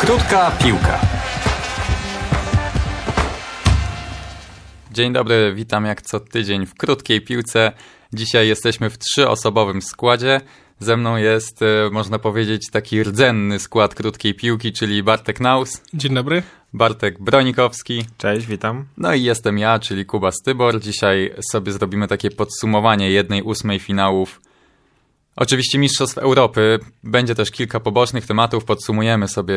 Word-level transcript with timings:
Krótka 0.00 0.50
piłka. 0.50 1.00
Dzień 4.92 5.12
dobry, 5.12 5.52
witam 5.54 5.84
jak 5.84 6.02
co 6.02 6.20
tydzień 6.20 6.66
w 6.66 6.74
krótkiej 6.74 7.20
piłce. 7.20 7.72
Dzisiaj 8.12 8.48
jesteśmy 8.48 8.90
w 8.90 8.98
trzyosobowym 8.98 9.82
składzie. 9.82 10.40
Ze 10.78 10.96
mną 10.96 11.16
jest, 11.16 11.62
e, 11.62 11.90
można 11.92 12.18
powiedzieć, 12.18 12.70
taki 12.72 13.02
rdzenny 13.02 13.58
skład 13.58 13.94
krótkiej 13.94 14.34
piłki, 14.34 14.72
czyli 14.72 15.02
Bartek 15.02 15.40
Naus, 15.40 15.82
Dzień 15.94 16.14
dobry. 16.14 16.42
Bartek 16.72 17.22
Bronikowski, 17.22 18.04
Cześć, 18.18 18.46
witam. 18.46 18.86
no 18.96 19.14
i 19.14 19.22
jestem 19.22 19.58
ja, 19.58 19.78
czyli 19.78 20.06
Kuba 20.06 20.30
Stybor. 20.32 20.80
Dzisiaj 20.80 21.34
sobie 21.52 21.72
zrobimy 21.72 22.08
takie 22.08 22.30
podsumowanie 22.30 23.10
jednej 23.10 23.42
ósmej 23.42 23.78
finałów. 23.78 24.40
Oczywiście 25.40 25.78
Mistrzostw 25.78 26.18
Europy. 26.18 26.78
Będzie 27.04 27.34
też 27.34 27.50
kilka 27.50 27.80
pobocznych 27.80 28.26
tematów. 28.26 28.64
Podsumujemy 28.64 29.28
sobie 29.28 29.56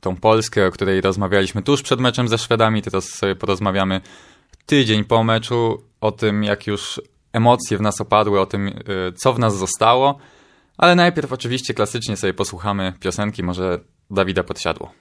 tą 0.00 0.16
Polskę, 0.16 0.66
o 0.66 0.70
której 0.70 1.00
rozmawialiśmy 1.00 1.62
tuż 1.62 1.82
przed 1.82 2.00
meczem 2.00 2.28
ze 2.28 2.38
Szwedami. 2.38 2.82
Teraz 2.82 3.08
sobie 3.08 3.36
porozmawiamy 3.36 4.00
tydzień 4.66 5.04
po 5.04 5.24
meczu 5.24 5.82
o 6.00 6.12
tym, 6.12 6.44
jak 6.44 6.66
już 6.66 7.00
emocje 7.32 7.78
w 7.78 7.80
nas 7.80 8.00
opadły, 8.00 8.40
o 8.40 8.46
tym, 8.46 8.68
y, 8.68 8.72
co 9.16 9.32
w 9.32 9.38
nas 9.38 9.58
zostało. 9.58 10.18
Ale 10.78 10.94
najpierw 10.94 11.32
oczywiście 11.32 11.74
klasycznie 11.74 12.16
sobie 12.16 12.34
posłuchamy 12.34 12.92
piosenki, 13.00 13.42
może 13.42 13.80
Dawida 14.10 14.42
Podsiadło. 14.42 14.92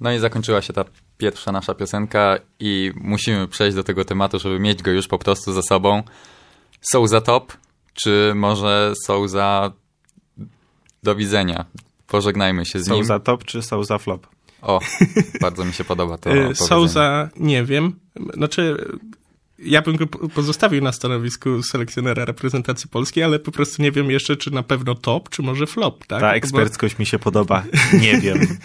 No 0.00 0.12
i 0.12 0.18
zakończyła 0.18 0.62
się 0.62 0.72
ta 0.72 0.84
pierwsza 1.18 1.52
nasza 1.52 1.74
piosenka 1.74 2.38
i 2.60 2.92
musimy 2.96 3.48
przejść 3.48 3.76
do 3.76 3.84
tego 3.84 4.04
tematu, 4.04 4.38
żeby 4.38 4.60
mieć 4.60 4.82
go 4.82 4.90
już 4.90 5.08
po 5.08 5.18
prostu 5.18 5.52
za 5.52 5.62
sobą. 5.62 6.02
Są 6.80 7.06
za 7.06 7.20
top, 7.20 7.52
czy 7.94 8.32
może 8.34 8.92
są 9.06 9.28
za 9.28 9.72
do 11.02 11.14
widzenia? 11.14 11.64
Pożegnajmy 12.06 12.64
się 12.66 12.80
z 12.80 12.86
Są 12.86 12.94
nim. 12.94 13.04
za 13.04 13.20
top 13.20 13.44
czy 13.44 13.62
są 13.62 13.84
za 13.84 13.98
flop? 13.98 14.26
O, 14.62 14.80
bardzo 15.40 15.64
mi 15.64 15.72
się 15.72 15.84
podoba 15.84 16.18
to 16.18 16.30
E, 16.30 16.32
powiedzenie. 16.32 16.54
Souza, 16.68 17.28
nie 17.36 17.64
wiem. 17.64 17.98
Znaczy, 18.34 18.76
ja 19.58 19.82
bym 19.82 19.96
go 19.96 20.06
po- 20.06 20.28
pozostawił 20.28 20.82
na 20.82 20.92
stanowisku 20.92 21.62
selekcjonera 21.62 22.24
reprezentacji 22.24 22.88
polskiej, 22.90 23.24
ale 23.24 23.38
po 23.38 23.52
prostu 23.52 23.82
nie 23.82 23.92
wiem 23.92 24.10
jeszcze, 24.10 24.36
czy 24.36 24.50
na 24.50 24.62
pewno 24.62 24.94
top, 24.94 25.28
czy 25.28 25.42
może 25.42 25.66
flop, 25.66 25.98
tak? 26.06 26.20
Ta 26.20 26.26
Bo- 26.28 26.34
eksperckość 26.34 26.98
mi 26.98 27.06
się 27.06 27.18
podoba. 27.18 27.62
Nie 28.00 28.20
wiem. 28.20 28.38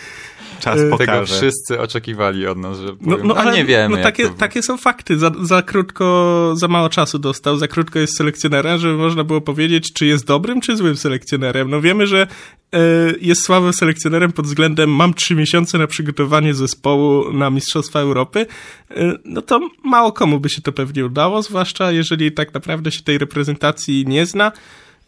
Czas 0.61 0.75
Tego 0.75 0.97
Tego 0.97 1.11
pokaże. 1.11 1.35
wszyscy 1.35 1.79
oczekiwali 1.79 2.47
od 2.47 2.57
nas, 2.57 2.79
że 2.79 2.87
No, 2.87 2.95
powiem, 3.11 3.27
no, 3.27 3.35
ale 3.35 3.53
nie 3.53 3.65
wiemy. 3.65 3.97
no, 3.97 4.03
takie, 4.03 4.29
takie 4.29 4.63
są 4.63 4.77
fakty. 4.77 5.17
Za, 5.17 5.31
za 5.41 5.61
krótko, 5.61 6.53
za 6.57 6.67
mało 6.67 6.89
czasu 6.89 7.19
dostał, 7.19 7.57
za 7.57 7.67
krótko 7.67 7.99
jest 7.99 8.17
selekcjonerem, 8.17 8.79
żeby 8.79 8.93
można 8.97 9.23
było 9.23 9.41
powiedzieć, 9.41 9.93
czy 9.93 10.05
jest 10.05 10.25
dobrym, 10.25 10.61
czy 10.61 10.75
złym 10.77 10.97
selekcjonerem. 10.97 11.69
No 11.69 11.81
wiemy, 11.81 12.07
że 12.07 12.27
e, 12.73 12.77
jest 13.21 13.43
słabym 13.43 13.73
selekcjonerem 13.73 14.31
pod 14.31 14.45
względem 14.45 14.89
mam 14.95 15.13
trzy 15.13 15.35
miesiące 15.35 15.77
na 15.77 15.87
przygotowanie 15.87 16.53
zespołu 16.53 17.33
na 17.33 17.49
Mistrzostwa 17.49 17.99
Europy. 17.99 18.45
E, 18.91 19.13
no 19.25 19.41
to 19.41 19.59
mało 19.83 20.11
komu 20.11 20.39
by 20.39 20.49
się 20.49 20.61
to 20.61 20.71
pewnie 20.71 21.05
udało, 21.05 21.41
zwłaszcza 21.41 21.91
jeżeli 21.91 22.31
tak 22.31 22.53
naprawdę 22.53 22.91
się 22.91 23.03
tej 23.03 23.17
reprezentacji 23.17 24.05
nie 24.07 24.25
zna 24.25 24.51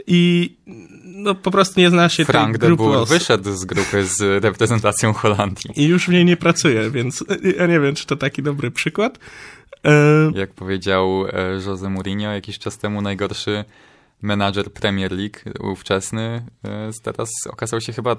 i 0.08 0.54
no 1.06 1.36
po 1.36 1.52
prostu 1.52 1.80
nie 1.80 1.90
zna 1.90 2.10
się 2.10 2.26
Frank 2.26 2.52
tej 2.52 2.60
de 2.60 2.68
grupy 2.68 2.84
Boer 2.84 2.98
osób. 2.98 3.18
wyszedł 3.18 3.52
z 3.52 3.66
grupy 3.66 4.06
z 4.06 4.44
reprezentacją 4.44 5.14
Holandii. 5.14 5.72
I 5.76 5.86
już 5.88 6.06
w 6.06 6.10
niej 6.10 6.26
nie 6.26 6.38
pracuje, 6.38 6.90
więc 6.92 7.24
ja 7.60 7.68
nie 7.68 7.80
wiem, 7.80 7.96
czy 7.96 8.06
to 8.06 8.16
taki 8.16 8.44
dobry 8.44 8.72
przykład. 8.72 9.20
E, 9.86 9.92
Jak 10.36 10.54
powiedział 10.54 11.26
e, 11.28 11.52
Jose 11.66 11.90
Mourinho 11.90 12.32
jakiś 12.32 12.60
czas 12.60 12.78
temu, 12.78 13.02
najgorszy 13.02 13.66
menadżer 14.24 14.74
Premier 14.74 15.12
League 15.12 15.40
ówczesny, 15.72 16.46
e, 16.66 16.90
teraz 17.04 17.30
okazał 17.50 17.82
się 17.82 17.94
chyba 17.94 18.16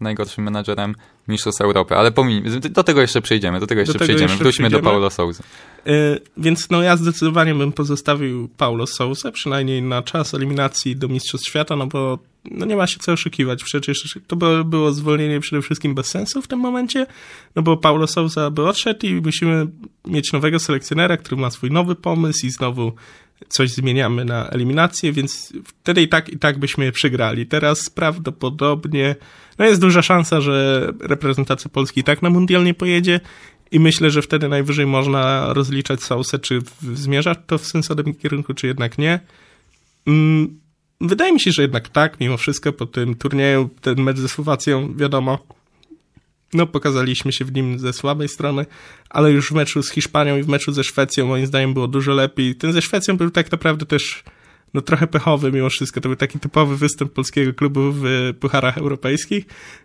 najgorszym 0.00 0.44
menadżerem 0.44 0.94
Mistrzostw 1.28 1.60
Europy. 1.60 1.96
Ale 1.96 2.12
pomij, 2.12 2.42
do 2.70 2.84
tego 2.84 3.00
jeszcze 3.00 3.22
przejdziemy, 3.22 3.60
do 3.60 3.66
tego 3.66 3.80
jeszcze 3.80 3.92
tego 3.92 4.04
przejdziemy. 4.04 4.30
jeszcze 4.30 4.44
Wróćmy 4.44 4.70
do. 4.70 4.80
Paulo 4.80 5.10
Souza. 5.10 5.42
Y, 5.86 6.20
Więc 6.36 6.70
no 6.70 6.82
ja 6.82 6.96
zdecydowanie 6.96 7.54
bym 7.54 7.72
pozostawił 7.72 8.48
Paulo 8.56 8.86
Sousa, 8.86 9.32
przynajmniej 9.32 9.82
na 9.82 10.02
czas 10.02 10.34
eliminacji 10.34 10.96
do 10.96 11.08
Mistrzostw 11.08 11.48
Świata, 11.48 11.76
no 11.76 11.86
bo 11.86 12.18
no 12.50 12.66
nie 12.66 12.76
ma 12.76 12.86
się 12.86 12.98
co 12.98 13.12
oszukiwać. 13.12 13.64
Przecież 13.64 14.18
to 14.26 14.36
by 14.36 14.64
było 14.64 14.92
zwolnienie 14.92 15.40
przede 15.40 15.62
wszystkim 15.62 15.94
bez 15.94 16.06
sensu 16.06 16.42
w 16.42 16.48
tym 16.48 16.58
momencie, 16.58 17.06
no 17.56 17.62
bo 17.62 17.76
Paulo 17.76 18.06
Sousa 18.06 18.50
by 18.50 18.68
odszedł 18.68 19.06
i 19.06 19.14
musimy 19.14 19.66
mieć 20.06 20.32
nowego 20.32 20.58
selekcjonera, 20.58 21.16
który 21.16 21.40
ma 21.40 21.50
swój 21.50 21.70
nowy 21.70 21.94
pomysł 21.94 22.46
i 22.46 22.50
znowu 22.50 22.92
coś 23.48 23.70
zmieniamy 23.70 24.24
na 24.24 24.48
eliminację, 24.48 25.12
więc 25.12 25.52
wtedy 25.64 26.02
i 26.02 26.08
tak, 26.08 26.28
i 26.28 26.38
tak 26.38 26.58
byśmy 26.58 26.92
przegrali. 26.92 27.46
Teraz 27.46 27.90
prawdopodobnie, 27.90 29.16
no 29.58 29.64
jest 29.64 29.80
duża 29.80 30.02
szansa, 30.02 30.40
że 30.40 30.86
reprezentacja 31.00 31.70
Polski 31.70 32.00
i 32.00 32.04
tak 32.04 32.22
na 32.22 32.30
mundial 32.30 32.64
nie 32.64 32.74
pojedzie 32.74 33.20
i 33.70 33.80
myślę, 33.80 34.10
że 34.10 34.22
wtedy 34.22 34.48
najwyżej 34.48 34.86
można 34.86 35.52
rozliczać 35.52 36.02
Sausę, 36.02 36.38
czy 36.38 36.58
zmierza 36.94 37.34
to 37.34 37.58
w 37.58 37.66
sensownym 37.66 38.14
kierunku, 38.14 38.54
czy 38.54 38.66
jednak 38.66 38.98
nie. 38.98 39.20
Mm, 40.06 40.58
Wydaje 41.00 41.32
mi 41.32 41.40
się, 41.40 41.52
że 41.52 41.62
jednak 41.62 41.88
tak, 41.88 42.20
mimo 42.20 42.36
wszystko 42.36 42.72
po 42.72 42.86
tym 42.86 43.14
turnieju, 43.14 43.70
ten 43.80 44.02
mecz 44.02 44.18
ze 44.18 44.28
Słowacją, 44.28 44.96
wiadomo, 44.96 45.38
no 46.54 46.66
pokazaliśmy 46.66 47.32
się 47.32 47.44
w 47.44 47.52
nim 47.52 47.78
ze 47.78 47.92
słabej 47.92 48.28
strony, 48.28 48.66
ale 49.10 49.32
już 49.32 49.48
w 49.48 49.52
meczu 49.52 49.82
z 49.82 49.90
Hiszpanią 49.90 50.36
i 50.36 50.42
w 50.42 50.48
meczu 50.48 50.72
ze 50.72 50.84
Szwecją 50.84 51.26
moim 51.26 51.46
zdaniem 51.46 51.74
było 51.74 51.88
dużo 51.88 52.12
lepiej. 52.12 52.54
Ten 52.54 52.72
ze 52.72 52.82
Szwecją 52.82 53.16
był 53.16 53.30
tak 53.30 53.52
naprawdę 53.52 53.86
też 53.86 54.24
no 54.74 54.80
trochę 54.80 55.06
pechowy 55.06 55.52
mimo 55.52 55.68
wszystko. 55.70 56.00
To 56.00 56.08
był 56.08 56.16
taki 56.16 56.38
typowy 56.38 56.76
występ 56.76 57.12
polskiego 57.12 57.54
klubu 57.54 57.80
w 57.92 58.02
pucharach 58.40 58.78
europejskich. 58.78 59.44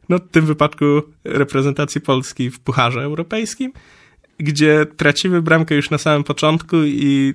No 0.10 0.18
w 0.18 0.30
tym 0.32 0.46
wypadku 0.46 0.86
reprezentacji 1.24 2.02
Polski 2.02 2.50
w 2.50 2.60
pucharze 2.60 3.02
europejskim, 3.02 3.74
gdzie 4.38 4.86
tracimy 4.98 5.42
bramkę 5.42 5.76
już 5.76 5.90
na 5.90 5.98
samym 5.98 6.24
początku 6.24 6.78
i 6.84 7.34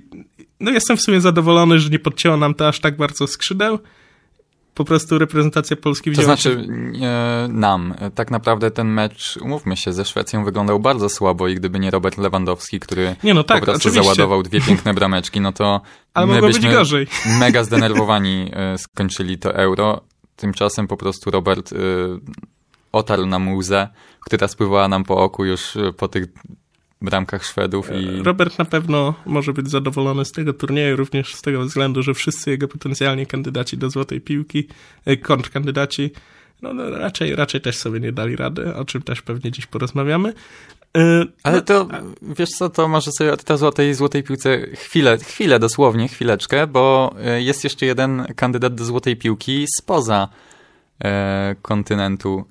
no 0.59 0.71
jestem 0.71 0.97
w 0.97 1.01
sumie 1.01 1.21
zadowolony, 1.21 1.79
że 1.79 1.89
nie 1.89 1.99
podcięło 1.99 2.37
nam 2.37 2.53
to 2.53 2.67
aż 2.67 2.79
tak 2.79 2.97
bardzo 2.97 3.27
skrzydeł. 3.27 3.79
Po 4.73 4.85
prostu 4.85 5.17
reprezentacja 5.17 5.77
Polski 5.77 6.11
To 6.11 6.21
wzięła 6.21 6.37
się 6.37 6.53
znaczy 6.53 6.67
e, 7.01 7.47
nam. 7.49 7.93
Tak 8.15 8.31
naprawdę 8.31 8.71
ten 8.71 8.87
mecz, 8.87 9.37
umówmy 9.41 9.77
się, 9.77 9.93
ze 9.93 10.05
Szwecją 10.05 10.45
wyglądał 10.45 10.79
bardzo 10.79 11.09
słabo 11.09 11.47
i 11.47 11.55
gdyby 11.55 11.79
nie 11.79 11.91
Robert 11.91 12.17
Lewandowski, 12.17 12.79
który 12.79 13.15
Nie, 13.23 13.33
no 13.33 13.43
tak, 13.43 13.59
po 13.59 13.65
prostu 13.65 13.89
oczywiście. 13.89 14.03
załadował 14.03 14.43
dwie 14.43 14.61
piękne 14.61 14.93
brameczki, 14.93 15.41
no 15.41 15.51
to 15.51 15.81
Ale 16.13 16.27
my 16.27 16.41
byśmy 16.41 16.71
gorzej. 16.71 17.07
mega 17.39 17.63
zdenerwowani 17.69 18.51
e, 18.53 18.77
skończyli 18.77 19.37
to 19.37 19.55
euro. 19.55 20.01
Tymczasem 20.35 20.87
po 20.87 20.97
prostu 20.97 21.31
Robert 21.31 21.73
e, 21.73 21.75
otarł 22.91 23.25
nam 23.25 23.55
łzę, 23.55 23.87
która 24.25 24.47
spływała 24.47 24.87
nam 24.87 25.03
po 25.03 25.17
oku 25.17 25.45
już 25.45 25.75
e, 25.75 25.93
po 25.93 26.07
tych 26.07 26.25
bramkach 27.01 27.45
Szwedów 27.45 27.89
i 27.95 28.23
Robert 28.23 28.59
na 28.59 28.65
pewno 28.65 29.13
może 29.25 29.53
być 29.53 29.69
zadowolony 29.69 30.25
z 30.25 30.31
tego 30.31 30.53
turnieju, 30.53 30.95
również 30.95 31.35
z 31.35 31.41
tego 31.41 31.61
względu, 31.61 32.03
że 32.03 32.13
wszyscy 32.13 32.49
jego 32.49 32.67
potencjalni 32.67 33.25
kandydaci 33.25 33.77
do 33.77 33.89
złotej 33.89 34.21
piłki, 34.21 34.67
e, 35.05 35.17
kontrkandydaci, 35.17 36.11
no, 36.61 36.73
no 36.73 36.89
raczej, 36.89 37.35
raczej 37.35 37.61
też 37.61 37.77
sobie 37.77 37.99
nie 37.99 38.11
dali 38.11 38.35
rady, 38.35 38.75
o 38.75 38.85
czym 38.85 39.01
też 39.01 39.21
pewnie 39.21 39.51
dziś 39.51 39.65
porozmawiamy. 39.65 40.33
E, 40.97 41.25
Ale 41.43 41.55
no, 41.55 41.61
to, 41.61 41.87
wiesz 42.21 42.49
co, 42.49 42.69
to 42.69 42.87
może 42.87 43.11
sobie 43.11 43.33
od 43.33 43.49
razu 43.49 43.67
o 43.67 43.71
tej 43.71 43.93
złotej 43.93 44.23
piłce 44.23 44.67
chwilę, 44.73 45.17
chwilę 45.17 45.59
dosłownie, 45.59 46.07
chwileczkę, 46.07 46.67
bo 46.67 47.15
e, 47.23 47.41
jest 47.41 47.63
jeszcze 47.63 47.85
jeden 47.85 48.25
kandydat 48.35 48.75
do 48.75 48.85
złotej 48.85 49.17
piłki 49.17 49.65
spoza 49.79 50.27
e, 51.03 51.55
kontynentu 51.61 52.45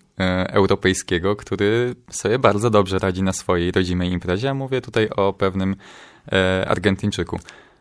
europejskiego, 0.48 1.36
który 1.36 1.94
sobie 2.10 2.38
bardzo 2.38 2.70
dobrze 2.70 2.98
radzi 2.98 3.22
na 3.22 3.32
swojej 3.32 3.70
rodzimej 3.70 4.12
imprezie. 4.12 4.54
Mówię 4.54 4.80
tutaj 4.80 5.08
o 5.16 5.32
pewnym 5.32 5.76
e, 6.32 6.64
Argentyńczyku. 6.68 7.38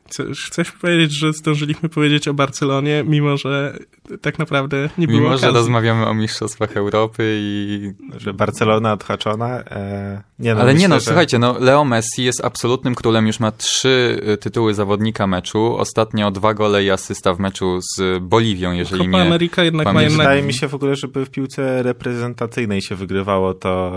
Chcesz, 0.10 0.46
chcesz 0.46 0.72
powiedzieć, 0.72 1.20
że 1.20 1.34
zdążyliśmy 1.34 1.90
powiedzieć 1.90 2.28
o 2.28 2.34
Barcelonie, 2.34 3.04
mimo 3.08 3.38
że 3.38 3.80
tak 4.22 4.40
naprawdę 4.40 4.90
nie 4.98 5.08
było 5.08 5.20
Mimo, 5.20 5.38
że 5.38 5.52
rozmawiamy 5.52 6.08
o 6.08 6.14
Mistrzostwach 6.14 6.78
Europy 6.78 7.38
i 7.40 7.92
Że 8.18 8.34
Barcelona 8.34 8.94
odhaczona. 8.94 9.60
E, 9.60 10.22
nie 10.40 10.54
no, 10.54 10.62
Ale 10.62 10.74
myślę, 10.74 10.82
nie 10.82 10.88
no, 10.88 10.96
że... 10.96 11.02
słuchajcie, 11.02 11.40
no 11.40 11.56
Leo 11.60 11.86
Messi 11.86 12.24
jest 12.24 12.46
absolutnym 12.46 12.96
królem, 12.96 13.28
już 13.28 13.40
ma 13.40 13.52
trzy 13.52 14.22
y, 14.34 14.38
tytuły 14.38 14.74
zawodnika 14.74 15.28
meczu. 15.28 15.78
Ostatnio 15.78 16.32
dwa 16.32 16.54
gole 16.54 16.84
i 16.84 16.92
asysta 16.92 17.34
w 17.34 17.40
meczu 17.40 17.80
z 17.82 18.24
Boliwią, 18.24 18.72
jeżeli 18.72 19.06
Copa 19.06 19.18
nie... 19.18 19.28
Ameryka 19.28 19.64
jednak 19.64 19.86
ma 19.86 19.94
pamiętam. 19.94 20.12
jednak... 20.12 20.28
Wydaje 20.28 20.44
mi 20.44 20.54
się 20.54 20.68
w 20.68 20.76
ogóle, 20.76 20.96
żeby 20.96 21.26
w 21.26 21.30
piłce 21.30 21.84
reprezentacyjnej 21.84 22.82
się 22.82 22.96
wygrywało 22.96 23.54
to 23.54 23.92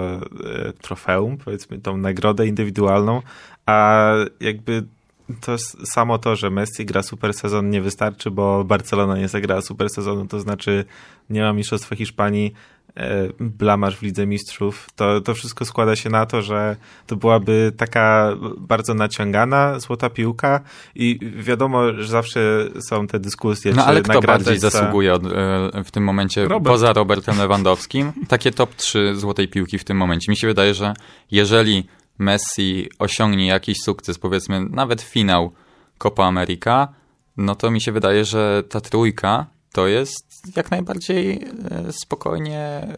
e, 0.45 0.73
trofeum, 0.73 1.37
powiedzmy 1.37 1.79
tą 1.79 1.97
nagrodę 1.97 2.47
indywidualną, 2.47 3.23
a 3.67 4.13
jakby 4.41 4.83
to 5.41 5.57
samo 5.85 6.19
to, 6.19 6.37
że 6.37 6.51
Messi 6.51 6.85
gra 6.87 7.03
super 7.03 7.35
sezon 7.35 7.71
nie 7.71 7.81
wystarczy, 7.83 8.31
bo 8.31 8.65
Barcelona 8.65 9.17
nie 9.19 9.29
zagrała 9.29 9.63
super 9.63 9.91
sezonu, 9.91 10.27
to 10.27 10.41
znaczy 10.41 10.85
nie 11.31 11.43
ma 11.43 11.53
Mistrzostwa 11.53 11.97
Hiszpanii, 11.97 12.53
e, 12.97 13.29
blamaż 13.41 13.97
w 13.97 14.03
Lidze 14.03 14.27
Mistrzów, 14.27 14.87
to, 14.97 15.21
to 15.21 15.35
wszystko 15.35 15.65
składa 15.65 15.97
się 15.97 16.11
na 16.11 16.27
to, 16.27 16.43
że 16.43 16.77
to 17.07 17.17
byłaby 17.17 17.73
taka 17.77 18.37
bardzo 18.59 18.95
naciągana 18.95 19.81
złota 19.81 20.11
piłka 20.11 20.61
i 20.95 21.19
wiadomo, 21.37 21.93
że 21.93 22.07
zawsze 22.09 22.41
są 22.89 23.07
te 23.07 23.21
dyskusje, 23.21 23.73
No 23.75 23.83
czy 23.83 23.89
ale 23.89 24.03
kto 24.03 24.21
bardziej 24.21 24.59
za- 24.59 24.71
zasługuje 24.71 25.15
od, 25.15 25.25
e, 25.27 25.31
w 25.85 25.91
tym 25.91 26.05
momencie, 26.05 26.49
Robert. 26.49 26.73
poza 26.75 26.93
Robertem 26.93 27.39
Lewandowskim? 27.39 28.13
Takie 28.29 28.51
top 28.51 28.75
3 28.75 29.13
złotej 29.17 29.49
piłki 29.49 29.79
w 29.79 29.85
tym 29.85 29.97
momencie. 29.97 30.33
Mi 30.33 30.37
się 30.37 30.47
wydaje, 30.47 30.75
że 30.75 30.95
jeżeli 31.31 31.87
Messi 32.21 32.89
osiągnie 32.99 33.47
jakiś 33.47 33.79
sukces, 33.85 34.19
powiedzmy 34.19 34.67
nawet 34.71 35.03
finał 35.03 35.53
Copa 35.99 36.25
America, 36.25 36.89
no 37.37 37.55
to 37.55 37.71
mi 37.71 37.81
się 37.81 37.93
wydaje, 37.93 38.25
że 38.25 38.63
ta 38.69 38.81
trójka 38.81 39.47
to 39.73 39.87
jest 39.87 40.31
jak 40.57 40.71
najbardziej 40.71 41.33
e, 41.71 41.93
spokojnie 41.93 42.59
e, 42.59 42.89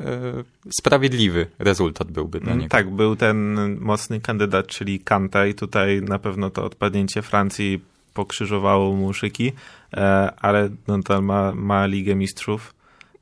sprawiedliwy 0.78 1.46
rezultat 1.58 2.10
byłby 2.10 2.40
dla 2.40 2.52
Mm, 2.52 2.58
niego. 2.58 2.70
Tak, 2.70 2.90
był 2.90 3.16
ten 3.16 3.56
mocny 3.80 4.20
kandydat, 4.20 4.66
czyli 4.66 5.00
Kanta 5.00 5.46
i 5.46 5.54
tutaj 5.54 6.02
na 6.02 6.18
pewno 6.18 6.50
to 6.50 6.64
odpadnięcie 6.64 7.22
Francji 7.22 7.80
pokrzyżowało 8.14 8.96
mu 8.96 9.12
szyki, 9.12 9.52
e, 9.94 10.32
ale 10.40 10.68
no 10.88 11.02
to 11.02 11.22
ma, 11.22 11.52
ma 11.52 11.86
Ligę 11.86 12.14
Mistrzów 12.14 12.74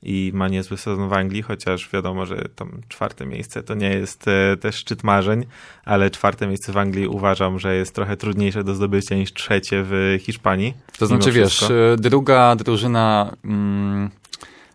i 0.03 0.31
ma 0.35 0.49
niezły 0.49 0.77
sezon 0.77 1.09
w 1.09 1.13
Anglii, 1.13 1.43
chociaż 1.43 1.91
wiadomo, 1.93 2.27
że 2.27 2.37
tam 2.57 2.81
czwarte 2.89 3.27
miejsce 3.27 3.63
to 3.63 3.75
nie 3.75 3.89
jest 3.91 4.29
e, 4.29 4.57
też 4.57 4.77
szczyt 4.77 5.05
marzeń, 5.05 5.47
ale 5.85 6.11
czwarte 6.11 6.47
miejsce 6.47 6.73
w 6.73 6.77
Anglii 6.77 7.07
uważam, 7.07 7.59
że 7.59 7.77
jest 7.77 7.95
trochę 7.95 8.17
trudniejsze 8.17 8.65
do 8.65 8.75
zdobycia 8.75 9.15
niż 9.17 9.33
trzecie 9.33 9.85
w 9.87 10.19
Hiszpanii. 10.21 10.75
To 10.99 11.07
znaczy, 11.07 11.33
wiesz, 11.33 11.49
wszystko. 11.53 11.75
e, 11.75 11.97
druga 11.97 12.57
drużyna 12.57 13.37
mm, 13.45 14.11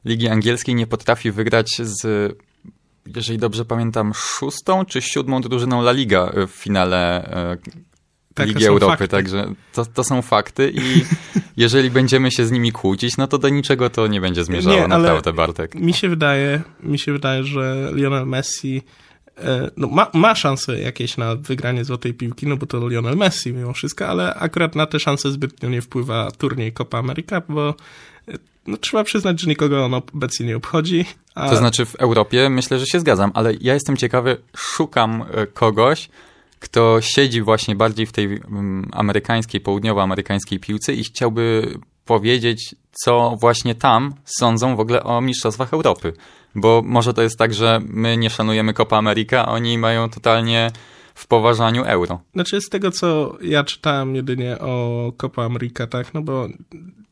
Ligi 0.05 0.27
Angielskiej 0.27 0.75
nie 0.75 0.87
potrafi 0.87 1.31
wygrać 1.31 1.67
z, 1.79 2.35
jeżeli 3.15 3.39
dobrze 3.39 3.65
pamiętam, 3.65 4.13
szóstą 4.15 4.85
czy 4.85 5.01
siódmą 5.01 5.41
drużyną 5.41 5.81
La 5.81 5.91
Liga 5.91 6.31
w 6.47 6.51
finale 6.51 7.23
e, 7.23 7.57
Takie 8.35 8.49
Ligi 8.49 8.65
Europy. 8.65 8.91
fakty. 8.91 9.07
Także 9.07 9.53
to, 9.73 9.85
to 9.85 10.03
są 10.03 10.21
fakty 10.21 10.73
i 10.75 11.05
jeżeli 11.63 11.91
będziemy 11.91 12.31
się 12.31 12.45
z 12.45 12.51
nimi 12.51 12.71
kłócić, 12.71 13.17
no 13.17 13.27
to 13.27 13.37
do 13.37 13.49
niczego 13.49 13.89
to 13.89 14.07
nie 14.07 14.21
będzie 14.21 14.43
zmierzało, 14.43 14.75
Nie, 14.75 14.87
naprawdę, 14.87 15.33
Bartek. 15.33 15.75
Mi 15.75 15.93
się 15.93 16.09
wydaje, 16.09 16.61
mi 16.83 16.99
się 16.99 17.13
wydaje, 17.13 17.43
że 17.43 17.91
Lionel 17.93 18.25
Messi 18.25 18.81
e, 19.37 19.71
no, 19.77 19.87
ma, 19.87 20.07
ma 20.13 20.35
szanse 20.35 20.79
jakieś 20.79 21.17
na 21.17 21.35
wygranie 21.35 21.85
złotej 21.85 22.13
piłki, 22.13 22.47
no 22.47 22.57
bo 22.57 22.65
to 22.65 22.87
Lionel 22.87 23.17
Messi 23.17 23.53
mimo 23.53 23.73
wszystko, 23.73 24.07
ale 24.07 24.33
akurat 24.33 24.75
na 24.75 24.85
te 24.85 24.99
szanse 24.99 25.31
zbytnio 25.31 25.69
nie 25.69 25.81
wpływa 25.81 26.31
turniej 26.31 26.73
Copa 26.73 26.99
America, 26.99 27.41
bo 27.49 27.75
e, 28.27 28.33
no, 28.67 28.77
trzeba 28.77 29.03
przyznać, 29.03 29.41
że 29.41 29.47
nikogo 29.47 29.85
on 29.85 29.93
obecnie 29.93 30.45
nie 30.45 30.57
obchodzi. 30.57 31.05
A 31.35 31.49
To 31.49 31.55
znaczy 31.55 31.85
w 31.85 31.95
Europie 31.95 32.49
myślę, 32.49 32.79
że 32.79 32.85
się 32.85 32.99
zgadzam, 32.99 33.31
ale 33.33 33.53
ja 33.61 33.73
jestem 33.73 33.97
ciekawy, 33.97 34.37
szukam 34.57 35.23
e, 35.33 35.47
kogoś, 35.47 36.09
kto 36.59 37.01
siedzi 37.01 37.41
właśnie 37.41 37.75
bardziej 37.75 38.05
w 38.05 38.11
tej 38.11 38.25
mm, 38.25 38.89
amerykańskiej, 38.91 39.61
południowoamerykańskiej 39.61 40.59
piłce 40.59 40.93
i 40.93 41.03
chciałby 41.03 41.77
powiedzieć, 42.05 42.75
co 42.91 43.37
właśnie 43.39 43.75
tam 43.75 44.13
sądzą 44.25 44.75
w 44.75 44.79
ogóle 44.79 45.03
o 45.03 45.21
Mistrzostwach 45.21 45.73
Europy. 45.73 46.13
Bo 46.55 46.81
może 46.85 47.13
to 47.13 47.21
jest 47.21 47.37
tak, 47.37 47.53
że 47.53 47.81
my 47.87 48.17
nie 48.17 48.29
szanujemy 48.29 48.73
Copa 48.73 48.97
America, 48.97 49.45
oni 49.47 49.77
mają 49.77 50.09
totalnie 50.09 50.71
w 51.15 51.27
poważaniu 51.27 51.83
euro. 51.83 52.21
Znaczy 52.33 52.61
z 52.61 52.69
tego, 52.69 52.91
co 52.91 53.37
ja 53.41 53.63
czytałem 53.63 54.15
jedynie 54.15 54.59
o 54.59 55.11
Copa 55.17 55.43
America, 55.43 55.87
tak, 55.87 56.13
no 56.13 56.21
bo 56.21 56.47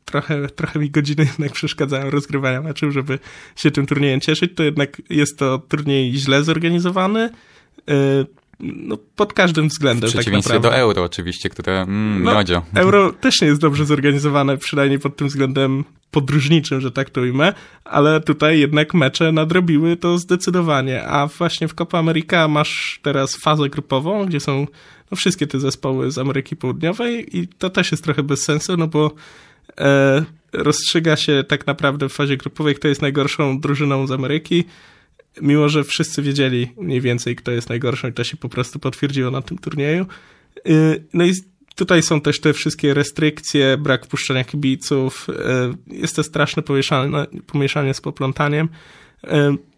trochę, 0.06 0.48
trochę 0.48 0.80
mi 0.80 0.90
godziny 0.90 1.24
jednak 1.24 1.52
przeszkadzają 1.52 2.10
rozgrywania 2.10 2.62
meczów, 2.62 2.94
żeby 2.94 3.20
się 3.56 3.72
tym 3.72 3.86
turniejem 3.86 4.22
cieszyć, 4.22 4.52
to 4.56 4.64
jednak 4.64 5.02
jest 5.10 5.40
to 5.40 5.60
turniej 5.60 6.14
źle 6.14 6.44
zorganizowany, 6.44 7.30
yy, 7.88 8.26
no 8.60 8.98
pod 9.16 9.34
każdym 9.34 9.70
W 9.70 9.72
względem 9.72 10.02
tak 10.02 10.20
przeciwieństwie 10.20 10.54
naprawdę. 10.54 10.78
do 10.78 10.82
euro 10.82 11.04
oczywiście, 11.04 11.50
które 11.50 11.82
mm, 11.82 12.24
No, 12.24 12.34
miodzio. 12.34 12.62
Euro 12.74 13.14
też 13.14 13.42
nie 13.42 13.48
jest 13.48 13.62
dobrze 13.62 13.86
zorganizowane, 13.86 14.58
przynajmniej 14.58 15.00
pod 15.00 15.16
tym 15.16 15.28
względem 15.28 15.84
podróżniczym, 16.12 16.82
że 16.82 16.92
tak 16.92 17.10
to 17.10 17.22
ujmę, 17.22 17.54
ale 17.84 18.22
tutaj 18.22 18.60
jednak 18.60 18.94
mecze 18.94 19.32
nadrobiły 19.32 19.98
to 19.98 20.18
zdecydowanie, 20.18 21.04
a 21.04 21.28
właśnie 21.28 21.68
w 21.68 21.74
Copa 21.74 22.00
America 22.00 22.48
masz 22.48 23.00
teraz 23.02 23.36
fazę 23.36 23.70
grupową, 23.70 24.26
gdzie 24.26 24.40
są 24.40 24.68
no, 25.12 25.18
wszystkie 25.18 25.48
te 25.48 25.60
zespoły 25.60 26.12
z 26.12 26.18
Ameryki 26.18 26.56
Południowej 26.56 27.38
i 27.38 27.48
to 27.48 27.70
też 27.70 27.92
jest 27.92 28.04
trochę 28.04 28.24
bez 28.24 28.44
sensu, 28.44 28.78
no 28.78 28.88
bo 28.88 29.12
e, 29.80 30.24
rozstrzyga 30.54 31.16
się 31.16 31.44
tak 31.48 31.68
naprawdę 31.68 32.10
w 32.10 32.14
fazie 32.14 32.38
grupowej, 32.38 32.76
kto 32.76 32.88
jest 32.88 33.02
najgorszą 33.02 33.60
drużyną 33.60 34.08
z 34.08 34.12
Ameryki, 34.12 34.64
mimo 35.42 35.70
że 35.70 35.84
wszyscy 35.84 36.22
wiedzieli 36.22 36.72
mniej 36.78 37.02
więcej, 37.02 37.36
kto 37.36 37.52
jest 37.52 37.70
najgorszą 37.70 38.08
i 38.08 38.14
to 38.14 38.24
się 38.24 38.38
po 38.38 38.50
prostu 38.50 38.80
potwierdziło 38.80 39.32
na 39.32 39.42
tym 39.42 39.58
turnieju. 39.58 40.06
Y, 40.70 41.04
No 41.14 41.26
i 41.26 41.34
tutaj 41.76 42.02
są 42.02 42.22
też 42.22 42.40
te 42.40 42.54
wszystkie 42.54 42.94
restrykcje, 42.94 43.78
brak 43.78 44.06
wpuszczania 44.06 44.44
kibiców, 44.44 45.28
y, 45.30 45.96
jest 45.96 46.16
to 46.16 46.24
straszne 46.24 46.64
pomieszanie, 46.64 47.26
pomieszanie 47.48 47.94
z 47.94 48.02
poplątaniem. 48.02 48.70
Y, 49.24 49.30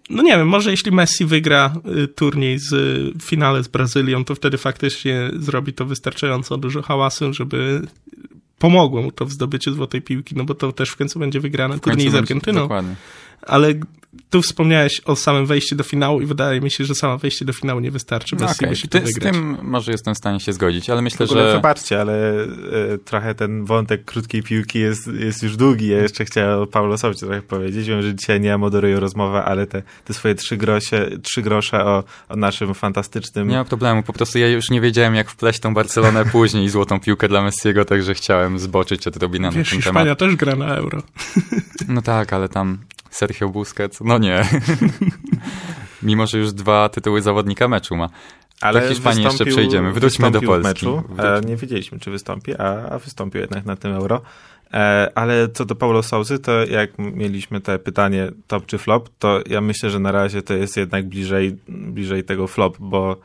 No 0.10 0.24
nie 0.24 0.38
wiem, 0.38 0.48
może 0.48 0.72
jeśli 0.72 0.92
Messi 0.92 1.26
wygra 1.26 1.74
turniej 2.16 2.60
z 2.60 2.70
w 3.18 3.24
finale 3.24 3.64
z 3.64 3.68
Brazylią, 3.68 4.26
to 4.26 4.36
wtedy 4.36 4.58
faktycznie 4.58 5.30
zrobi 5.40 5.74
to 5.74 5.86
wystarczająco 5.86 6.58
dużo 6.58 6.82
hałasu, 6.82 7.34
żeby 7.34 7.82
pomogło 8.60 9.02
mu 9.02 9.12
to 9.12 9.26
w 9.26 9.32
zdobyciu 9.32 9.74
złotej 9.74 10.02
piłki, 10.02 10.36
no 10.36 10.44
bo 10.44 10.56
to 10.56 10.72
też 10.72 10.90
w 10.90 10.96
końcu 10.96 11.20
będzie 11.20 11.40
wygrany 11.40 11.78
W 11.78 11.82
końcu 11.82 11.98
turniej 11.98 12.12
z 12.12 12.16
Argentyną 12.16 12.62
Dokładnie. 12.62 12.96
Ale 13.48 13.74
tu 14.30 14.42
wspomniałeś 14.42 15.02
o 15.06 15.16
samym 15.16 15.46
wejściu 15.46 15.76
do 15.76 15.84
finału 15.84 16.22
i 16.22 16.26
wydaje 16.26 16.62
mi 16.62 16.72
się, 16.72 16.86
że 16.86 16.96
samo 16.96 17.18
wejście 17.18 17.46
do 17.46 17.54
finału 17.54 17.80
nie 17.80 17.92
wystarczy. 17.92 18.36
No 18.40 18.46
Messi 18.46 18.56
okej, 18.60 18.70
musi 18.70 18.88
to 18.88 19.00
Ty, 19.00 19.08
z 19.08 19.14
wygrać. 19.14 19.34
tym 19.34 19.58
może 19.62 19.92
jestem 19.92 20.14
w 20.16 20.18
stanie 20.18 20.40
się 20.40 20.54
zgodzić, 20.54 20.90
ale 20.90 21.02
myślę, 21.02 21.28
W 21.28 21.30
ogóle 21.30 21.50
że... 21.50 21.56
wybaczcie, 21.56 22.02
ale 22.02 22.44
e, 22.44 22.48
trochę 23.06 23.36
ten 23.36 23.66
wątek 23.66 24.06
krótkiej 24.06 24.44
piłki 24.44 24.80
jest, 24.80 25.08
jest 25.08 25.44
już 25.44 25.58
długi. 25.58 25.88
Ja 25.88 25.98
jeszcze 25.98 26.26
chciałem 26.26 26.60
o 26.60 26.68
Paulosowi 26.68 27.18
trochę 27.18 27.42
powiedzieć. 27.42 27.88
Wiem, 27.88 28.02
że 28.02 28.16
dzisiaj 28.16 28.42
nie 28.42 28.58
moderuję 28.58 29.00
rozmowę, 29.00 29.44
ale 29.44 29.68
te, 29.68 29.84
te 30.06 30.14
swoje 30.14 30.36
trzy, 30.36 30.58
grosie, 30.58 31.10
trzy 31.22 31.42
grosze 31.42 31.86
o, 31.86 32.04
o 32.30 32.36
naszym 32.36 32.74
fantastycznym... 32.74 33.48
Nie 33.48 33.58
ma 33.58 33.66
problemu, 33.66 34.04
po 34.04 34.14
prostu 34.14 34.40
ja 34.40 34.48
już 34.48 34.70
nie 34.70 34.82
wiedziałem, 34.82 35.16
jak 35.16 35.30
wpleść 35.30 35.60
tą 35.60 35.74
Barcelonę 35.74 36.26
później 36.32 36.66
i 36.66 36.70
złotą 36.70 37.00
piłkę 37.00 37.28
dla 37.28 37.42
Messiego, 37.42 37.86
także 37.86 38.14
chciałem 38.14 38.60
zboczyć 38.60 39.08
odrobinę 39.08 39.48
na 39.48 39.54
ten 39.54 39.64
Hiszpania 39.66 40.04
temat. 40.16 40.20
też 40.20 40.36
gra 40.36 40.56
na 40.56 40.76
euro. 40.76 41.02
No 41.88 42.02
tak, 42.02 42.34
ale 42.34 42.50
tam 42.50 42.78
Sergio 43.16 43.50
Busquets, 43.50 44.02
no 44.02 44.18
nie. 44.18 44.46
Mimo, 46.04 46.28
że 46.28 46.38
już 46.38 46.54
dwa 46.54 46.90
tytuły 46.90 47.22
zawodnika 47.22 47.68
meczu 47.68 47.96
ma. 47.96 48.10
Ale 48.62 48.82
Do 48.82 48.90
Hiszpanii 48.90 49.24
jeszcze 49.24 49.46
przejdziemy. 49.46 49.92
Wróćmy 49.92 50.32
do 50.32 50.42
Polski. 50.42 50.68
Meczu. 50.68 51.04
E, 51.18 51.42
nie 51.42 51.56
wiedzieliśmy, 51.56 52.00
czy 52.00 52.12
wystąpi, 52.12 52.56
a, 52.56 52.90
a 52.90 53.00
wystąpił 53.00 53.42
jednak 53.42 53.66
na 53.66 53.76
tym 53.76 53.94
euro. 53.94 54.22
E, 54.74 55.12
ale 55.16 55.50
co 55.50 55.66
do 55.66 55.76
Paulo 55.76 56.04
Sousy, 56.04 56.40
to 56.40 56.66
jak 56.66 56.90
mieliśmy 56.98 57.62
te 57.62 57.80
pytanie 57.80 58.32
top 58.48 58.66
czy 58.66 58.78
flop, 58.78 59.10
to 59.20 59.40
ja 59.50 59.62
myślę, 59.62 59.90
że 59.90 60.00
na 60.00 60.12
razie 60.12 60.42
to 60.42 60.54
jest 60.54 60.78
jednak 60.78 61.10
bliżej, 61.10 61.58
bliżej 61.68 62.24
tego 62.24 62.48
flop, 62.48 62.78
bo 62.80 63.18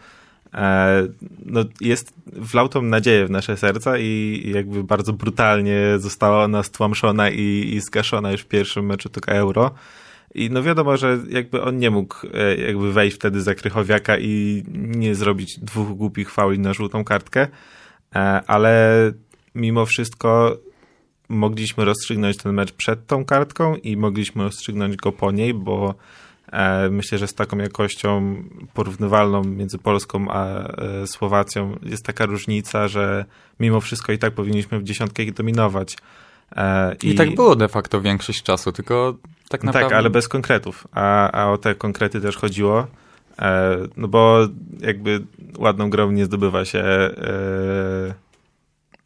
no 1.46 1.64
jest, 1.80 2.12
wlał 2.26 2.68
tą 2.68 2.82
nadzieję 2.82 3.26
w 3.26 3.30
nasze 3.30 3.56
serca 3.56 3.98
i 3.98 4.42
jakby 4.54 4.84
bardzo 4.84 5.12
brutalnie 5.12 5.80
została 5.98 6.44
ona 6.44 6.62
stłamszona 6.62 7.30
i, 7.30 7.70
i 7.74 7.80
zgaszona 7.80 8.32
już 8.32 8.40
w 8.40 8.48
pierwszym 8.48 8.86
meczu 8.86 9.08
tylko 9.08 9.32
euro. 9.32 9.70
I 10.34 10.50
no 10.50 10.62
wiadomo, 10.62 10.96
że 10.96 11.18
jakby 11.28 11.62
on 11.62 11.78
nie 11.78 11.90
mógł 11.90 12.16
e, 12.34 12.56
jakby 12.56 12.92
wejść 12.92 13.16
wtedy 13.16 13.42
za 13.42 13.54
Krychowiaka 13.54 14.18
i 14.18 14.64
nie 14.74 15.14
zrobić 15.14 15.58
dwóch 15.58 15.88
głupich 15.88 16.30
fauli 16.30 16.58
na 16.58 16.72
żółtą 16.72 17.04
kartkę, 17.04 17.48
e, 18.14 18.18
ale 18.46 19.12
mimo 19.54 19.86
wszystko 19.86 20.58
mogliśmy 21.28 21.84
rozstrzygnąć 21.84 22.36
ten 22.36 22.52
mecz 22.52 22.72
przed 22.72 23.06
tą 23.06 23.24
kartką 23.24 23.76
i 23.76 23.96
mogliśmy 23.96 24.42
rozstrzygnąć 24.42 24.96
go 24.96 25.12
po 25.12 25.32
niej, 25.32 25.54
bo 25.54 25.90
e, 25.90 25.94
myślę, 26.90 27.18
że 27.18 27.26
z 27.26 27.34
taką 27.34 27.58
jakością 27.58 28.42
porównywalną 28.74 29.44
między 29.44 29.78
Polską 29.78 30.30
a 30.30 30.46
e, 30.46 31.06
Słowacją 31.06 31.76
jest 31.82 32.04
taka 32.04 32.26
różnica, 32.26 32.88
że 32.88 33.24
mimo 33.60 33.80
wszystko 33.80 34.12
i 34.12 34.18
tak 34.18 34.34
powinniśmy 34.34 34.78
w 34.78 34.82
dziesiątkę 34.82 35.22
ich 35.22 35.32
dominować. 35.32 35.96
E, 36.56 36.96
I, 37.02 37.14
tak 37.14 37.34
było 37.34 37.56
de 37.56 37.68
facto 37.68 38.00
większość 38.00 38.42
czasu, 38.42 38.72
tylko 38.72 39.14
tak 39.48 39.64
naprawdę... 39.64 39.88
tak, 39.88 39.98
ale 39.98 40.10
bez 40.10 40.28
konkretów. 40.28 40.86
A, 40.92 41.32
a 41.32 41.50
o 41.50 41.58
te 41.58 41.74
konkrety 41.74 42.20
też 42.20 42.36
chodziło. 42.36 42.86
E, 43.38 43.76
no 43.96 44.08
bo 44.08 44.48
jakby 44.80 45.24
ładną 45.58 45.90
grą 45.90 46.10
nie 46.10 46.24
zdobywa 46.24 46.64
się 46.64 46.78
e, 46.78 48.14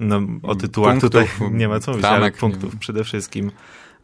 no, 0.01 0.21
o 0.43 0.55
tytułach 0.55 1.01
Punktów, 1.01 1.11
tutaj 1.11 1.51
nie 1.59 1.69
ma 1.69 1.81
co 1.81 1.91
mówić, 1.91 2.07
ale 2.07 2.31
punktów 2.31 2.77
przede 2.77 3.05
wszystkim. 3.05 3.51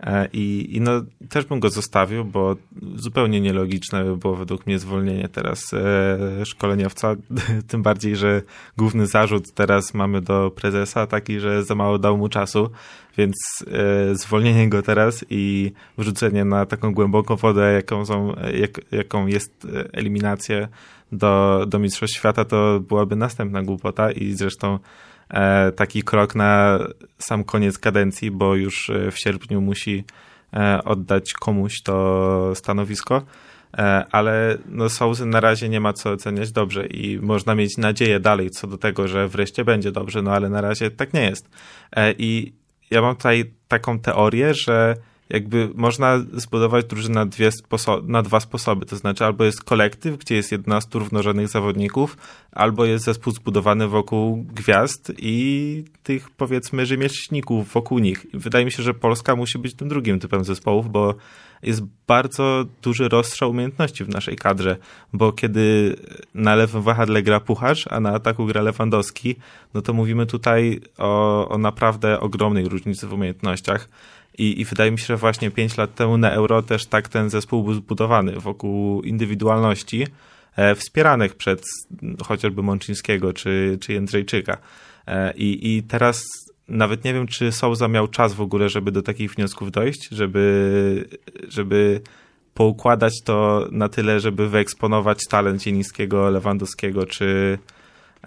E, 0.00 0.28
I, 0.32 0.76
I 0.76 0.80
no, 0.80 0.92
też 1.28 1.44
bym 1.44 1.60
go 1.60 1.70
zostawił, 1.70 2.24
bo 2.24 2.56
zupełnie 2.94 3.40
nielogiczne 3.40 4.04
by 4.04 4.16
było 4.16 4.36
według 4.36 4.66
mnie 4.66 4.78
zwolnienie 4.78 5.28
teraz 5.28 5.74
e, 5.74 6.46
szkoleniowca. 6.46 7.16
Tym 7.68 7.82
bardziej, 7.82 8.16
że 8.16 8.42
główny 8.76 9.06
zarzut 9.06 9.52
teraz 9.54 9.94
mamy 9.94 10.20
do 10.20 10.50
prezesa 10.50 11.06
taki, 11.06 11.40
że 11.40 11.64
za 11.64 11.74
mało 11.74 11.98
dał 11.98 12.16
mu 12.16 12.28
czasu, 12.28 12.70
więc 13.18 13.36
e, 13.66 14.14
zwolnienie 14.14 14.68
go 14.68 14.82
teraz 14.82 15.24
i 15.30 15.72
wrzucenie 15.98 16.44
na 16.44 16.66
taką 16.66 16.94
głęboką 16.94 17.36
wodę, 17.36 17.72
jaką, 17.72 18.06
są, 18.06 18.34
jak, 18.54 18.80
jaką 18.92 19.26
jest 19.26 19.66
eliminacja 19.92 20.68
do, 21.12 21.64
do 21.68 21.78
Mistrzostw 21.78 22.16
Świata, 22.16 22.44
to 22.44 22.80
byłaby 22.80 23.16
następna 23.16 23.62
głupota 23.62 24.12
i 24.12 24.32
zresztą 24.32 24.78
taki 25.76 26.02
krok 26.02 26.34
na 26.34 26.78
sam 27.18 27.44
koniec 27.44 27.78
kadencji, 27.78 28.30
bo 28.30 28.54
już 28.54 28.90
e, 28.90 29.10
w 29.10 29.18
sierpniu 29.18 29.60
musi 29.60 30.04
e, 30.54 30.84
oddać 30.84 31.32
komuś 31.32 31.82
to 31.82 32.52
stanowisko. 32.54 33.22
Ale 34.12 34.58
no 34.68 34.88
Sousy 34.88 35.26
na 35.26 35.40
razie 35.40 35.68
nie 35.68 35.80
ma 35.80 35.92
co 35.92 36.10
oceniać 36.10 36.52
dobrze 36.52 36.86
i 36.86 37.18
można 37.18 37.54
mieć 37.54 37.76
nadzieję 37.76 38.20
dalej 38.20 38.50
co 38.50 38.66
do 38.66 38.78
tego, 38.78 39.08
że 39.08 39.28
wreszcie 39.28 39.64
będzie 39.64 39.92
dobrze, 39.92 40.22
no 40.22 40.32
ale 40.32 40.48
na 40.48 40.60
razie 40.60 40.90
tak 40.90 41.12
nie 41.12 41.22
jest. 41.22 41.48
I 42.18 42.52
ja 42.90 43.02
mam 43.02 43.16
tutaj 43.16 43.52
taką 43.68 43.98
teorię, 43.98 44.54
że 44.54 44.96
jakby 45.30 45.70
można 45.74 46.18
zbudować 46.32 46.84
drużynę 46.84 47.14
na, 47.24 47.26
na 48.02 48.22
dwa 48.22 48.40
sposoby. 48.40 48.86
To 48.86 48.96
znaczy, 48.96 49.24
albo 49.24 49.44
jest 49.44 49.64
kolektyw, 49.64 50.18
gdzie 50.18 50.34
jest 50.34 50.52
11 50.52 50.98
równorzędnych 50.98 51.48
zawodników, 51.48 52.16
albo 52.52 52.84
jest 52.84 53.04
zespół 53.04 53.32
zbudowany 53.32 53.88
wokół 53.88 54.44
gwiazd 54.54 55.12
i 55.18 55.84
tych, 56.02 56.30
powiedzmy, 56.30 56.86
rzemieślników 56.86 57.72
wokół 57.72 57.98
nich. 57.98 58.26
Wydaje 58.34 58.64
mi 58.64 58.72
się, 58.72 58.82
że 58.82 58.94
Polska 58.94 59.36
musi 59.36 59.58
być 59.58 59.74
tym 59.74 59.88
drugim 59.88 60.20
typem 60.20 60.44
zespołów, 60.44 60.90
bo 60.90 61.14
jest 61.62 61.82
bardzo 62.06 62.64
duży 62.82 63.08
rozstrzał 63.08 63.50
umiejętności 63.50 64.04
w 64.04 64.08
naszej 64.08 64.36
kadrze, 64.36 64.76
bo 65.12 65.32
kiedy 65.32 65.96
na 66.34 66.54
lewym 66.54 66.82
wahadle 66.82 67.22
gra 67.22 67.40
Pucharz, 67.40 67.86
a 67.90 68.00
na 68.00 68.10
ataku 68.10 68.46
gra 68.46 68.62
Lewandowski, 68.62 69.36
no 69.74 69.82
to 69.82 69.92
mówimy 69.92 70.26
tutaj 70.26 70.80
o, 70.98 71.48
o 71.48 71.58
naprawdę 71.58 72.20
ogromnej 72.20 72.68
różnicy 72.68 73.06
w 73.06 73.12
umiejętnościach. 73.12 73.88
I, 74.38 74.60
I 74.60 74.64
wydaje 74.64 74.90
mi 74.90 74.98
się, 74.98 75.06
że 75.06 75.16
właśnie 75.16 75.50
5 75.50 75.76
lat 75.76 75.94
temu 75.94 76.18
na 76.18 76.30
Euro 76.30 76.62
też 76.62 76.86
tak 76.86 77.08
ten 77.08 77.30
zespół 77.30 77.64
był 77.64 77.74
zbudowany 77.74 78.32
wokół 78.32 79.02
indywidualności, 79.02 80.06
e, 80.56 80.74
wspieranych 80.74 81.34
przez 81.34 81.60
chociażby 82.24 82.62
Mączyńskiego 82.62 83.32
czy, 83.32 83.78
czy 83.80 83.92
Jędrzejczyka. 83.92 84.58
E, 85.06 85.32
i, 85.36 85.76
I 85.76 85.82
teraz 85.82 86.24
nawet 86.68 87.04
nie 87.04 87.14
wiem, 87.14 87.26
czy 87.26 87.52
Souza 87.52 87.88
miał 87.88 88.08
czas 88.08 88.34
w 88.34 88.40
ogóle, 88.40 88.68
żeby 88.68 88.92
do 88.92 89.02
takich 89.02 89.34
wniosków 89.34 89.70
dojść, 89.70 90.08
żeby, 90.08 91.08
żeby 91.48 92.00
poukładać 92.54 93.12
to 93.24 93.68
na 93.70 93.88
tyle, 93.88 94.20
żeby 94.20 94.48
wyeksponować 94.48 95.18
talent 95.30 95.62
Zielińskiego, 95.62 96.30
Lewandowskiego 96.30 97.06
czy 97.06 97.58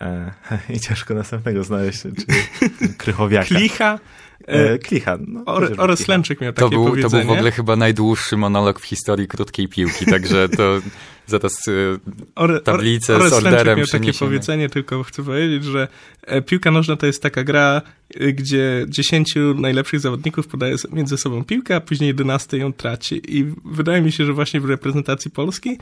e, 0.01 0.31
i 0.75 0.79
ciężko 0.79 1.13
następnego 1.13 1.63
znaleźć, 1.63 2.01
czy 2.01 2.09
Krychowiaka. 2.97 3.45
Klicha? 3.45 3.99
E, 4.47 4.77
Klicha. 4.77 5.17
No, 5.27 5.43
Or, 5.45 5.73
Oraz 5.77 6.07
Lęczyk 6.07 6.41
miał 6.41 6.53
takie 6.53 6.65
to 6.65 6.69
był, 6.69 6.85
powiedzenie. 6.85 7.11
To 7.11 7.27
był 7.27 7.35
w 7.35 7.37
ogóle 7.37 7.51
chyba 7.51 7.75
najdłuższy 7.75 8.37
monolog 8.37 8.79
w 8.79 8.85
historii 8.85 9.27
krótkiej 9.27 9.67
piłki, 9.67 10.05
także 10.05 10.49
to 10.49 10.79
zaraz 11.27 11.67
e, 11.67 12.59
tablicę 12.59 13.15
Or, 13.15 13.29
z 13.29 13.33
orderem 13.33 13.77
miał 13.77 13.87
takie 13.87 14.13
powiedzenie, 14.13 14.69
tylko 14.69 15.03
chcę 15.03 15.23
powiedzieć, 15.23 15.63
że 15.63 15.87
e, 16.21 16.41
piłka 16.41 16.71
nożna 16.71 16.95
to 16.95 17.05
jest 17.05 17.23
taka 17.23 17.43
gra, 17.43 17.81
e, 18.15 18.33
gdzie 18.33 18.85
dziesięciu 18.87 19.53
najlepszych 19.53 19.99
zawodników 19.99 20.47
podaje 20.47 20.75
między 20.91 21.17
sobą 21.17 21.43
piłkę, 21.43 21.75
a 21.75 21.81
później 21.81 22.07
jedenasty 22.07 22.57
ją 22.57 22.73
traci. 22.73 23.21
I 23.37 23.45
wydaje 23.65 24.01
mi 24.01 24.11
się, 24.11 24.25
że 24.25 24.33
właśnie 24.33 24.61
w 24.61 24.65
reprezentacji 24.65 25.31
Polski 25.31 25.77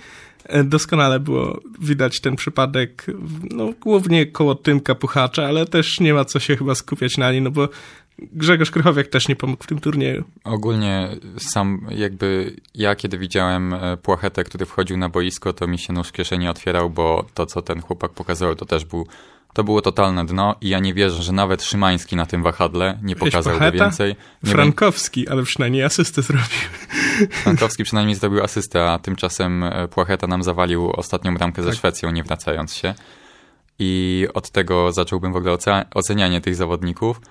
doskonale 0.63 1.19
było 1.19 1.61
widać 1.81 2.19
ten 2.21 2.35
przypadek, 2.35 3.05
no 3.51 3.73
głównie 3.81 4.25
koło 4.25 4.55
Tymka 4.55 4.95
Puchacza, 4.95 5.45
ale 5.45 5.65
też 5.65 5.99
nie 5.99 6.13
ma 6.13 6.25
co 6.25 6.39
się 6.39 6.57
chyba 6.57 6.75
skupiać 6.75 7.17
na 7.17 7.31
nim, 7.31 7.43
no 7.43 7.51
bo 7.51 7.69
Grzegorz 8.21 8.71
Krychowiak 8.71 9.07
też 9.07 9.27
nie 9.27 9.35
pomógł 9.35 9.63
w 9.63 9.67
tym 9.67 9.79
turnieju. 9.79 10.23
Ogólnie 10.43 11.09
sam 11.37 11.87
jakby 11.89 12.55
ja 12.75 12.95
kiedy 12.95 13.17
widziałem 13.17 13.73
e, 13.73 13.97
Płachetę, 13.97 14.43
który 14.43 14.65
wchodził 14.65 14.97
na 14.97 15.09
boisko, 15.09 15.53
to 15.53 15.67
mi 15.67 15.79
się 15.79 15.93
nóż 15.93 16.07
w 16.07 16.11
kieszeni 16.11 16.47
otwierał, 16.47 16.89
bo 16.89 17.25
to 17.33 17.45
co 17.45 17.61
ten 17.61 17.81
chłopak 17.81 18.11
pokazał 18.11 18.55
to 18.55 18.65
też 18.65 18.85
był 18.85 19.07
to 19.53 19.63
było 19.63 19.81
totalne 19.81 20.25
dno 20.25 20.55
i 20.61 20.69
ja 20.69 20.79
nie 20.79 20.93
wierzę, 20.93 21.23
że 21.23 21.31
nawet 21.31 21.63
Szymański 21.63 22.15
na 22.15 22.25
tym 22.25 22.43
wahadle 22.43 22.99
nie 23.03 23.15
pokazałby 23.15 23.71
więcej. 23.71 24.15
Nie 24.43 24.51
Frankowski, 24.51 25.27
ale 25.27 25.43
przynajmniej 25.43 25.83
asystę 25.83 26.21
zrobił. 26.21 26.47
Frankowski 27.43 27.83
przynajmniej 27.83 28.15
zrobił 28.15 28.43
asystę, 28.43 28.91
a 28.91 28.99
tymczasem 28.99 29.63
e, 29.63 29.87
Płacheta 29.87 30.27
nam 30.27 30.43
zawalił 30.43 30.91
ostatnią 30.91 31.35
bramkę 31.35 31.61
tak. 31.61 31.71
ze 31.71 31.77
Szwecją, 31.77 32.11
nie 32.11 32.23
wracając 32.23 32.75
się. 32.75 32.93
I 33.79 34.27
od 34.33 34.49
tego 34.49 34.91
zacząłbym 34.91 35.33
w 35.33 35.35
ogóle 35.35 35.57
ocenianie 35.93 36.41
tych 36.41 36.55
zawodników. 36.55 37.21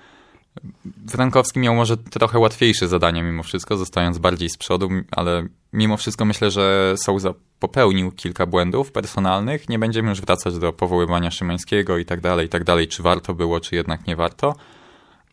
Frankowski 1.09 1.59
miał 1.59 1.75
może 1.75 1.97
trochę 1.97 2.39
łatwiejsze 2.39 2.87
zadanie 2.87 3.23
mimo 3.23 3.43
wszystko, 3.43 3.77
zostając 3.77 4.17
bardziej 4.17 4.49
z 4.49 4.57
przodu, 4.57 4.89
ale 5.11 5.47
mimo 5.73 5.97
wszystko 5.97 6.25
myślę, 6.25 6.51
że 6.51 6.93
Souza 6.97 7.33
popełnił 7.59 8.11
kilka 8.11 8.45
błędów 8.45 8.91
personalnych. 8.91 9.69
Nie 9.69 9.79
będziemy 9.79 10.09
już 10.09 10.21
wracać 10.21 10.59
do 10.59 10.73
powoływania 10.73 11.31
Szymańskiego 11.31 11.97
i 11.97 12.05
tak 12.05 12.21
dalej, 12.21 12.45
i 12.45 12.49
tak 12.49 12.63
dalej, 12.63 12.87
czy 12.87 13.03
warto 13.03 13.33
było, 13.33 13.59
czy 13.59 13.75
jednak 13.75 14.07
nie 14.07 14.15
warto, 14.15 14.55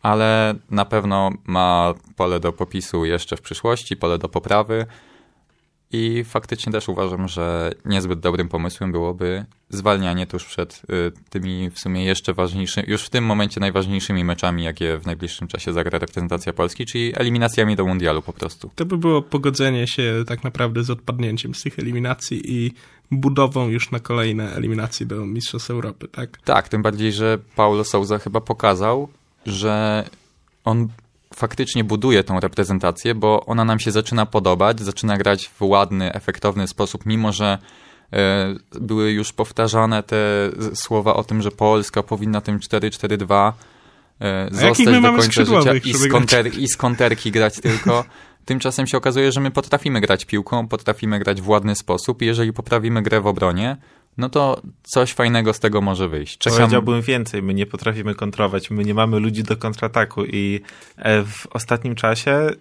ale 0.01 0.55
na 0.69 0.85
pewno 0.85 1.31
ma 1.45 1.93
pole 2.15 2.39
do 2.39 2.53
popisu 2.53 3.05
jeszcze 3.05 3.37
w 3.37 3.41
przyszłości, 3.41 3.97
pole 3.97 4.17
do 4.17 4.29
poprawy. 4.29 4.85
I 5.91 6.23
faktycznie 6.23 6.71
też 6.71 6.89
uważam, 6.89 7.27
że 7.27 7.71
niezbyt 7.85 8.19
dobrym 8.19 8.49
pomysłem 8.49 8.91
byłoby 8.91 9.45
zwalnianie 9.69 10.27
tuż 10.27 10.45
przed 10.45 10.81
y, 10.89 11.11
tymi 11.29 11.69
w 11.69 11.79
sumie 11.79 12.05
jeszcze 12.05 12.33
ważniejszymi, 12.33 12.89
już 12.89 13.03
w 13.03 13.09
tym 13.09 13.25
momencie 13.25 13.59
najważniejszymi 13.59 14.23
meczami, 14.23 14.63
jakie 14.63 14.97
w 14.97 15.05
najbliższym 15.05 15.47
czasie 15.47 15.73
zagra 15.73 15.99
reprezentacja 15.99 16.53
Polski, 16.53 16.85
czyli 16.85 17.13
eliminacjami 17.15 17.75
do 17.75 17.85
mundialu 17.85 18.21
po 18.21 18.33
prostu. 18.33 18.71
To 18.75 18.85
by 18.85 18.97
było 18.97 19.21
pogodzenie 19.21 19.87
się 19.87 20.23
tak 20.27 20.43
naprawdę 20.43 20.83
z 20.83 20.89
odpadnięciem 20.89 21.55
z 21.55 21.61
tych 21.61 21.79
eliminacji 21.79 22.41
i 22.45 22.73
budową 23.11 23.67
już 23.67 23.91
na 23.91 23.99
kolejne 23.99 24.55
eliminacje 24.55 25.05
do 25.05 25.25
Mistrzostw 25.25 25.69
Europy, 25.69 26.07
tak? 26.07 26.41
Tak, 26.41 26.69
tym 26.69 26.81
bardziej, 26.81 27.13
że 27.13 27.37
Paulo 27.55 27.83
Souza 27.83 28.19
chyba 28.19 28.41
pokazał, 28.41 29.09
że 29.45 30.05
on 30.65 30.87
faktycznie 31.33 31.83
buduje 31.83 32.23
tą 32.23 32.39
reprezentację, 32.39 33.15
bo 33.15 33.45
ona 33.45 33.65
nam 33.65 33.79
się 33.79 33.91
zaczyna 33.91 34.25
podobać, 34.25 34.79
zaczyna 34.79 35.17
grać 35.17 35.47
w 35.47 35.61
ładny, 35.61 36.13
efektowny 36.13 36.67
sposób, 36.67 37.05
mimo 37.05 37.31
że 37.31 37.57
e, 38.13 38.55
były 38.81 39.11
już 39.11 39.33
powtarzane 39.33 40.03
te 40.03 40.49
słowa 40.73 41.13
o 41.13 41.23
tym, 41.23 41.41
że 41.41 41.51
Polska 41.51 42.03
powinna 42.03 42.41
tym 42.41 42.59
4-4-2 42.59 43.51
e, 44.21 44.47
zostać 44.51 45.01
do 45.01 45.01
końca 45.01 45.45
życia 45.45 45.73
i 45.83 45.93
z, 45.93 46.11
konter, 46.11 46.59
i 46.59 46.67
z 46.67 46.77
konterki 46.77 47.31
grać 47.31 47.59
tylko. 47.61 48.05
Tymczasem 48.45 48.87
się 48.87 48.97
okazuje, 48.97 49.31
że 49.31 49.41
my 49.41 49.51
potrafimy 49.51 50.01
grać 50.01 50.25
piłką, 50.25 50.67
potrafimy 50.67 51.19
grać 51.19 51.41
w 51.41 51.49
ładny 51.49 51.75
sposób 51.75 52.21
i 52.21 52.25
jeżeli 52.25 52.53
poprawimy 52.53 53.01
grę 53.01 53.21
w 53.21 53.27
obronie, 53.27 53.77
no 54.19 54.29
to 54.29 54.61
coś 54.83 55.13
fajnego 55.13 55.53
z 55.53 55.59
tego 55.59 55.81
może 55.81 56.09
wyjść. 56.09 56.37
Czekam... 56.37 56.59
Powiedziałbym 56.59 57.01
więcej, 57.01 57.43
my 57.43 57.53
nie 57.53 57.65
potrafimy 57.65 58.15
kontrować, 58.15 58.71
my 58.71 58.83
nie 58.83 58.93
mamy 58.93 59.19
ludzi 59.19 59.43
do 59.43 59.57
kontrataku 59.57 60.25
i 60.25 60.61
e, 60.97 61.23
w 61.23 61.47
ostatnim 61.51 61.95
czasie 61.95 62.31
e, 62.31 62.53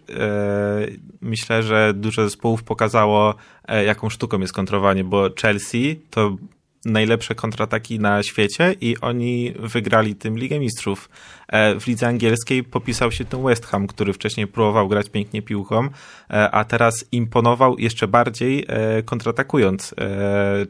myślę, 1.20 1.62
że 1.62 1.94
dużo 1.94 2.24
zespołów 2.24 2.62
pokazało, 2.62 3.34
e, 3.68 3.84
jaką 3.84 4.10
sztuką 4.10 4.40
jest 4.40 4.52
kontrowanie, 4.52 5.04
bo 5.04 5.28
Chelsea 5.40 6.00
to 6.10 6.36
najlepsze 6.84 7.34
kontrataki 7.34 8.00
na 8.00 8.22
świecie 8.22 8.74
i 8.80 8.96
oni 9.00 9.54
wygrali 9.58 10.14
tym 10.14 10.38
Ligę 10.38 10.58
Mistrzów. 10.58 11.08
E, 11.48 11.80
w 11.80 11.86
lidze 11.86 12.06
angielskiej 12.06 12.64
popisał 12.64 13.12
się 13.12 13.24
ten 13.24 13.42
West 13.42 13.66
Ham, 13.66 13.86
który 13.86 14.12
wcześniej 14.12 14.46
próbował 14.46 14.88
grać 14.88 15.10
pięknie 15.10 15.42
piłką, 15.42 15.88
e, 16.30 16.50
a 16.50 16.64
teraz 16.64 17.04
imponował 17.12 17.78
jeszcze 17.78 18.08
bardziej 18.08 18.64
e, 18.68 19.02
kontratakując. 19.02 19.94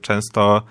Często 0.00 0.62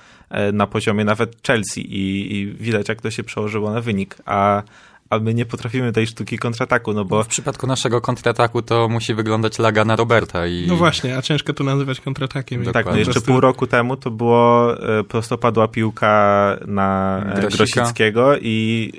na 0.53 0.67
poziomie 0.67 1.03
nawet 1.05 1.47
Chelsea 1.47 1.81
i, 1.81 2.35
i 2.37 2.53
widać 2.53 2.89
jak 2.89 3.01
to 3.01 3.11
się 3.11 3.23
przełożyło 3.23 3.71
na 3.71 3.81
wynik. 3.81 4.15
A 4.25 4.63
a 5.09 5.19
my 5.19 5.33
nie 5.33 5.45
potrafimy 5.45 5.91
tej 5.91 6.07
sztuki 6.07 6.37
kontrataku, 6.37 6.93
no 6.93 7.05
bo... 7.05 7.23
W 7.23 7.27
przypadku 7.27 7.67
naszego 7.67 8.01
kontrataku 8.01 8.61
to 8.61 8.89
musi 8.89 9.13
wyglądać 9.13 9.59
laga 9.59 9.85
na 9.85 9.95
Roberta 9.95 10.47
i... 10.47 10.65
No 10.67 10.75
właśnie, 10.75 11.17
a 11.17 11.21
ciężko 11.21 11.53
to 11.53 11.63
nazywać 11.63 12.01
kontratakiem. 12.01 12.63
Dokładnie. 12.63 12.83
Tak, 12.83 12.93
no 12.93 12.99
jeszcze 12.99 13.21
pół 13.21 13.39
roku 13.39 13.67
temu 13.67 13.97
to 13.97 14.11
było 14.11 14.77
e, 14.99 15.03
prostopadła 15.03 15.67
piłka 15.67 16.57
na 16.67 17.19
e, 17.25 17.41
Grosika. 17.41 17.81
Grosickiego 17.81 18.37
i 18.37 18.91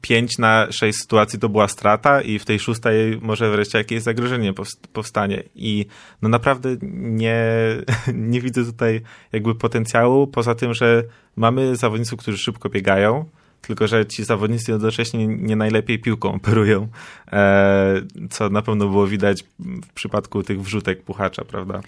5 0.00 0.32
e, 0.38 0.42
na 0.42 0.66
6 0.70 0.98
sytuacji 0.98 1.38
to 1.38 1.48
była 1.48 1.68
strata 1.68 2.20
i 2.20 2.38
w 2.38 2.44
tej 2.44 2.58
szóstej 2.58 3.18
może 3.22 3.50
wreszcie 3.50 3.78
jakieś 3.78 4.02
zagrożenie 4.02 4.52
powstanie. 4.92 5.42
I 5.54 5.86
no 6.22 6.28
naprawdę 6.28 6.76
nie, 6.92 7.44
nie 8.14 8.40
widzę 8.40 8.64
tutaj 8.64 9.00
jakby 9.32 9.54
potencjału, 9.54 10.26
poza 10.26 10.54
tym, 10.54 10.74
że 10.74 11.04
mamy 11.36 11.76
zawodników, 11.76 12.18
którzy 12.18 12.38
szybko 12.38 12.68
biegają, 12.68 13.24
tylko 13.66 13.86
że 13.86 14.06
ci 14.06 14.24
zawodnicy 14.24 14.72
jednocześnie 14.72 15.26
nie 15.26 15.56
najlepiej 15.56 15.98
piłką 15.98 16.34
operują, 16.34 16.88
e, 17.32 18.02
co 18.30 18.48
na 18.48 18.62
pewno 18.62 18.88
było 18.88 19.06
widać 19.06 19.44
w 19.58 19.92
przypadku 19.94 20.42
tych 20.42 20.62
wrzutek 20.62 21.02
Puchacza, 21.02 21.44
prawda? 21.44 21.80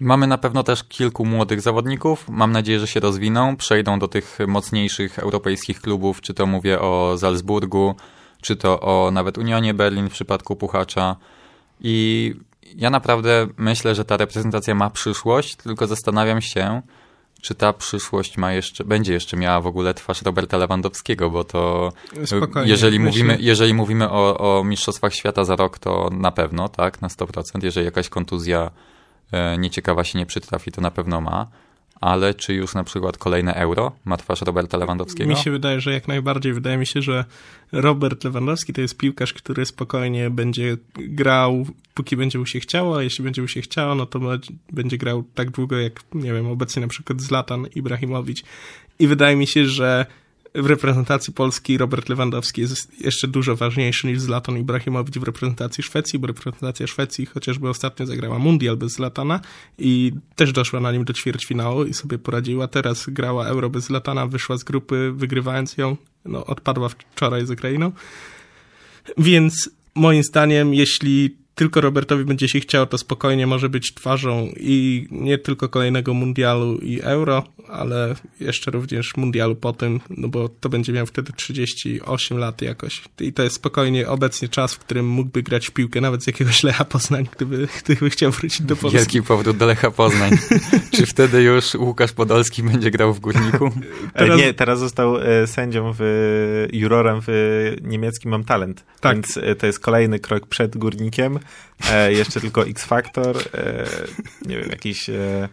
Mamy 0.00 0.26
na 0.26 0.38
pewno 0.38 0.62
też 0.62 0.84
kilku 0.84 1.24
młodych 1.24 1.60
zawodników. 1.60 2.28
Mam 2.28 2.52
nadzieję, 2.52 2.80
że 2.80 2.86
się 2.86 3.00
rozwiną, 3.00 3.56
przejdą 3.56 3.98
do 3.98 4.08
tych 4.08 4.38
mocniejszych 4.46 5.18
europejskich 5.18 5.80
klubów, 5.80 6.20
czy 6.20 6.34
to 6.34 6.46
mówię 6.46 6.80
o 6.80 7.14
Salzburgu, 7.18 7.94
czy 8.40 8.56
to 8.56 8.80
o 8.80 9.10
nawet 9.10 9.38
Unionie 9.38 9.74
Berlin 9.74 10.08
w 10.08 10.12
przypadku 10.12 10.56
Puchacza. 10.56 11.16
I 11.80 12.34
ja 12.76 12.90
naprawdę 12.90 13.46
myślę, 13.56 13.94
że 13.94 14.04
ta 14.04 14.16
reprezentacja 14.16 14.74
ma 14.74 14.90
przyszłość, 14.90 15.56
tylko 15.56 15.86
zastanawiam 15.86 16.40
się, 16.40 16.82
czy 17.42 17.54
ta 17.54 17.72
przyszłość 17.72 18.36
ma 18.36 18.52
jeszcze, 18.52 18.84
będzie 18.84 19.12
jeszcze 19.12 19.36
miała 19.36 19.60
w 19.60 19.66
ogóle 19.66 19.94
twarz 19.94 20.22
Roberta 20.22 20.56
Lewandowskiego, 20.56 21.30
bo 21.30 21.44
to 21.44 21.92
Spokojnie, 22.24 22.70
jeżeli 22.70 23.00
myślę. 23.00 23.10
mówimy, 23.10 23.36
jeżeli 23.40 23.74
mówimy 23.74 24.10
o, 24.10 24.58
o 24.58 24.64
Mistrzostwach 24.64 25.14
Świata 25.14 25.44
za 25.44 25.56
rok, 25.56 25.78
to 25.78 26.10
na 26.12 26.32
pewno, 26.32 26.68
tak, 26.68 27.02
na 27.02 27.08
100%. 27.08 27.64
Jeżeli 27.64 27.84
jakaś 27.84 28.08
kontuzja 28.08 28.70
e, 29.32 29.58
nieciekawa 29.58 30.04
się 30.04 30.18
nie 30.18 30.26
przytrafi, 30.26 30.72
to 30.72 30.80
na 30.80 30.90
pewno 30.90 31.20
ma. 31.20 31.46
Ale 32.00 32.34
czy 32.34 32.54
już 32.54 32.74
na 32.74 32.84
przykład 32.84 33.18
kolejne 33.18 33.54
euro 33.54 33.92
ma 34.04 34.16
twarz 34.16 34.42
Roberta 34.42 34.78
Lewandowskiego? 34.78 35.30
Mi 35.30 35.36
się 35.36 35.50
wydaje, 35.50 35.80
że 35.80 35.92
jak 35.92 36.08
najbardziej. 36.08 36.52
Wydaje 36.52 36.76
mi 36.76 36.86
się, 36.86 37.02
że 37.02 37.24
Robert 37.72 38.24
Lewandowski 38.24 38.72
to 38.72 38.80
jest 38.80 38.96
piłkarz, 38.96 39.32
który 39.32 39.66
spokojnie 39.66 40.30
będzie 40.30 40.76
grał, 40.94 41.66
póki 41.94 42.16
będzie 42.16 42.38
mu 42.38 42.46
się 42.46 42.60
chciało, 42.60 42.98
a 42.98 43.02
jeśli 43.02 43.24
będzie 43.24 43.42
mu 43.42 43.48
się 43.48 43.60
chciało, 43.60 43.94
no 43.94 44.06
to 44.06 44.20
będzie- 44.72 44.98
grał 44.98 45.24
tak 45.34 45.50
długo, 45.50 45.78
jak, 45.78 46.00
nie 46.14 46.32
wiem, 46.32 46.46
obecnie 46.46 46.82
na 46.82 46.88
przykład 46.88 47.20
Zlatan 47.20 47.66
Ibrahimowicz. 47.74 48.42
I 48.98 49.06
wydaje 49.06 49.36
mi 49.36 49.46
się, 49.46 49.66
że 49.66 50.06
w 50.62 50.66
reprezentacji 50.66 51.32
Polski 51.32 51.78
Robert 51.78 52.08
Lewandowski 52.08 52.60
jest 52.60 53.00
jeszcze 53.00 53.28
dużo 53.28 53.56
ważniejszy 53.56 54.06
niż 54.06 54.20
Zlatan 54.20 54.58
Ibrahimowicz 54.58 55.18
w 55.18 55.22
reprezentacji 55.22 55.84
Szwecji, 55.84 56.18
bo 56.18 56.26
reprezentacja 56.26 56.86
Szwecji 56.86 57.26
chociażby 57.26 57.68
ostatnio 57.68 58.06
zagrała 58.06 58.38
mundial 58.38 58.76
bez 58.76 58.92
Zlatana 58.92 59.40
i 59.78 60.12
też 60.36 60.52
doszła 60.52 60.80
na 60.80 60.92
nim 60.92 61.04
do 61.04 61.12
ćwierćfinału 61.12 61.84
i 61.84 61.94
sobie 61.94 62.18
poradziła. 62.18 62.68
Teraz 62.68 63.06
grała 63.08 63.46
Euro 63.46 63.70
bez 63.70 63.84
Zlatana, 63.84 64.26
wyszła 64.26 64.56
z 64.56 64.64
grupy 64.64 65.12
wygrywając 65.16 65.76
ją, 65.76 65.96
no 66.24 66.46
odpadła 66.46 66.88
wczoraj 66.88 67.46
z 67.46 67.50
Ukrainą. 67.50 67.92
Więc 69.18 69.70
moim 69.94 70.22
zdaniem, 70.22 70.74
jeśli 70.74 71.36
tylko 71.58 71.80
Robertowi 71.80 72.24
będzie 72.24 72.48
się 72.48 72.60
chciało, 72.60 72.86
to 72.86 72.98
spokojnie 72.98 73.46
może 73.46 73.68
być 73.68 73.94
twarzą 73.94 74.52
i 74.56 75.06
nie 75.10 75.38
tylko 75.38 75.68
kolejnego 75.68 76.14
mundialu 76.14 76.78
i 76.78 77.00
euro, 77.00 77.44
ale 77.68 78.14
jeszcze 78.40 78.70
również 78.70 79.16
mundialu 79.16 79.56
po 79.56 79.72
tym, 79.72 80.00
no 80.10 80.28
bo 80.28 80.48
to 80.48 80.68
będzie 80.68 80.92
miał 80.92 81.06
wtedy 81.06 81.32
38 81.32 82.38
lat 82.38 82.62
jakoś. 82.62 83.02
I 83.20 83.32
to 83.32 83.42
jest 83.42 83.56
spokojnie 83.56 84.08
obecnie 84.08 84.48
czas, 84.48 84.74
w 84.74 84.78
którym 84.78 85.08
mógłby 85.08 85.42
grać 85.42 85.66
w 85.66 85.70
piłkę 85.70 86.00
nawet 86.00 86.24
z 86.24 86.26
jakiegoś 86.26 86.62
Lecha 86.62 86.84
Poznań, 86.84 87.28
gdyby, 87.36 87.68
gdyby 87.84 88.10
chciał 88.10 88.30
wrócić 88.30 88.62
do 88.62 88.76
Polski. 88.76 88.98
Wielki 88.98 89.22
powrót 89.22 89.56
do 89.56 89.66
Lecha 89.66 89.90
Poznań. 89.90 90.30
czy 90.94 91.06
wtedy 91.06 91.42
już 91.42 91.74
Łukasz 91.74 92.12
Podolski 92.12 92.62
będzie 92.62 92.90
grał 92.90 93.14
w 93.14 93.20
Górniku? 93.20 93.70
Teraz... 93.70 94.12
Teraz- 94.14 94.38
Nie, 94.38 94.54
teraz 94.54 94.78
został 94.78 95.18
e, 95.18 95.46
sędzią 95.46 95.92
w, 95.98 96.68
jurorem 96.72 97.20
w 97.26 97.28
niemieckim 97.82 98.30
Mam 98.30 98.44
Talent, 98.44 98.84
Tak. 99.00 99.14
więc 99.14 99.36
e, 99.36 99.54
to 99.54 99.66
jest 99.66 99.80
kolejny 99.80 100.18
krok 100.18 100.46
przed 100.46 100.76
Górnikiem. 100.76 101.38
E, 101.90 102.12
jeszcze 102.12 102.40
tylko 102.40 102.66
X-Factor, 102.66 103.36
e, 103.54 103.86
nie 104.46 104.56
wiem, 104.58 104.68
jakiś, 104.70 105.10
e, 105.10 105.48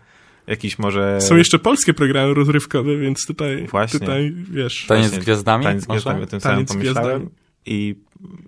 jakiś 0.47 0.79
może... 0.79 1.21
Są 1.21 1.35
jeszcze 1.35 1.59
polskie 1.59 1.93
programy 1.93 2.33
rozrywkowe, 2.33 2.97
więc 2.97 3.25
tutaj, 3.25 3.67
Właśnie. 3.67 3.99
tutaj 3.99 4.35
wiesz... 4.51 4.85
Taniec 4.87 5.11
z 5.11 5.17
gwiazdami? 5.17 5.63
Taniec 5.63 5.83
z 5.83 5.87
gwiazdami, 5.87 6.23
o 6.23 6.25
tym 6.27 6.41
samym 6.41 6.65
pomyślałem. 6.65 7.03
gwiazdami. 7.03 7.29
I 7.65 7.95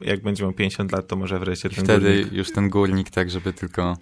jak 0.02 0.22
będzie 0.24 0.44
miał 0.44 0.54
50 0.54 0.92
lat, 0.92 1.08
to 1.08 1.16
może 1.16 1.40
wreszcie 1.40 1.70
ten 1.70 1.84
Wtedy 1.84 2.14
Górnik. 2.16 2.34
już 2.34 2.52
ten 2.52 2.70
górnik, 2.70 3.10
tak, 3.10 3.30
żeby 3.30 3.54
tylko. 3.54 3.98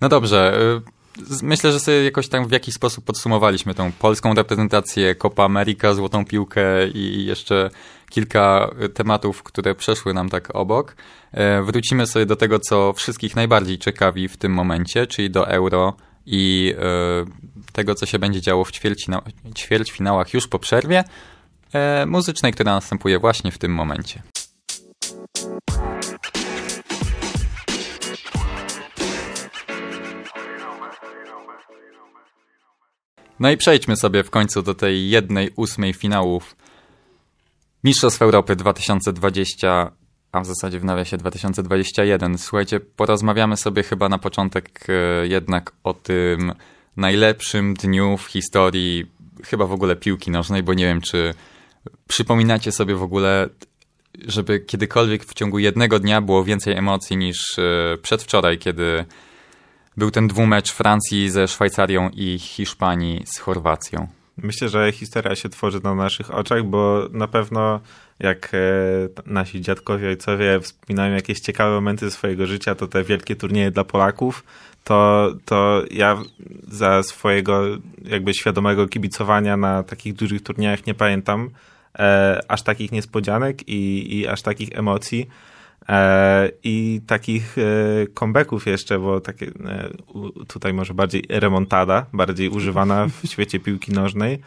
No 0.00 0.08
dobrze. 0.08 0.60
y, 0.86 0.97
Myślę, 1.42 1.72
że 1.72 1.80
sobie 1.80 2.04
jakoś 2.04 2.28
tam 2.28 2.48
w 2.48 2.52
jakiś 2.52 2.74
sposób 2.74 3.04
podsumowaliśmy 3.04 3.74
tą 3.74 3.92
polską 3.92 4.34
reprezentację, 4.34 5.14
Copa 5.14 5.44
America, 5.44 5.94
złotą 5.94 6.24
piłkę 6.24 6.88
i 6.88 7.24
jeszcze 7.26 7.70
kilka 8.10 8.70
y, 8.84 8.88
tematów, 8.88 9.42
które 9.42 9.74
przeszły 9.74 10.14
nam 10.14 10.28
tak 10.28 10.56
obok. 10.56 10.96
E, 11.32 11.62
Wrócimy 11.62 12.06
sobie 12.06 12.26
do 12.26 12.36
tego, 12.36 12.58
co 12.58 12.92
wszystkich 12.92 13.36
najbardziej 13.36 13.78
ciekawi 13.78 14.28
w 14.28 14.36
tym 14.36 14.52
momencie, 14.52 15.06
czyli 15.06 15.30
do 15.30 15.48
euro 15.48 15.96
i 16.26 16.74
y, 17.66 17.72
tego, 17.72 17.94
co 17.94 18.06
się 18.06 18.18
będzie 18.18 18.40
działo 18.40 18.64
w 18.64 18.72
ćwierćfina- 18.72 19.22
ćwierćfinałach 19.56 20.34
już 20.34 20.48
po 20.48 20.58
przerwie 20.58 21.04
e, 21.72 22.06
muzycznej, 22.06 22.52
która 22.52 22.72
następuje 22.74 23.18
właśnie 23.18 23.52
w 23.52 23.58
tym 23.58 23.74
momencie. 23.74 24.22
No 33.40 33.50
i 33.50 33.56
przejdźmy 33.56 33.96
sobie 33.96 34.22
w 34.24 34.30
końcu 34.30 34.62
do 34.62 34.74
tej 34.74 35.10
jednej 35.10 35.50
ósmej 35.56 35.92
finałów 35.92 36.56
Mistrzostw 37.84 38.22
Europy 38.22 38.56
2020, 38.56 39.92
a 40.32 40.40
w 40.40 40.46
zasadzie 40.46 40.80
w 40.80 40.84
nawiasie 40.84 41.16
2021. 41.16 42.38
Słuchajcie, 42.38 42.80
porozmawiamy 42.80 43.56
sobie 43.56 43.82
chyba 43.82 44.08
na 44.08 44.18
początek 44.18 44.86
e, 44.88 45.26
jednak 45.26 45.72
o 45.84 45.94
tym 45.94 46.52
najlepszym 46.96 47.74
dniu 47.74 48.16
w 48.16 48.26
historii 48.26 49.06
chyba 49.44 49.66
w 49.66 49.72
ogóle 49.72 49.96
piłki 49.96 50.30
nożnej, 50.30 50.62
bo 50.62 50.74
nie 50.74 50.84
wiem, 50.84 51.00
czy 51.00 51.34
przypominacie 52.08 52.72
sobie 52.72 52.94
w 52.94 53.02
ogóle, 53.02 53.48
żeby 54.26 54.60
kiedykolwiek 54.60 55.24
w 55.24 55.34
ciągu 55.34 55.58
jednego 55.58 55.98
dnia 55.98 56.20
było 56.20 56.44
więcej 56.44 56.74
emocji 56.74 57.16
niż 57.16 57.58
e, 57.58 57.96
przedwczoraj, 58.02 58.58
kiedy 58.58 59.04
był 59.98 60.10
ten 60.10 60.28
dwumecz 60.28 60.72
Francji 60.72 61.30
ze 61.30 61.48
Szwajcarią 61.48 62.10
i 62.14 62.38
Hiszpanii 62.38 63.22
z 63.26 63.38
Chorwacją. 63.38 64.08
Myślę, 64.36 64.68
że 64.68 64.92
historia 64.92 65.36
się 65.36 65.48
tworzy 65.48 65.80
na 65.84 65.94
naszych 65.94 66.34
oczach, 66.34 66.64
bo 66.64 67.08
na 67.12 67.28
pewno 67.28 67.80
jak 68.18 68.50
e, 68.54 68.58
nasi 69.26 69.60
dziadkowie, 69.60 70.08
ojcowie 70.08 70.60
wspominają 70.60 71.14
jakieś 71.14 71.40
ciekawe 71.40 71.74
momenty 71.74 72.10
swojego 72.10 72.46
życia, 72.46 72.74
to 72.74 72.86
te 72.86 73.04
wielkie 73.04 73.36
turnieje 73.36 73.70
dla 73.70 73.84
Polaków, 73.84 74.44
to, 74.84 75.28
to 75.44 75.82
ja 75.90 76.22
za 76.68 77.02
swojego 77.02 77.62
jakby 78.04 78.34
świadomego 78.34 78.86
kibicowania 78.86 79.56
na 79.56 79.82
takich 79.82 80.14
dużych 80.14 80.42
turniejach 80.42 80.86
nie 80.86 80.94
pamiętam 80.94 81.50
e, 81.98 82.40
aż 82.48 82.62
takich 82.62 82.92
niespodzianek 82.92 83.68
i, 83.68 84.16
i 84.18 84.28
aż 84.28 84.42
takich 84.42 84.78
emocji. 84.78 85.28
E, 85.88 86.50
I 86.64 87.00
takich 87.06 87.58
e, 87.58 87.62
comebacków 88.14 88.66
jeszcze, 88.66 88.98
bo 88.98 89.20
takie 89.20 89.46
e, 89.46 89.90
tutaj 90.48 90.72
może 90.72 90.94
bardziej 90.94 91.24
remontada, 91.28 92.06
bardziej 92.12 92.48
używana 92.48 93.06
w 93.06 93.26
świecie 93.32 93.60
piłki 93.60 93.92
nożnej, 93.92 94.38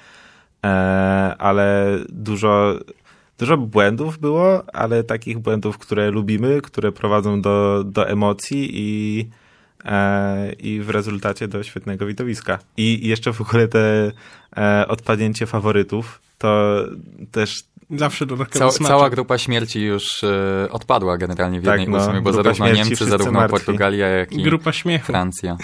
ale 1.37 1.97
dużo, 2.09 2.79
dużo 3.37 3.57
błędów 3.57 4.19
było, 4.19 4.75
ale 4.75 5.03
takich 5.03 5.39
błędów, 5.39 5.77
które 5.77 6.11
lubimy, 6.11 6.61
które 6.61 6.91
prowadzą 6.91 7.41
do, 7.41 7.83
do 7.83 8.09
emocji 8.09 8.69
i, 8.73 9.29
i 10.59 10.79
w 10.79 10.89
rezultacie 10.89 11.47
do 11.47 11.63
świetnego 11.63 12.05
widowiska. 12.05 12.59
I 12.77 13.07
jeszcze 13.07 13.33
w 13.33 13.41
ogóle 13.41 13.67
te 13.67 14.11
odpadnięcie 14.87 15.45
faworytów, 15.45 16.21
to 16.37 16.83
też 17.31 17.63
Zawsze 17.95 18.25
Cała, 18.49 18.71
smaczek. 18.71 18.87
cała 18.87 19.09
grupa 19.09 19.37
śmierci 19.37 19.81
już 19.81 20.23
e, 20.23 20.67
odpadła 20.71 21.17
generalnie 21.17 21.61
w 21.61 21.65
Tak, 21.65 21.79
jednej 21.79 21.97
no, 21.99 22.05
ósmej, 22.07 22.21
bo 22.21 22.33
zarówno 22.33 22.71
Niemcy, 22.71 23.05
zarówno 23.05 23.31
martwi. 23.31 23.51
Portugalia, 23.51 24.07
jak 24.07 24.33
i 24.33 24.43
Grupa 24.43 24.71
śmiechu. 24.71 25.05
Francja. 25.05 25.57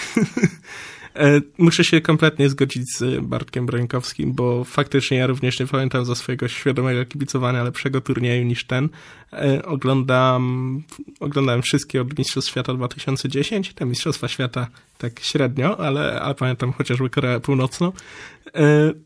E, 1.16 1.42
Muszę 1.58 1.84
się 1.84 2.02
kompletnie 2.02 2.50
zgodzić 2.50 2.84
z 2.98 3.26
Bartkiem 3.26 3.66
Brońkowskim, 3.66 4.34
bo 4.34 4.64
faktycznie 4.64 5.18
ja 5.18 5.28
również 5.28 5.60
nie 5.60 5.68
pamiętam 5.68 6.06
za 6.06 6.16
swojego 6.16 6.48
świadomego 6.48 7.06
kibicowania 7.06 7.64
lepszego 7.64 8.02
turnieju 8.02 8.46
niż 8.46 8.66
ten. 8.66 8.90
E, 9.34 9.66
Oglądam, 9.66 10.84
oglądałem 11.20 11.62
wszystkie 11.62 12.02
od 12.02 12.18
Mistrzostw 12.18 12.52
Świata 12.52 12.74
2010, 12.74 13.74
te 13.74 13.86
Mistrzostwa 13.86 14.28
Świata 14.28 14.68
tak 14.98 15.20
średnio, 15.20 15.80
ale, 15.80 16.22
ale 16.22 16.36
pamiętam 16.36 16.74
chociażby 16.74 17.10
Koreę 17.10 17.40
Północną. 17.40 17.92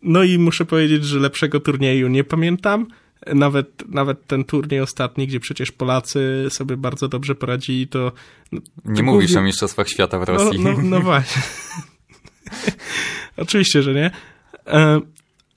No 0.02 0.24
i 0.24 0.38
muszę 0.38 0.66
powiedzieć, 0.66 1.06
że 1.06 1.20
lepszego 1.20 1.60
turnieju 1.60 2.08
nie 2.08 2.24
pamiętam. 2.24 2.88
Nawet, 3.34 3.84
nawet 3.90 4.28
ten 4.28 4.44
turniej 4.44 4.82
ostatni, 4.82 5.28
gdzie 5.28 5.40
przecież 5.40 5.72
Polacy 5.72 6.48
sobie 6.50 6.78
bardzo 6.78 7.08
dobrze 7.08 7.36
poradzili, 7.36 7.88
to... 7.88 8.12
no, 8.52 8.60
Nie 8.86 8.96
to 8.98 9.04
mówisz 9.04 9.28
głównie- 9.32 9.40
o 9.40 9.44
Mistrzostwach 9.44 9.90
Świata 9.90 10.20
w 10.20 10.28
no, 10.28 10.34
Rosji. 10.34 10.60
no, 10.60 10.74
no 10.84 11.00
właśnie. 11.10 11.42
Oczywiście, 13.38 13.84
że 13.84 13.94
nie. 13.94 14.12
E, 14.68 15.00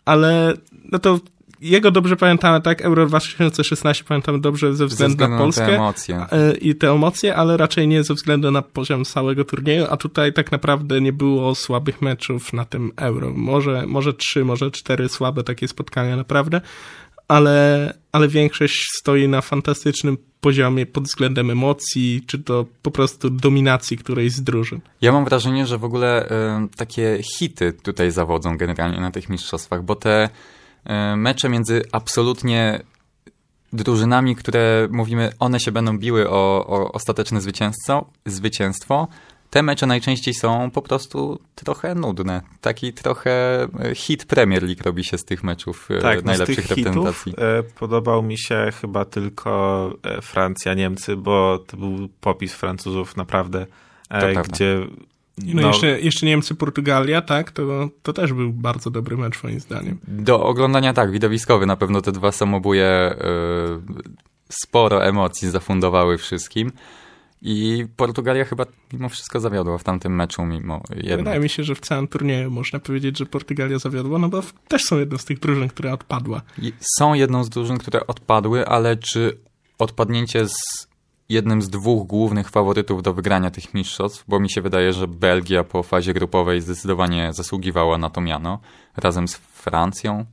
ale 0.04 0.52
no 0.92 0.98
to 0.98 1.20
jego 1.60 1.90
dobrze 1.90 2.16
pamiętamy, 2.16 2.60
tak? 2.60 2.80
Euro 2.82 3.06
2016 3.06 4.04
pamiętamy 4.04 4.40
dobrze 4.40 4.72
ze 4.72 4.76
Ze 4.76 4.86
względu, 4.86 5.12
względu 5.14 5.32
na 5.32 5.38
na 5.38 5.44
Polskę 5.44 5.66
te 5.66 5.74
emocje. 5.74 6.26
e, 6.32 6.56
i 6.56 6.74
te 6.74 6.90
emocje, 6.90 7.36
ale 7.36 7.56
raczej 7.56 7.88
nie 7.88 8.04
ze 8.04 8.14
względu 8.14 8.50
na 8.50 8.62
poziom 8.62 9.04
całego 9.04 9.44
turnieju, 9.44 9.86
a 9.90 9.96
tutaj 9.96 10.32
tak 10.32 10.52
naprawdę 10.52 11.00
nie 11.00 11.12
było 11.12 11.54
słabych 11.54 12.02
meczów 12.02 12.52
na 12.52 12.64
tym 12.64 12.92
Euro. 12.96 13.32
Może, 13.36 13.86
może 13.86 14.12
trzy, 14.14 14.44
może 14.44 14.70
cztery 14.70 15.08
słabe 15.08 15.42
takie 15.44 15.68
spotkania 15.68 16.16
naprawdę, 16.16 16.60
ale, 17.28 17.94
ale 18.12 18.28
większość 18.28 18.88
stoi 19.00 19.28
na 19.28 19.40
fantastycznym 19.40 20.16
poziomie 20.40 20.86
pod 20.86 21.04
względem 21.04 21.50
emocji, 21.50 22.22
czy 22.26 22.38
to 22.38 22.66
po 22.82 22.90
prostu 22.90 23.30
dominacji 23.30 23.96
którejś 23.98 24.32
z 24.32 24.42
drużyn. 24.42 24.80
Ja 25.00 25.12
mam 25.12 25.24
wrażenie, 25.24 25.66
że 25.66 25.78
w 25.78 25.84
ogóle 25.84 26.26
y, 26.26 26.28
takie 26.76 27.18
hity 27.22 27.72
tutaj 27.72 28.10
zawodzą 28.10 28.56
generalnie 28.56 29.00
na 29.00 29.10
tych 29.10 29.28
mistrzostwach, 29.28 29.82
bo 29.82 29.96
te 29.96 30.28
y, 30.28 31.16
mecze 31.16 31.48
między 31.48 31.82
absolutnie 31.92 32.80
drużynami, 33.72 34.36
które 34.36 34.88
mówimy, 34.90 35.32
one 35.38 35.60
się 35.60 35.72
będą 35.72 35.98
biły 35.98 36.30
o, 36.30 36.66
o 36.66 36.92
ostateczne 36.92 37.40
zwycięstwo, 37.40 38.10
zwycięstwo, 38.26 39.08
te 39.54 39.62
mecze 39.62 39.86
najczęściej 39.86 40.34
są 40.34 40.70
po 40.70 40.82
prostu 40.82 41.38
trochę 41.54 41.94
nudne. 41.94 42.42
Taki 42.60 42.92
trochę 42.92 43.62
e, 43.62 43.94
hit 43.94 44.24
Premier 44.24 44.62
League 44.62 44.82
robi 44.84 45.04
się 45.04 45.18
z 45.18 45.24
tych 45.24 45.44
meczów 45.44 45.88
e, 45.90 45.98
tak, 45.98 46.24
najlepszych 46.24 46.56
no 46.58 46.64
z 46.64 46.68
tych 46.68 46.76
reprezentacji. 46.76 47.32
Hitów, 47.32 47.44
e, 47.44 47.62
podobał 47.62 48.22
mi 48.22 48.38
się 48.38 48.70
chyba 48.80 49.04
tylko 49.04 49.92
Francja, 50.22 50.74
Niemcy, 50.74 51.16
bo 51.16 51.58
to 51.66 51.76
był 51.76 52.08
popis 52.20 52.54
Francuzów 52.54 53.16
naprawdę, 53.16 53.66
gdzie 54.48 54.86
no, 55.38 55.62
no, 55.62 55.68
jeszcze, 55.68 56.00
jeszcze 56.00 56.26
Niemcy, 56.26 56.54
Portugalia, 56.54 57.22
tak? 57.22 57.50
To, 57.50 57.88
to 58.02 58.12
też 58.12 58.32
był 58.32 58.52
bardzo 58.52 58.90
dobry 58.90 59.16
mecz, 59.16 59.42
moim 59.42 59.60
zdaniem. 59.60 59.98
Do 60.08 60.42
oglądania 60.42 60.92
tak, 60.92 61.10
widowiskowy. 61.10 61.66
Na 61.66 61.76
pewno 61.76 62.00
te 62.00 62.12
dwa 62.12 62.32
samobuje 62.32 63.14
sporo 64.48 65.04
emocji 65.04 65.50
zafundowały 65.50 66.18
wszystkim. 66.18 66.72
I 67.46 67.86
Portugalia 67.96 68.44
chyba 68.44 68.66
mimo 68.92 69.08
wszystko 69.08 69.40
zawiodła 69.40 69.78
w 69.78 69.84
tamtym 69.84 70.16
meczu, 70.16 70.46
mimo 70.46 70.82
jednego. 70.90 71.16
Wydaje 71.16 71.40
mi 71.40 71.48
się, 71.48 71.64
że 71.64 71.74
w 71.74 71.80
całym 71.80 72.08
turnieju 72.08 72.50
można 72.50 72.78
powiedzieć, 72.78 73.18
że 73.18 73.26
Portugalia 73.26 73.78
zawiodła, 73.78 74.18
no 74.18 74.28
bo 74.28 74.42
też 74.68 74.82
są 74.82 74.98
jedną 74.98 75.18
z 75.18 75.24
tych 75.24 75.38
drużyn, 75.38 75.68
która 75.68 75.92
odpadła. 75.92 76.42
Są 76.98 77.14
jedną 77.14 77.44
z 77.44 77.48
drużyn, 77.48 77.78
które 77.78 78.06
odpadły, 78.06 78.66
ale 78.66 78.96
czy 78.96 79.38
odpadnięcie 79.78 80.48
z 80.48 80.54
jednym 81.28 81.62
z 81.62 81.70
dwóch 81.70 82.06
głównych 82.06 82.50
faworytów 82.50 83.02
do 83.02 83.14
wygrania 83.14 83.50
tych 83.50 83.74
mistrzostw, 83.74 84.24
bo 84.28 84.40
mi 84.40 84.50
się 84.50 84.62
wydaje, 84.62 84.92
że 84.92 85.08
Belgia 85.08 85.64
po 85.64 85.82
fazie 85.82 86.14
grupowej 86.14 86.60
zdecydowanie 86.60 87.32
zasługiwała 87.32 87.98
na 87.98 88.10
to 88.10 88.20
miano, 88.20 88.60
razem 88.96 89.28
z 89.28 89.36
Francją, 89.36 90.26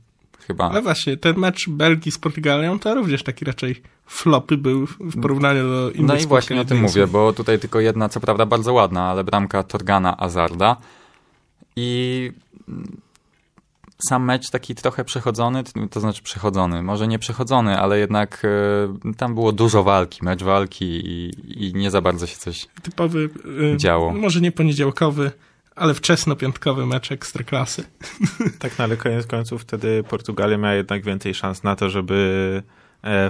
chyba. 0.46 0.70
Ale 0.70 0.82
właśnie, 0.82 1.16
ten 1.16 1.38
mecz 1.38 1.68
Belgii 1.68 2.12
z 2.12 2.18
Portugalią 2.18 2.78
to 2.78 2.94
również 2.94 3.22
taki 3.22 3.44
raczej 3.44 3.82
flopy 4.06 4.56
był 4.56 4.86
w 4.86 5.20
porównaniu 5.22 5.62
do 5.62 5.90
innych 5.90 6.08
No 6.08 6.16
i 6.16 6.26
właśnie 6.26 6.60
o 6.60 6.64
tym 6.64 6.80
mówię, 6.80 7.06
bo 7.06 7.32
tutaj 7.32 7.58
tylko 7.58 7.80
jedna, 7.80 8.08
co 8.08 8.20
prawda 8.20 8.46
bardzo 8.46 8.72
ładna, 8.72 9.10
ale 9.10 9.24
bramka 9.24 9.62
Torgana 9.62 10.16
Azarda 10.16 10.76
i 11.76 12.32
sam 14.08 14.24
mecz 14.24 14.50
taki 14.50 14.74
trochę 14.74 15.04
przechodzony, 15.04 15.62
to 15.90 16.00
znaczy 16.00 16.22
przechodzony, 16.22 16.82
może 16.82 17.08
nie 17.08 17.18
przechodzony, 17.18 17.78
ale 17.78 17.98
jednak 17.98 18.42
y, 18.44 19.14
tam 19.14 19.34
było 19.34 19.52
dużo 19.52 19.82
walki, 19.82 20.24
mecz 20.24 20.42
walki 20.42 20.84
i, 20.84 21.30
i 21.66 21.74
nie 21.74 21.90
za 21.90 22.00
bardzo 22.00 22.26
się 22.26 22.36
coś 22.36 22.66
Typowy, 22.82 23.30
y, 23.74 23.76
działo. 23.76 24.12
Może 24.12 24.40
nie 24.40 24.52
poniedziałkowy, 24.52 25.30
ale 25.76 25.94
wczesno-piątkowy 25.94 26.86
mecz 26.86 27.12
ekstraklasy. 27.12 27.84
Tak, 28.58 28.78
no 28.78 28.84
ale 28.84 28.96
koniec 28.96 29.26
końców 29.26 29.62
wtedy 29.62 30.04
Portugalia 30.08 30.58
miała 30.58 30.74
jednak 30.74 31.02
więcej 31.02 31.34
szans 31.34 31.62
na 31.62 31.76
to, 31.76 31.90
żeby 31.90 32.62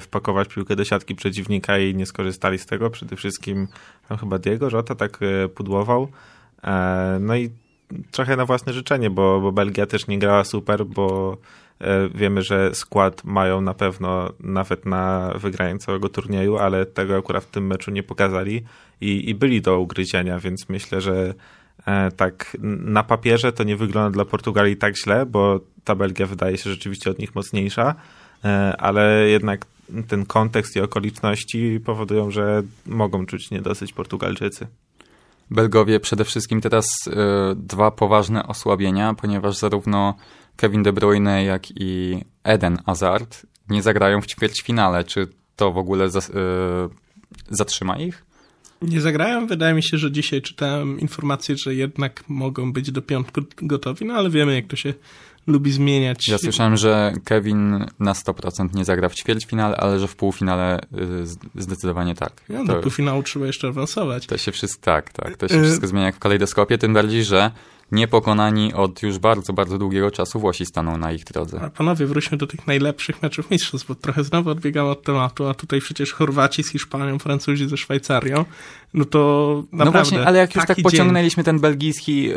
wpakować 0.00 0.48
piłkę 0.48 0.76
do 0.76 0.84
siatki 0.84 1.14
przeciwnika 1.14 1.78
i 1.78 1.94
nie 1.94 2.06
skorzystali 2.06 2.58
z 2.58 2.66
tego. 2.66 2.90
Przede 2.90 3.16
wszystkim 3.16 3.68
tam 4.08 4.18
chyba 4.18 4.38
Diego 4.38 4.68
Jota 4.72 4.94
tak 4.94 5.18
e, 5.22 5.48
pudłował. 5.48 6.08
E, 6.64 7.18
no 7.20 7.36
i 7.36 7.50
trochę 8.10 8.36
na 8.36 8.46
własne 8.46 8.72
życzenie, 8.72 9.10
bo, 9.10 9.40
bo 9.40 9.52
Belgia 9.52 9.86
też 9.86 10.06
nie 10.06 10.18
grała 10.18 10.44
super, 10.44 10.86
bo 10.86 11.36
wiemy, 12.14 12.42
że 12.42 12.74
skład 12.74 13.24
mają 13.24 13.60
na 13.60 13.74
pewno 13.74 14.32
nawet 14.40 14.86
na 14.86 15.32
wygranie 15.34 15.78
całego 15.78 16.08
turnieju, 16.08 16.58
ale 16.58 16.86
tego 16.86 17.16
akurat 17.16 17.44
w 17.44 17.50
tym 17.50 17.66
meczu 17.66 17.90
nie 17.90 18.02
pokazali 18.02 18.64
i, 19.00 19.30
i 19.30 19.34
byli 19.34 19.62
do 19.62 19.78
ugryzienia, 19.78 20.38
więc 20.38 20.68
myślę, 20.68 21.00
że 21.00 21.34
E, 21.86 22.10
tak 22.10 22.56
na 22.62 23.02
papierze 23.02 23.52
to 23.52 23.64
nie 23.64 23.76
wygląda 23.76 24.10
dla 24.10 24.24
Portugalii 24.24 24.76
tak 24.76 24.96
źle, 24.96 25.26
bo 25.26 25.60
ta 25.84 25.94
Belgia 25.94 26.26
wydaje 26.26 26.58
się 26.58 26.70
rzeczywiście 26.70 27.10
od 27.10 27.18
nich 27.18 27.34
mocniejsza, 27.34 27.90
e, 27.90 27.94
ale 28.78 29.28
jednak 29.28 29.66
ten 30.08 30.26
kontekst 30.26 30.76
i 30.76 30.80
okoliczności 30.80 31.80
powodują, 31.84 32.30
że 32.30 32.62
mogą 32.86 33.26
czuć 33.26 33.50
niedosyć 33.50 33.92
Portugalczycy. 33.92 34.66
Belgowie 35.50 36.00
przede 36.00 36.24
wszystkim 36.24 36.60
teraz 36.60 36.86
y, 37.06 37.12
dwa 37.56 37.90
poważne 37.90 38.46
osłabienia, 38.46 39.14
ponieważ 39.14 39.56
zarówno 39.56 40.14
Kevin 40.56 40.82
De 40.82 40.92
Bruyne, 40.92 41.44
jak 41.44 41.62
i 41.70 42.20
Eden 42.44 42.78
Hazard 42.86 43.46
nie 43.68 43.82
zagrają 43.82 44.20
w 44.20 44.26
ćwierćfinale. 44.26 45.04
Czy 45.04 45.28
to 45.56 45.72
w 45.72 45.78
ogóle 45.78 46.06
y, 46.06 46.10
zatrzyma 47.50 47.98
ich? 47.98 48.24
Nie 48.82 49.00
zagrają. 49.00 49.46
Wydaje 49.46 49.74
mi 49.74 49.82
się, 49.82 49.98
że 49.98 50.12
dzisiaj 50.12 50.42
czytałem 50.42 51.00
informację, 51.00 51.56
że 51.56 51.74
jednak 51.74 52.24
mogą 52.28 52.72
być 52.72 52.90
do 52.90 53.02
piątku 53.02 53.40
gotowi, 53.56 54.04
no 54.04 54.14
ale 54.14 54.30
wiemy, 54.30 54.54
jak 54.54 54.66
to 54.66 54.76
się 54.76 54.94
lubi 55.46 55.72
zmieniać. 55.72 56.28
Ja 56.28 56.38
słyszałem, 56.38 56.76
że 56.76 57.12
Kevin 57.24 57.86
na 57.98 58.12
100% 58.12 58.74
nie 58.74 58.84
zagra 58.84 59.08
w 59.08 59.14
ćwierćfinale, 59.14 59.76
ale 59.76 59.98
że 59.98 60.08
w 60.08 60.16
półfinale 60.16 60.80
y, 60.80 61.62
zdecydowanie 61.62 62.14
tak. 62.14 62.32
No, 62.48 62.64
do 62.64 62.74
półfinału 62.74 63.22
trzeba 63.22 63.46
jeszcze 63.46 63.68
awansować. 63.68 64.26
To 64.26 64.38
się 64.38 64.52
wszystko, 64.52 64.84
tak, 64.84 65.12
tak. 65.12 65.36
To 65.36 65.48
się 65.48 65.54
y, 65.54 65.62
wszystko 65.62 65.86
zmienia 65.86 66.06
jak 66.06 66.16
w 66.16 66.18
kalejdoskopie, 66.18 66.78
tym 66.78 66.94
bardziej, 66.94 67.24
że 67.24 67.50
niepokonani 67.92 68.74
od 68.74 69.02
już 69.02 69.18
bardzo, 69.18 69.52
bardzo 69.52 69.78
długiego 69.78 70.10
czasu 70.10 70.40
Włosi 70.40 70.66
staną 70.66 70.96
na 70.96 71.12
ich 71.12 71.24
drodze. 71.24 71.70
Panowie, 71.76 72.06
wróćmy 72.06 72.38
do 72.38 72.46
tych 72.46 72.66
najlepszych 72.66 73.22
meczów 73.22 73.50
mistrzostw, 73.50 73.88
bo 73.88 73.94
trochę 73.94 74.24
znowu 74.24 74.50
odbiegamy 74.50 74.90
od 74.90 75.02
tematu, 75.02 75.46
a 75.46 75.54
tutaj 75.54 75.80
przecież 75.80 76.12
Chorwaci 76.12 76.62
z 76.62 76.70
Hiszpanią, 76.70 77.18
Francuzi 77.18 77.68
ze 77.68 77.76
Szwajcarią, 77.76 78.44
no 78.94 79.04
to 79.04 79.62
naprawdę... 79.72 79.84
No 79.84 79.92
właśnie, 79.92 80.26
ale 80.26 80.38
jak 80.38 80.54
już 80.54 80.66
tak 80.66 80.78
pociągnęliśmy 80.82 81.40
dzień... 81.40 81.44
ten 81.44 81.60
belgijski, 81.60 82.22
yy, 82.22 82.34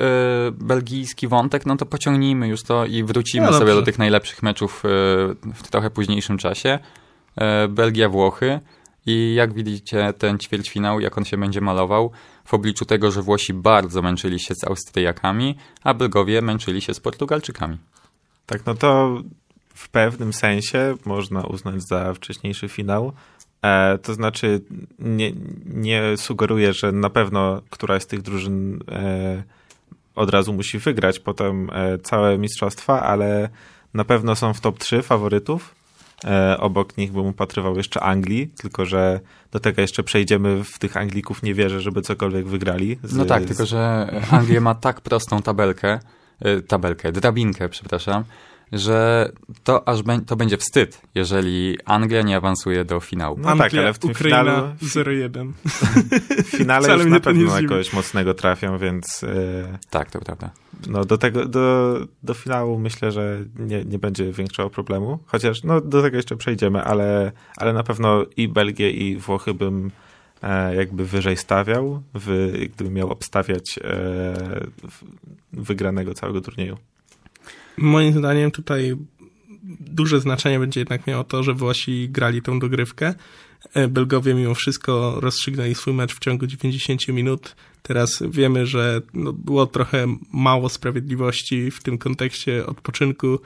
belgijski 0.52 1.28
wątek, 1.28 1.65
no 1.65 1.78
to 1.78 1.86
pociągnijmy 1.86 2.48
już 2.48 2.63
to 2.63 2.86
i 2.86 3.04
wrócimy 3.04 3.48
no 3.48 3.54
sobie 3.60 3.74
do 3.74 3.82
tych 3.82 4.00
najlepszych 4.00 4.44
meczów 4.44 4.84
yy, 4.84 5.54
w 5.54 5.68
trochę 5.70 5.89
późniejszym 5.89 6.38
czasie. 6.38 6.80
Yy, 7.38 7.44
Belgia-Włochy. 7.70 8.60
I 9.08 9.34
jak 9.36 9.54
widzicie 9.54 10.13
ten 10.18 10.39
ćwierćfinał, 10.39 11.00
jak 11.00 11.18
on 11.18 11.26
się 11.26 11.38
będzie 11.38 11.62
malował, 11.62 12.12
w 12.45 12.53
obliczu 12.53 12.86
tego, 12.86 13.12
że 13.12 13.21
Włosi 13.21 13.53
bardzo 13.53 14.01
męczyli 14.01 14.39
się 14.39 14.55
z 14.55 14.63
Austriakami, 14.63 15.55
a 15.84 15.93
Belgowie 15.93 16.41
męczyli 16.41 16.81
się 16.81 16.93
z 16.93 16.99
Portugalczykami. 16.99 17.77
Tak, 18.45 18.65
no 18.65 18.75
to 18.75 19.21
w 19.73 19.89
pewnym 19.89 20.34
sensie 20.34 20.95
można 21.05 21.41
uznać 21.41 21.88
za 21.88 22.13
wcześniejszy 22.13 22.69
finał. 22.69 23.13
E, 23.62 23.97
to 23.97 24.13
znaczy, 24.13 24.62
nie, 24.99 25.31
nie 25.65 26.17
sugeruję, 26.17 26.73
że 26.73 26.91
na 26.91 27.10
pewno 27.10 27.62
któraś 27.69 28.03
z 28.03 28.08
tych 28.08 28.21
drużyn 28.21 28.79
e, 28.91 29.43
od 30.15 30.29
razu 30.29 30.53
musi 30.53 30.79
wygrać 30.79 31.19
potem 31.19 31.69
e, 31.73 31.97
całe 31.97 32.38
mistrzostwa, 32.38 33.01
ale 33.01 33.49
na 33.93 34.05
pewno 34.05 34.36
są 34.36 34.53
w 34.53 34.62
top 34.62 34.79
3 34.79 35.01
faworytów. 35.01 35.75
E, 36.23 36.58
obok 36.58 36.97
nich 36.97 37.12
bym 37.12 37.25
upatrywał 37.25 37.78
jeszcze 37.78 38.04
Anglii, 38.04 38.47
tylko 38.47 38.86
że 38.86 39.19
do 39.51 39.60
tego 39.60 39.82
jeszcze 39.82 40.04
przejdziemy. 40.04 40.63
W 40.63 40.80
tych 40.80 40.97
Anglików 40.97 41.43
nie 41.43 41.54
wierzę, 41.54 41.82
żeby 41.82 42.01
cokolwiek 42.01 42.47
wygrali. 42.47 42.99
Z, 43.04 43.15
no 43.15 43.25
tak, 43.25 43.43
z... 43.43 43.47
tylko 43.47 43.65
że 43.65 44.12
Anglia 44.32 44.62
ma 44.62 44.75
tak 44.75 45.01
prostą 45.01 45.41
tabelkę, 45.41 45.99
e, 46.39 46.62
tabelkę, 46.62 47.12
drabinkę, 47.12 47.69
przepraszam, 47.69 48.23
że 48.71 49.32
to 49.63 49.88
aż 49.88 50.04
be, 50.04 50.21
to 50.21 50.36
będzie 50.36 50.58
wstyd, 50.58 51.01
jeżeli 51.15 51.78
Anglia 51.86 52.21
nie 52.21 52.38
awansuje 52.38 52.86
do 52.86 52.99
finału. 52.99 53.38
No 53.39 53.49
Anglia, 53.49 53.69
tak, 53.69 53.73
ale 53.73 53.93
w 53.93 53.99
tym 53.99 54.12
Ukraina 54.12 54.75
finalu 54.80 55.30
0-1. 55.30 55.51
W 56.43 56.47
finale 56.47 56.93
już 56.93 57.06
na 57.06 57.19
pewno 57.19 57.62
na 57.62 57.67
kogoś 57.67 57.93
mocnego 57.93 58.34
trafią, 58.34 58.78
więc... 58.78 59.21
Yy, 59.21 59.78
tak, 59.89 60.12
to 60.12 60.19
prawda. 60.19 60.49
No 60.88 61.06
do 61.06 61.17
tego, 61.17 61.45
do, 61.45 61.97
do 62.23 62.34
finału 62.34 62.80
myślę, 62.80 63.12
że 63.12 63.45
nie, 63.60 63.86
nie 63.86 63.99
będzie 63.99 64.32
większego 64.32 64.69
problemu, 64.69 65.19
chociaż 65.25 65.63
no 65.63 65.82
do 65.82 66.01
tego 66.01 66.17
jeszcze 66.17 66.36
przejdziemy, 66.36 66.84
ale, 66.84 67.32
ale 67.58 67.73
na 67.73 67.84
pewno 67.84 68.25
i 68.38 68.47
Belgię 68.47 68.91
i 68.91 69.17
Włochy 69.17 69.54
bym 69.54 69.91
e, 70.43 70.75
jakby 70.75 71.06
wyżej 71.06 71.38
stawiał, 71.38 72.01
w, 72.13 72.51
gdybym 72.73 72.93
miał 72.93 73.12
obstawiać 73.12 73.80
e, 73.84 74.34
wygranego 75.54 76.13
całego 76.13 76.41
turnieju. 76.41 76.78
Moim 77.78 78.14
zdaniem 78.14 78.52
tutaj 78.52 78.96
duże 79.80 80.20
znaczenie 80.20 80.60
będzie 80.60 80.80
jednak 80.80 81.08
miało 81.08 81.24
to, 81.24 81.44
że 81.44 81.54
Włosi 81.54 82.10
grali 82.10 82.42
tą 82.42 82.60
dogrywkę. 82.60 83.14
E, 83.74 83.88
Belgowie 83.88 84.34
mimo 84.34 84.56
wszystko 84.56 85.18
rozstrzygnęli 85.20 85.76
swój 85.76 85.94
mecz 85.94 86.16
w 86.16 86.20
ciągu 86.20 86.48
90 86.48 87.08
minut. 87.08 87.56
Teraz 87.82 88.24
wiemy, 88.30 88.66
że 88.66 89.02
no, 89.14 89.34
było 89.34 89.66
trochę 89.66 90.06
mało 90.34 90.70
sprawiedliwości 90.70 91.72
w 91.72 91.84
tym 91.84 91.98
kontekście 91.98 92.66
odpoczynku 92.66 93.40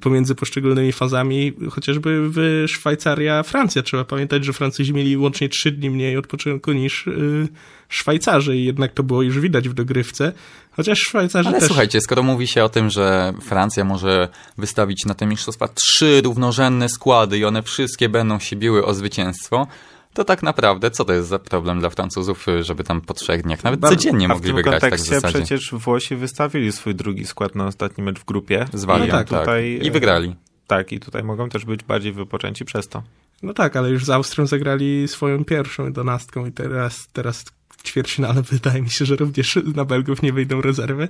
pomiędzy 0.00 0.34
poszczególnymi 0.34 0.92
fazami, 0.92 1.52
chociażby 1.70 2.20
w 2.30 2.64
Szwajcaria, 2.68 3.42
Francja. 3.42 3.82
Trzeba 3.82 4.04
pamiętać, 4.04 4.44
że 4.44 4.52
Francuzi 4.52 4.94
mieli 4.94 5.16
łącznie 5.16 5.48
trzy 5.48 5.72
dni 5.72 5.90
mniej 5.90 6.16
odpoczynku 6.16 6.72
niż 6.72 7.06
y, 7.06 7.48
Szwajcarzy 7.88 8.56
i 8.56 8.64
jednak 8.64 8.92
to 8.92 9.02
było 9.02 9.22
już 9.22 9.40
widać 9.40 9.68
w 9.68 9.74
dogrywce. 9.74 10.32
Chociaż 10.70 10.98
Szwajcarzy 10.98 11.48
Ale 11.48 11.58
też... 11.58 11.66
słuchajcie, 11.66 12.00
skoro 12.00 12.22
mówi 12.22 12.46
się 12.46 12.64
o 12.64 12.68
tym, 12.68 12.90
że 12.90 13.32
Francja 13.42 13.84
może 13.84 14.28
wystawić 14.58 15.04
na 15.06 15.14
te 15.14 15.26
mistrzostwa 15.26 15.68
trzy 15.68 16.20
równorzędne 16.24 16.88
składy 16.88 17.38
i 17.38 17.44
one 17.44 17.62
wszystkie 17.62 18.08
będą 18.08 18.38
się 18.38 18.56
biły 18.56 18.84
o 18.84 18.94
zwycięstwo, 18.94 19.66
to 20.14 20.24
tak 20.24 20.42
naprawdę 20.42 20.90
co 20.90 21.04
to 21.04 21.12
jest 21.12 21.28
za 21.28 21.38
problem 21.38 21.80
dla 21.80 21.90
Francuzów, 21.90 22.46
żeby 22.60 22.84
tam 22.84 23.00
po 23.00 23.14
trzech 23.14 23.42
dniach, 23.42 23.64
nawet 23.64 23.80
Bardzo- 23.80 23.96
codziennie 23.96 24.26
a 24.26 24.28
w 24.28 24.32
mogliby 24.32 24.62
tym 24.62 24.70
grać 24.70 24.80
tak 24.80 24.90
w 24.90 24.92
kontekście 24.92 25.14
zasadzie. 25.14 25.38
przecież 25.38 25.70
Włosi 25.72 26.16
wystawili 26.16 26.72
swój 26.72 26.94
drugi 26.94 27.26
skład 27.26 27.54
na 27.54 27.66
ostatni 27.66 28.04
mecz 28.04 28.18
w 28.18 28.24
grupie. 28.24 28.66
Z 28.72 28.84
Walią, 28.84 29.06
No 29.06 29.12
tak, 29.12 29.28
tak. 29.28 29.40
tutaj, 29.40 29.78
I 29.82 29.88
e, 29.88 29.90
wygrali. 29.90 30.36
Tak, 30.66 30.92
i 30.92 31.00
tutaj 31.00 31.22
mogą 31.24 31.48
też 31.48 31.64
być 31.64 31.82
bardziej 31.84 32.12
wypoczęci 32.12 32.64
przez 32.64 32.88
to. 32.88 33.02
No 33.42 33.54
tak, 33.54 33.76
ale 33.76 33.90
już 33.90 34.04
z 34.04 34.10
Austrią 34.10 34.46
zagrali 34.46 35.08
swoją 35.08 35.44
pierwszą 35.44 35.84
jedenastką 35.84 36.46
i 36.46 36.52
teraz, 36.52 37.08
teraz 37.12 37.44
ćwierćfinale 37.84 38.42
wydaje 38.52 38.82
mi 38.82 38.90
się, 38.90 39.04
że 39.04 39.16
również 39.16 39.58
na 39.74 39.84
Belgów 39.84 40.22
nie 40.22 40.32
wyjdą 40.32 40.60
rezerwy. 40.60 41.08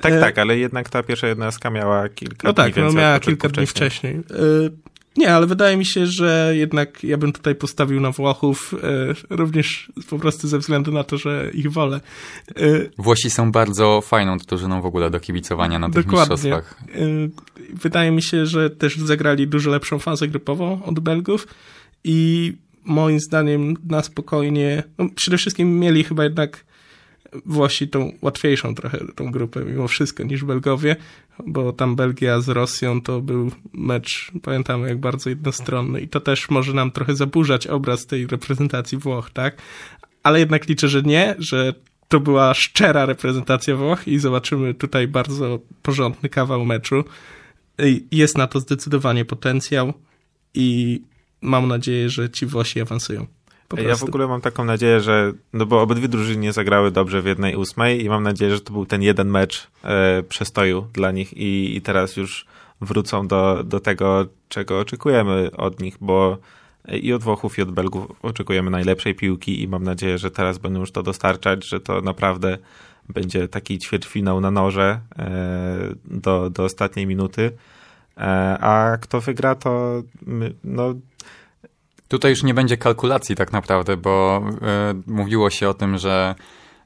Tak, 0.00 0.12
E, 0.12 0.20
tak, 0.20 0.38
ale 0.38 0.58
jednak 0.58 0.88
ta 0.88 1.02
pierwsza 1.02 1.26
jednostka 1.26 1.70
miała 1.70 2.08
kilka 2.08 2.48
No 2.48 2.52
dni 2.52 2.64
tak, 2.64 2.76
no 2.76 2.92
miała 2.92 3.20
kilka 3.20 3.48
dni 3.48 3.66
wcześniej. 3.66 4.16
Y, 4.16 4.70
Nie, 5.16 5.34
ale 5.34 5.46
wydaje 5.46 5.76
mi 5.76 5.86
się, 5.86 6.06
że 6.06 6.52
jednak 6.56 7.04
ja 7.04 7.16
bym 7.16 7.32
tutaj 7.32 7.54
postawił 7.54 8.00
na 8.00 8.10
Włochów, 8.10 8.74
y, 9.30 9.36
również 9.36 9.92
po 10.10 10.18
prostu 10.18 10.48
ze 10.48 10.58
względu 10.58 10.92
na 10.92 11.04
to, 11.04 11.18
że 11.18 11.50
ich 11.54 11.72
wolę. 11.72 12.00
Y, 12.60 12.90
Włosi 12.98 13.30
są 13.30 13.52
bardzo 13.52 14.00
fajną 14.00 14.36
drużyną 14.36 14.82
w 14.82 14.86
ogóle 14.86 15.10
do 15.10 15.20
kibicowania 15.20 15.78
na 15.78 15.90
tych 15.90 16.06
Dokładnie. 16.06 16.34
mistrzostwach. 16.34 16.82
Y, 16.96 17.30
Wydaje 17.74 18.10
mi 18.10 18.22
się, 18.22 18.46
że 18.46 18.70
też 18.70 18.96
zagrali 18.96 19.48
dużo 19.48 19.70
lepszą 19.70 19.98
fazę 19.98 20.28
grupową 20.28 20.82
od 20.84 21.00
Belgów 21.00 21.46
i 22.04 22.52
moim 22.84 23.20
zdaniem 23.20 23.76
na 23.86 24.02
spokojnie, 24.02 24.82
no 24.98 25.06
przede 25.14 25.36
wszystkim 25.36 25.78
mieli 25.78 26.04
chyba 26.04 26.24
jednak 26.24 26.64
Włosi 27.46 27.88
tą 27.88 28.12
łatwiejszą 28.22 28.74
trochę 28.74 28.98
tą 29.14 29.30
grupę 29.30 29.64
mimo 29.64 29.88
wszystko 29.88 30.22
niż 30.22 30.44
Belgowie, 30.44 30.96
bo 31.46 31.72
tam 31.72 31.96
Belgia 31.96 32.40
z 32.40 32.48
Rosją 32.48 33.02
to 33.02 33.20
był 33.20 33.50
mecz, 33.72 34.32
pamiętamy 34.42 34.88
jak 34.88 34.98
bardzo 34.98 35.30
jednostronny 35.30 36.00
i 36.00 36.08
to 36.08 36.20
też 36.20 36.50
może 36.50 36.72
nam 36.72 36.90
trochę 36.90 37.16
zaburzać 37.16 37.66
obraz 37.66 38.06
tej 38.06 38.26
reprezentacji 38.26 38.98
Włoch, 38.98 39.30
tak? 39.30 39.56
Ale 40.22 40.40
jednak 40.40 40.68
liczę, 40.68 40.88
że 40.88 41.02
nie, 41.02 41.34
że 41.38 41.74
to 42.08 42.20
była 42.20 42.54
szczera 42.54 43.06
reprezentacja 43.06 43.76
Włoch 43.76 44.08
i 44.08 44.18
zobaczymy 44.18 44.74
tutaj 44.74 45.08
bardzo 45.08 45.58
porządny 45.82 46.28
kawał 46.28 46.64
meczu. 46.64 47.04
Jest 48.10 48.38
na 48.38 48.46
to 48.46 48.60
zdecydowanie 48.60 49.24
potencjał 49.24 49.92
i 50.54 51.00
mam 51.42 51.68
nadzieję, 51.68 52.10
że 52.10 52.30
ci 52.30 52.46
Włosi 52.46 52.80
awansują. 52.80 53.26
Ja 53.76 53.96
w 53.96 54.04
ogóle 54.04 54.26
mam 54.26 54.40
taką 54.40 54.64
nadzieję, 54.64 55.00
że, 55.00 55.32
no 55.52 55.66
bo 55.66 55.82
obydwie 55.82 56.08
drużyny 56.08 56.52
zagrały 56.52 56.90
dobrze 56.90 57.22
w 57.22 57.26
jednej 57.26 57.56
ósmej 57.56 58.04
i 58.04 58.08
mam 58.08 58.22
nadzieję, 58.22 58.50
że 58.50 58.60
to 58.60 58.72
był 58.72 58.86
ten 58.86 59.02
jeden 59.02 59.28
mecz 59.28 59.70
e, 59.84 60.22
przestoju 60.22 60.86
dla 60.92 61.10
nich 61.10 61.32
i, 61.36 61.76
i 61.76 61.80
teraz 61.80 62.16
już 62.16 62.46
wrócą 62.80 63.28
do, 63.28 63.64
do 63.64 63.80
tego, 63.80 64.26
czego 64.48 64.80
oczekujemy 64.80 65.50
od 65.56 65.80
nich, 65.80 65.96
bo 66.00 66.38
i 67.02 67.12
od 67.12 67.22
Włochów, 67.22 67.58
i 67.58 67.62
od 67.62 67.70
Belgów 67.70 68.06
oczekujemy 68.22 68.70
najlepszej 68.70 69.14
piłki 69.14 69.62
i 69.62 69.68
mam 69.68 69.84
nadzieję, 69.84 70.18
że 70.18 70.30
teraz 70.30 70.58
będą 70.58 70.80
już 70.80 70.92
to 70.92 71.02
dostarczać, 71.02 71.64
że 71.64 71.80
to 71.80 72.00
naprawdę 72.00 72.58
będzie 73.08 73.48
taki 73.48 73.78
ćwierćfinał 73.78 74.40
na 74.40 74.50
noże 74.50 75.00
e, 75.18 75.28
do, 76.04 76.50
do 76.50 76.64
ostatniej 76.64 77.06
minuty. 77.06 77.52
E, 78.16 78.20
a 78.60 78.98
kto 79.00 79.20
wygra, 79.20 79.54
to 79.54 80.02
no, 80.64 80.94
Tutaj 82.10 82.30
już 82.30 82.42
nie 82.42 82.54
będzie 82.54 82.76
kalkulacji 82.76 83.36
tak 83.36 83.52
naprawdę, 83.52 83.96
bo 83.96 84.42
e, 84.62 84.94
mówiło 85.06 85.50
się 85.50 85.68
o 85.68 85.74
tym, 85.74 85.98
że 85.98 86.34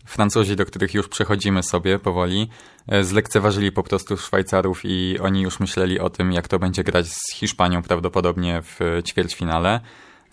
Francuzi, 0.04 0.56
do 0.56 0.66
których 0.66 0.94
już 0.94 1.08
przechodzimy 1.08 1.62
sobie 1.62 1.98
powoli, 1.98 2.48
e, 2.88 3.04
zlekceważyli 3.04 3.72
po 3.72 3.82
prostu 3.82 4.16
Szwajcarów 4.16 4.80
i 4.84 5.18
oni 5.18 5.42
już 5.42 5.60
myśleli 5.60 6.00
o 6.00 6.10
tym, 6.10 6.32
jak 6.32 6.48
to 6.48 6.58
będzie 6.58 6.84
grać 6.84 7.06
z 7.06 7.32
Hiszpanią 7.34 7.82
prawdopodobnie 7.82 8.62
w 8.62 9.00
ćwierćfinale. 9.04 9.80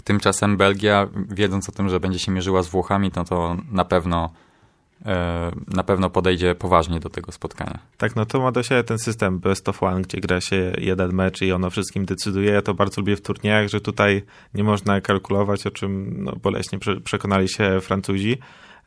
Tymczasem 0.04 0.58
Belgia, 0.58 1.08
wiedząc 1.30 1.70
o 1.70 1.72
tym, 1.72 1.90
że 1.90 2.00
będzie 2.00 2.20
się 2.20 2.32
mierzyła 2.32 2.64
z 2.64 2.68
Włochami, 2.68 3.12
no 3.16 3.26
to 3.26 3.58
na 3.72 3.86
pewno 3.86 4.34
na 5.68 5.84
pewno 5.84 6.10
podejdzie 6.10 6.56
poważnie 6.56 7.00
do 7.00 7.10
tego 7.10 7.32
spotkania. 7.32 7.80
Tak, 7.98 8.16
no 8.16 8.26
to 8.26 8.40
ma 8.40 8.52
do 8.52 8.64
siebie 8.64 8.84
ten 8.84 9.00
system 9.00 9.40
best 9.40 9.70
of 9.70 9.84
one, 9.84 10.02
gdzie 10.02 10.20
gra 10.20 10.42
się 10.42 10.74
jeden 10.78 11.14
mecz 11.14 11.42
i 11.42 11.52
ono 11.52 11.70
wszystkim 11.70 12.06
decyduje. 12.06 12.52
Ja 12.52 12.62
to 12.62 12.74
bardzo 12.74 13.02
lubię 13.02 13.16
w 13.16 13.22
turniejach, 13.22 13.68
że 13.68 13.82
tutaj 13.82 14.24
nie 14.54 14.64
można 14.64 15.02
kalkulować, 15.02 15.68
o 15.68 15.72
czym 15.72 16.24
no, 16.24 16.36
boleśnie 16.44 16.80
prze- 16.80 17.02
przekonali 17.02 17.50
się 17.50 17.82
Francuzi. 17.82 18.38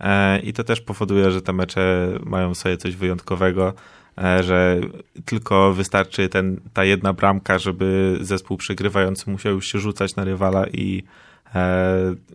E, 0.01 0.39
I 0.39 0.53
to 0.53 0.65
też 0.65 0.81
powoduje, 0.81 1.31
że 1.31 1.43
te 1.43 1.53
mecze 1.53 2.13
mają 2.27 2.55
sobie 2.55 2.77
coś 2.77 2.97
wyjątkowego, 2.97 3.73
e, 4.19 4.43
że 4.43 4.81
tylko 5.25 5.73
wystarczy 5.73 6.29
ten, 6.29 6.61
ta 6.73 6.85
jedna 6.85 7.13
bramka, 7.13 7.59
żeby 7.59 8.19
zespół 8.21 8.57
przegrywający 8.57 9.31
musiał 9.31 9.53
już 9.53 9.67
się 9.67 9.79
rzucać 9.79 10.17
na 10.17 10.25
rywala 10.25 10.67
i 10.67 11.03
e, 11.03 11.05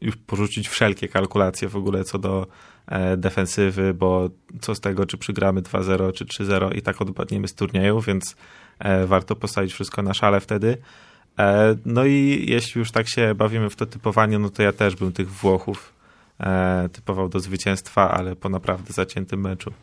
już 0.02 0.16
porzucić 0.16 0.70
wszelkie 0.70 1.08
kalkulacje 1.08 1.70
w 1.70 1.76
ogóle 1.76 2.04
co 2.04 2.20
do 2.20 2.48
e, 2.88 3.18
defensywy, 3.18 3.94
bo 3.94 4.30
co 4.62 4.76
z 4.76 4.80
tego, 4.80 5.06
czy 5.06 5.18
przygramy 5.18 5.62
2-0 5.62 6.14
czy 6.14 6.26
3-0 6.26 6.78
i 6.78 6.82
tak 6.82 7.02
odpadniemy 7.02 7.48
z 7.48 7.56
turnieju, 7.56 8.02
więc 8.02 8.36
e, 8.80 9.06
warto 9.06 9.36
postawić 9.36 9.74
wszystko 9.74 10.02
na 10.02 10.14
szale 10.14 10.40
wtedy. 10.40 10.78
E, 11.40 11.76
no 11.86 12.06
i 12.06 12.46
jeśli 12.48 12.80
już 12.80 12.92
tak 12.92 13.10
się 13.10 13.36
bawimy 13.36 13.70
w 13.70 13.76
to 13.76 13.86
typowanie, 13.86 14.40
no 14.40 14.50
to 14.50 14.64
ja 14.64 14.74
też 14.74 14.96
bym 14.96 15.12
tych 15.12 15.32
Włochów 15.32 15.94
e, 16.40 16.90
typował 16.94 17.30
do 17.30 17.40
zwycięstwa, 17.40 18.12
ale 18.12 18.36
po 18.36 18.50
naprawdę 18.50 18.94
zaciętym 18.94 19.42
meczu. 19.42 19.74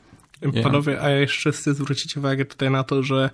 Panowie, 0.63 1.03
a 1.03 1.11
jeszcze 1.11 1.53
chcę 1.53 1.75
zwrócić 1.75 2.17
uwagę 2.17 2.45
tutaj 2.45 2.71
na 2.71 2.85
to, 2.85 3.03
że 3.03 3.31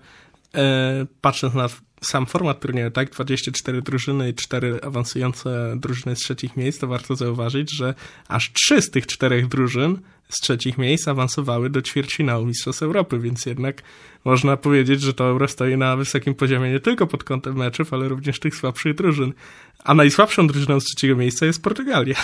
e, 0.54 1.06
patrząc 1.20 1.54
na 1.54 1.68
sam 2.02 2.26
format 2.26 2.60
turnieju, 2.60 2.90
tak, 2.90 3.10
24 3.10 3.82
drużyny 3.82 4.28
i 4.28 4.34
4 4.34 4.80
awansujące 4.82 5.74
drużyny 5.76 6.16
z 6.16 6.18
trzecich 6.18 6.56
miejsc, 6.56 6.78
to 6.78 6.86
warto 6.86 7.16
zauważyć, 7.16 7.76
że 7.76 7.94
aż 8.28 8.52
3 8.52 8.82
z 8.82 8.90
tych 8.90 9.06
czterech 9.06 9.48
drużyn 9.48 9.98
z 10.28 10.40
trzecich 10.40 10.78
miejsc 10.78 11.08
awansowały 11.08 11.70
do 11.70 11.82
ćwierćfinału 11.82 12.46
Mistrzostw 12.46 12.82
Europy, 12.82 13.18
więc 13.18 13.46
jednak 13.46 13.82
można 14.24 14.56
powiedzieć, 14.56 15.00
że 15.02 15.14
to 15.14 15.24
Euro 15.24 15.48
stoi 15.48 15.76
na 15.76 15.96
wysokim 15.96 16.34
poziomie 16.34 16.70
nie 16.70 16.80
tylko 16.80 17.06
pod 17.06 17.24
kątem 17.24 17.56
meczów, 17.56 17.92
ale 17.92 18.08
również 18.08 18.40
tych 18.40 18.56
słabszych 18.56 18.94
drużyn. 18.94 19.32
A 19.84 19.94
najsłabszą 19.94 20.46
drużyną 20.46 20.80
z 20.80 20.84
trzeciego 20.84 21.16
miejsca 21.16 21.46
jest 21.46 21.62
Portugalia. 21.62 22.14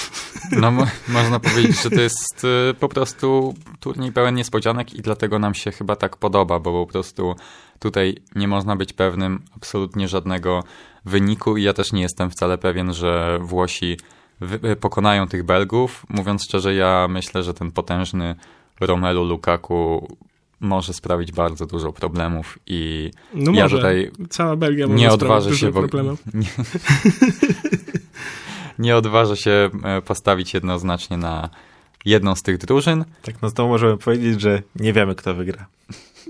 No, 0.53 0.71
mo- 0.71 0.87
można 1.09 1.41
powiedzieć, 1.41 1.83
że 1.83 1.91
to 1.91 2.01
jest 2.01 2.45
y, 2.71 2.75
po 2.75 2.89
prostu 2.89 3.55
turniej 3.81 4.13
pełen 4.13 4.35
niespodzianek 4.35 4.95
i 4.95 5.03
dlatego 5.03 5.39
nam 5.39 5.55
się 5.55 5.73
chyba 5.73 5.97
tak 5.97 6.17
podoba, 6.17 6.61
bo 6.61 6.87
po 6.87 6.93
prostu 6.93 7.35
tutaj 7.79 8.17
nie 8.35 8.49
można 8.49 8.77
być 8.77 8.93
pewnym 8.93 9.43
absolutnie 9.57 10.09
żadnego 10.09 10.65
wyniku 11.05 11.57
i 11.57 11.63
ja 11.63 11.73
też 11.73 11.93
nie 11.93 12.03
jestem 12.03 12.31
wcale 12.31 12.59
pewien, 12.59 12.95
że 12.95 13.39
Włosi 13.43 13.97
y, 14.65 14.77
pokonają 14.77 15.29
tych 15.29 15.43
Belgów. 15.45 16.07
Mówiąc 16.09 16.45
szczerze, 16.45 16.75
ja 16.75 17.07
myślę, 17.11 17.43
że 17.43 17.55
ten 17.55 17.73
potężny 17.73 18.35
Romelu 18.81 19.25
Lukaku 19.25 20.09
może 20.61 20.93
sprawić 20.95 21.33
bardzo 21.33 21.67
dużo 21.67 21.93
problemów 21.93 22.59
i 22.67 23.11
No 23.35 23.53
ja 23.53 23.63
może. 23.63 23.77
tutaj 23.77 24.11
Cała 24.31 24.57
Belgia 24.57 24.87
może 24.87 24.99
nie 24.99 25.11
odważę 25.11 25.57
się 25.57 25.73
problemów. 25.73 26.23
Nie, 26.35 26.49
nie 28.79 28.97
odważę 28.97 29.37
się 29.37 29.71
e, 29.85 30.03
postawić 30.03 30.55
jednoznacznie 30.55 31.17
na 31.17 31.51
jedną 32.05 32.35
z 32.35 32.43
tych 32.43 32.59
drużyn. 32.59 33.05
Tak, 33.23 33.43
no 33.43 33.51
to 33.51 33.69
możemy 33.69 33.97
powiedzieć, 33.97 34.41
że 34.41 34.63
nie 34.77 34.93
wiemy, 34.93 35.15
kto 35.15 35.35
wygra. 35.35 35.67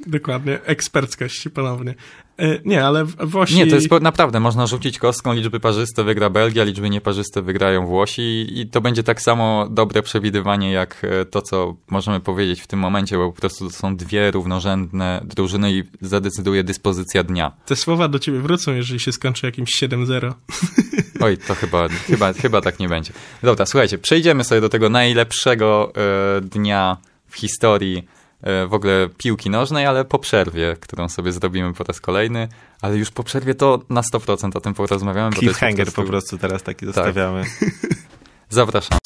Dokładnie, 0.08 0.62
eksperckość 0.64 1.48
ponownie. 1.54 1.94
E, 2.38 2.58
Nie, 2.64 2.84
ale 2.86 3.04
w- 3.04 3.16
Włosi... 3.16 3.56
Nie, 3.56 3.66
to 3.66 3.74
jest 3.74 3.90
naprawdę, 4.00 4.40
można 4.40 4.66
rzucić 4.66 4.98
kostką, 4.98 5.32
liczby 5.32 5.60
parzyste 5.60 6.04
wygra 6.04 6.30
Belgia, 6.30 6.64
liczby 6.64 6.90
nieparzyste 6.90 7.42
wygrają 7.42 7.86
Włosi 7.86 8.46
i 8.60 8.66
to 8.66 8.80
będzie 8.80 9.02
tak 9.02 9.22
samo 9.22 9.68
dobre 9.70 10.02
przewidywanie 10.02 10.72
jak 10.72 11.02
e, 11.04 11.24
to, 11.24 11.42
co 11.42 11.76
możemy 11.90 12.20
powiedzieć 12.20 12.60
w 12.60 12.66
tym 12.66 12.78
momencie, 12.78 13.16
bo 13.16 13.32
po 13.32 13.40
prostu 13.40 13.64
to 13.68 13.70
są 13.76 13.96
dwie 13.96 14.30
równorzędne 14.30 15.20
drużyny 15.24 15.72
i 15.72 15.82
zadecyduje 16.00 16.64
dyspozycja 16.64 17.22
dnia. 17.24 17.52
Te 17.66 17.76
słowa 17.76 18.08
do 18.08 18.18
ciebie 18.18 18.40
wrócą, 18.40 18.74
jeżeli 18.74 19.00
się 19.00 19.12
skończy 19.12 19.46
jakimś 19.46 19.70
7-0. 19.82 20.32
Oj, 21.20 21.38
to 21.38 21.54
chyba, 21.54 21.88
chyba, 21.88 22.32
chyba 22.32 22.60
tak 22.60 22.78
nie 22.78 22.88
będzie. 22.88 23.12
Dobra, 23.42 23.66
słuchajcie, 23.66 23.98
przejdziemy 23.98 24.44
sobie 24.44 24.60
do 24.60 24.68
tego 24.68 24.88
najlepszego 24.88 25.92
e, 26.36 26.40
dnia 26.40 26.96
w 27.28 27.36
historii 27.36 28.17
w 28.42 28.74
ogóle 28.74 29.08
piłki 29.18 29.50
nożnej, 29.50 29.86
ale 29.86 30.04
po 30.04 30.18
przerwie, 30.18 30.76
którą 30.80 31.08
sobie 31.08 31.32
zrobimy 31.32 31.74
po 31.74 31.84
raz 31.84 32.00
kolejny, 32.00 32.48
ale 32.82 32.96
już 32.96 33.10
po 33.10 33.24
przerwie 33.24 33.54
to 33.54 33.82
na 33.90 34.00
100% 34.00 34.56
o 34.56 34.60
tym 34.60 34.74
porozmawiamy. 34.74 35.36
Cliffhanger 35.36 35.86
po 35.86 35.92
prostu... 35.92 36.02
po 36.02 36.08
prostu 36.08 36.38
teraz 36.38 36.62
taki 36.62 36.86
tak. 36.86 36.94
zostawiamy. 36.94 37.44
Tak. 37.60 37.70
Zapraszam. 38.48 38.98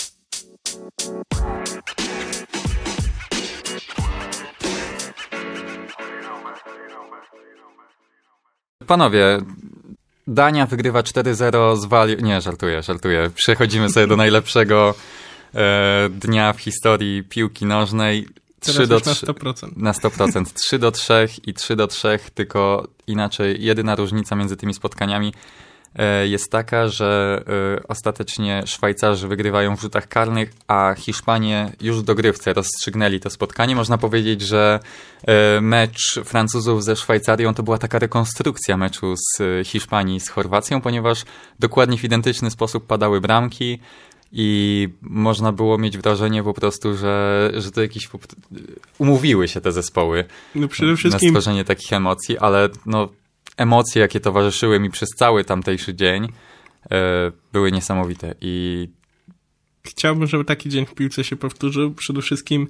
Panowie, 8.87 9.39
Dania 10.27 10.67
wygrywa 10.67 11.01
4-0 11.01 11.77
z 11.77 11.85
Wali... 11.85 12.23
Nie, 12.23 12.41
żartuję, 12.41 12.83
żartuję. 12.83 13.31
Przechodzimy 13.35 13.91
sobie 13.91 14.07
do 14.07 14.17
najlepszego 14.17 14.95
e, 15.55 16.09
dnia 16.11 16.53
w 16.53 16.61
historii 16.61 17.25
piłki 17.25 17.67
nożnej. 17.67 18.29
3 18.63 18.87
do 18.87 19.01
3, 19.01 19.27
na 19.27 19.33
100%. 19.33 19.77
Na 19.77 19.93
100%. 19.93 20.45
3 20.55 20.79
do 20.79 20.91
3 20.93 21.29
i 21.47 21.55
3 21.55 21.77
do 21.77 21.87
3, 21.87 22.19
tylko 22.35 22.89
inaczej. 23.07 23.65
Jedyna 23.65 23.95
różnica 23.95 24.37
między 24.37 24.57
tymi 24.57 24.75
spotkaniami 24.75 25.33
E, 25.99 26.29
jest 26.29 26.51
taka, 26.51 26.89
że 26.89 27.43
e, 27.79 27.89
ostatecznie 27.89 28.63
Szwajcarzy 28.67 29.29
wygrywają 29.29 29.77
w 29.77 29.81
rzutach 29.81 30.09
karnych, 30.09 30.53
a 30.69 30.95
Hiszpanie 30.99 31.73
już 31.81 31.99
w 31.99 32.03
dogrywce 32.03 32.53
rozstrzygnęli 32.53 33.21
to 33.21 33.31
spotkanie. 33.31 33.77
Można 33.77 33.99
powiedzieć, 33.99 34.41
że 34.41 34.81
e, 35.27 35.61
mecz 35.61 36.21
Francuzów 36.25 36.85
ze 36.85 36.97
Szwajcarią 36.97 37.55
to 37.55 37.63
była 37.63 37.79
taka 37.79 37.99
rekonstrukcja 37.99 38.77
meczu 38.77 39.15
z 39.17 39.43
Hiszpanii 39.67 40.21
z 40.21 40.29
Chorwacją, 40.29 40.81
ponieważ 40.81 41.25
dokładnie 41.59 41.99
w 41.99 42.05
identyczny 42.05 42.51
sposób 42.51 42.87
padały 42.87 43.21
bramki 43.21 43.79
i 44.33 44.89
można 45.03 45.53
było 45.53 45.79
mieć 45.79 45.99
wrażenie 45.99 46.43
po 46.43 46.55
prostu, 46.55 46.97
że, 46.97 47.51
że 47.57 47.71
to 47.71 47.83
jakieś 47.83 48.09
umówiły 48.99 49.49
się 49.49 49.61
te 49.61 49.73
zespoły 49.73 50.25
no 50.55 50.69
przede 50.69 50.97
wszystkim... 50.97 51.35
na 51.35 51.41
stworzenie 51.41 51.65
takich 51.65 51.93
emocji, 51.93 52.39
ale 52.39 52.69
no 52.87 53.09
emocje, 53.57 54.03
jakie 54.03 54.21
towarzyszyły 54.21 54.81
mi 54.81 54.91
przez 54.91 55.09
cały 55.09 55.45
tamtejszy 55.45 55.95
dzień, 55.95 56.29
e, 56.91 57.33
były 57.53 57.73
niesamowite 57.73 58.35
i 58.41 58.89
chciałbym, 59.85 60.27
żeby 60.27 60.45
taki 60.45 60.69
dzień 60.69 60.87
w 60.87 60.95
piłce 60.95 61.25
się 61.25 61.37
powtórzył. 61.37 61.95
Przede 61.95 62.23
wszystkim 62.23 62.69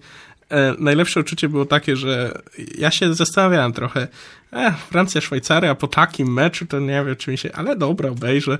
e, 0.48 0.74
najlepsze 0.78 1.20
uczucie 1.20 1.48
było 1.48 1.64
takie, 1.64 1.96
że 1.96 2.42
ja 2.78 2.90
się 2.90 3.14
zastanawiałem 3.14 3.72
trochę, 3.72 4.08
e, 4.52 4.74
Francja, 4.90 5.20
Szwajcaria, 5.20 5.74
po 5.74 5.88
takim 5.88 6.32
meczu 6.32 6.66
to 6.66 6.80
nie 6.80 7.04
wiem, 7.04 7.16
czy 7.16 7.30
mi 7.30 7.38
się, 7.38 7.52
ale 7.52 7.76
dobra, 7.76 8.10
obejrzę. 8.10 8.58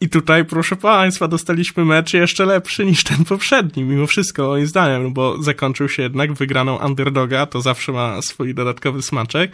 I 0.00 0.08
tutaj, 0.08 0.44
proszę 0.44 0.76
Państwa, 0.76 1.28
dostaliśmy 1.28 1.84
mecz 1.84 2.14
jeszcze 2.14 2.46
lepszy 2.46 2.84
niż 2.84 3.04
ten 3.04 3.24
poprzedni, 3.24 3.84
mimo 3.84 4.06
wszystko, 4.06 4.46
moim 4.46 4.66
zdaniem, 4.66 5.02
no 5.02 5.10
bo 5.10 5.42
zakończył 5.42 5.88
się 5.88 6.02
jednak 6.02 6.32
wygraną 6.32 6.86
underdoga, 6.86 7.46
to 7.46 7.60
zawsze 7.60 7.92
ma 7.92 8.22
swój 8.22 8.54
dodatkowy 8.54 9.02
smaczek. 9.02 9.52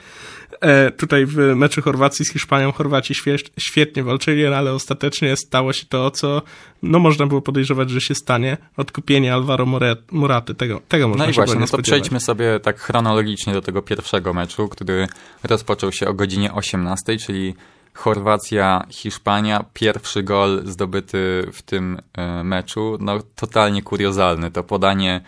E, 0.61 0.91
tutaj 0.91 1.27
w 1.27 1.37
meczu 1.37 1.83
Chorwacji 1.83 2.25
z 2.25 2.33
Hiszpanią 2.33 2.73
Chorwaci 2.73 3.15
świetnie 3.59 4.03
walczyli, 4.03 4.45
no 4.45 4.57
ale 4.57 4.73
ostatecznie 4.73 5.37
stało 5.37 5.73
się 5.73 5.87
to, 5.87 6.11
co 6.11 6.43
no 6.83 6.99
można 6.99 7.27
było 7.27 7.43
podejrzewać, 7.43 7.91
że 7.91 8.01
się 8.01 8.15
stanie. 8.15 8.57
Odkupienie 8.77 9.35
Alvaro 9.35 9.67
Muraty, 10.13 10.55
tego, 10.55 10.81
tego 10.89 11.09
można 11.09 11.25
No 11.25 11.31
i 11.31 11.35
właśnie, 11.35 11.61
no 11.61 11.67
to 11.67 11.83
przejdźmy 11.83 12.21
sobie 12.21 12.61
tak 12.61 12.81
chronologicznie 12.81 13.53
do 13.53 13.63
tego 13.63 13.83
pierwszego 13.83 14.33
meczu, 14.33 14.69
który 14.69 15.07
rozpoczął 15.43 15.93
się 15.93 16.09
o 16.09 16.15
godzinie 16.15 16.53
18, 16.53 17.19
czyli 17.19 17.55
Chorwacja, 17.95 18.87
Hiszpania, 18.91 19.65
pierwszy 19.73 20.23
gol 20.23 20.63
zdobyty 20.65 21.49
w 21.53 21.63
tym 21.63 21.99
e, 22.13 22.45
meczu, 22.45 22.97
no 23.01 23.19
totalnie 23.35 23.83
kuriozalny. 23.83 24.51
To 24.51 24.65
podanie 24.65 25.21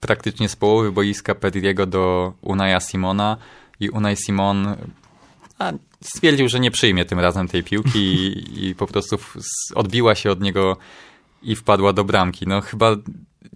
praktycznie 0.00 0.48
z 0.48 0.56
połowy 0.56 0.92
boiska 0.92 1.34
Pedriego 1.34 1.86
do 1.86 2.32
Unaja 2.40 2.80
Simona 2.80 3.36
i 3.80 3.90
Unai 3.90 4.16
Simon 4.16 4.76
stwierdził, 6.00 6.48
że 6.48 6.60
nie 6.60 6.70
przyjmie 6.70 7.04
tym 7.04 7.20
razem 7.20 7.48
tej 7.48 7.62
piłki 7.62 7.98
i, 7.98 8.68
i 8.68 8.74
po 8.74 8.86
prostu 8.86 9.18
odbiła 9.74 10.14
się 10.14 10.30
od 10.30 10.40
niego 10.40 10.76
i 11.42 11.56
wpadła 11.56 11.92
do 11.92 12.04
bramki. 12.04 12.46
No 12.46 12.60
chyba 12.60 12.96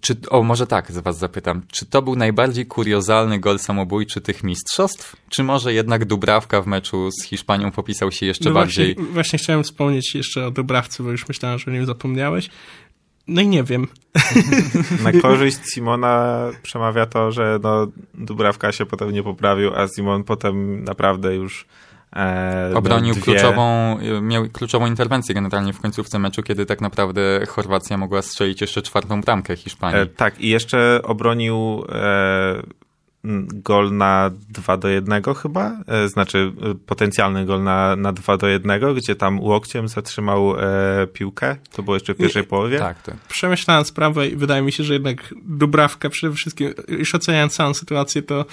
czy, 0.01 0.15
o, 0.29 0.43
może 0.43 0.67
tak, 0.67 0.91
z 0.91 0.97
was 0.97 1.17
zapytam. 1.17 1.61
Czy 1.71 1.85
to 1.85 2.01
był 2.01 2.15
najbardziej 2.15 2.65
kuriozalny 2.65 3.39
gol 3.39 3.59
samobójczy 3.59 4.21
tych 4.21 4.43
mistrzostw? 4.43 5.15
Czy 5.29 5.43
może 5.43 5.73
jednak 5.73 6.05
Dubrawka 6.05 6.61
w 6.61 6.67
meczu 6.67 7.09
z 7.11 7.23
Hiszpanią 7.23 7.71
popisał 7.71 8.11
się 8.11 8.25
jeszcze 8.25 8.49
no 8.49 8.53
bardziej? 8.53 8.95
Właśnie, 8.95 9.13
właśnie 9.13 9.39
chciałem 9.39 9.63
wspomnieć 9.63 10.15
jeszcze 10.15 10.45
o 10.45 10.51
Dubrawce, 10.51 11.03
bo 11.03 11.11
już 11.11 11.27
myślałem, 11.27 11.59
że 11.59 11.71
o 11.71 11.73
nim 11.73 11.85
zapomniałeś. 11.85 12.49
No 13.27 13.41
i 13.41 13.47
nie 13.47 13.63
wiem. 13.63 13.87
Na 15.03 15.11
korzyść 15.11 15.57
Simona 15.73 16.45
przemawia 16.63 17.05
to, 17.05 17.31
że 17.31 17.59
no, 17.63 17.87
Dubrawka 18.13 18.71
się 18.71 18.85
potem 18.85 19.11
nie 19.11 19.23
poprawił, 19.23 19.75
a 19.75 19.87
Simon 19.87 20.23
potem 20.23 20.83
naprawdę 20.83 21.35
już 21.35 21.65
E, 22.15 22.71
Obronił 22.75 23.13
dwie... 23.13 23.23
kluczową, 23.23 23.97
miał 24.21 24.49
kluczową 24.49 24.87
interwencję 24.87 25.35
generalnie 25.35 25.73
w 25.73 25.81
końcówce 25.81 26.19
meczu, 26.19 26.43
kiedy 26.43 26.65
tak 26.65 26.81
naprawdę 26.81 27.45
Chorwacja 27.47 27.97
mogła 27.97 28.21
strzelić 28.21 28.61
jeszcze 28.61 28.81
czwartą 28.81 29.21
bramkę 29.21 29.55
Hiszpanii. 29.55 30.01
E, 30.01 30.05
tak, 30.05 30.41
i 30.41 30.49
jeszcze 30.49 31.01
obronił 31.03 31.85
e, 31.89 32.61
gol 33.53 33.91
na 33.97 34.31
2 34.49 34.77
do 34.77 34.87
1 34.87 35.23
chyba, 35.41 35.77
e, 35.87 36.09
znaczy 36.09 36.51
e, 36.61 36.75
potencjalny 36.75 37.45
gol 37.45 37.63
na, 37.63 37.95
na 37.95 38.13
2 38.13 38.37
do 38.37 38.47
1, 38.47 38.95
gdzie 38.95 39.15
tam 39.15 39.39
łokciem 39.39 39.87
zatrzymał 39.87 40.55
e, 40.59 41.07
piłkę. 41.07 41.55
To 41.71 41.83
było 41.83 41.95
jeszcze 41.95 42.13
w 42.13 42.17
pierwszej 42.17 42.43
połowie. 42.43 42.79
Tak, 42.79 43.01
tak. 43.01 43.15
Przemyślałem 43.27 43.85
sprawę 43.85 44.27
i 44.27 44.35
wydaje 44.35 44.61
mi 44.61 44.71
się, 44.71 44.83
że 44.83 44.93
jednak 44.93 45.33
Dubrawka 45.45 46.09
przede 46.09 46.33
wszystkim, 46.33 46.73
już 46.87 47.15
oceniając 47.15 47.55
całą 47.55 47.73
sytuację, 47.73 48.21
to 48.21 48.45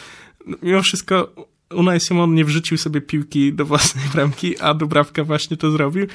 mimo 0.62 0.82
wszystko 0.82 1.34
Unai 1.70 2.00
Simon 2.00 2.34
nie 2.34 2.44
wrzucił 2.44 2.78
sobie 2.78 3.00
piłki 3.00 3.52
do 3.52 3.64
własnej 3.64 4.04
bramki, 4.14 4.58
a 4.58 4.74
Dubrawka 4.74 5.24
właśnie 5.24 5.56
to 5.56 5.70
zrobił. 5.70 6.06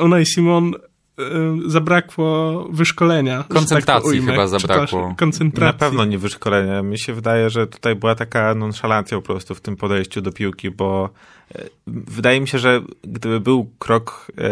Unai 0.00 0.26
Simon 0.26 0.74
y, 0.74 1.70
zabrakło 1.70 2.64
wyszkolenia. 2.70 3.38
Tak 3.38 3.48
Koncentracji 3.48 4.20
tak 4.20 4.30
chyba 4.30 4.46
zabrakło. 4.46 5.14
Koncentracji. 5.18 5.66
Na 5.66 5.72
pewno 5.72 6.04
nie 6.04 6.18
wyszkolenia. 6.18 6.82
Mi 6.82 6.98
się 6.98 7.12
wydaje, 7.12 7.50
że 7.50 7.66
tutaj 7.66 7.96
była 7.96 8.14
taka 8.14 8.54
nonszalancja 8.54 9.16
po 9.16 9.22
prostu 9.22 9.54
w 9.54 9.60
tym 9.60 9.76
podejściu 9.76 10.20
do 10.20 10.32
piłki, 10.32 10.70
bo 10.70 11.10
e, 11.54 11.64
wydaje 11.86 12.40
mi 12.40 12.48
się, 12.48 12.58
że 12.58 12.82
gdyby 13.02 13.40
był 13.40 13.70
krok 13.78 14.26
e, 14.30 14.42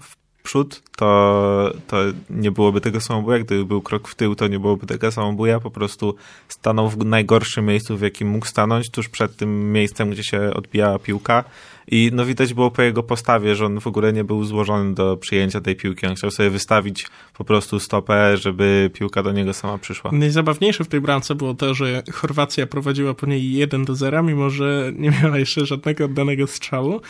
w 0.00 0.17
przód, 0.48 0.82
to, 0.96 1.72
to 1.86 1.96
nie 2.30 2.50
byłoby 2.50 2.80
tego 2.80 3.00
samobuja. 3.00 3.38
Gdyby 3.38 3.64
był 3.64 3.82
krok 3.82 4.08
w 4.08 4.14
tył, 4.14 4.34
to 4.34 4.48
nie 4.48 4.58
byłoby 4.58 4.86
tego 4.86 5.12
samobuja. 5.12 5.60
Po 5.60 5.70
prostu 5.70 6.14
stanął 6.48 6.88
w 6.88 7.04
najgorszym 7.04 7.66
miejscu, 7.66 7.96
w 7.96 8.00
jakim 8.00 8.28
mógł 8.28 8.46
stanąć, 8.46 8.90
tuż 8.90 9.08
przed 9.08 9.36
tym 9.36 9.72
miejscem, 9.72 10.10
gdzie 10.10 10.24
się 10.24 10.40
odbijała 10.54 10.98
piłka. 10.98 11.44
I 11.90 12.10
no 12.12 12.24
widać 12.26 12.54
było 12.54 12.70
po 12.70 12.82
jego 12.82 13.02
postawie, 13.02 13.54
że 13.54 13.66
on 13.66 13.80
w 13.80 13.86
ogóle 13.86 14.12
nie 14.12 14.24
był 14.24 14.44
złożony 14.44 14.94
do 14.94 15.16
przyjęcia 15.16 15.60
tej 15.60 15.76
piłki. 15.76 16.06
On 16.06 16.14
chciał 16.14 16.30
sobie 16.30 16.50
wystawić 16.50 17.06
po 17.38 17.44
prostu 17.44 17.80
stopę, 17.80 18.36
żeby 18.36 18.90
piłka 18.94 19.22
do 19.22 19.32
niego 19.32 19.54
sama 19.54 19.78
przyszła. 19.78 20.10
Najzabawniejsze 20.12 20.84
w 20.84 20.88
tej 20.88 21.00
bramce 21.00 21.34
było 21.34 21.54
to, 21.54 21.74
że 21.74 22.02
Chorwacja 22.12 22.66
prowadziła 22.66 23.14
po 23.14 23.26
niej 23.26 23.52
1 23.52 23.84
do 23.84 23.94
0, 23.94 24.22
mimo 24.22 24.50
że 24.50 24.92
nie 24.96 25.10
miała 25.22 25.38
jeszcze 25.38 25.66
żadnego 25.66 26.04
oddanego 26.04 26.46
strzału. 26.46 27.00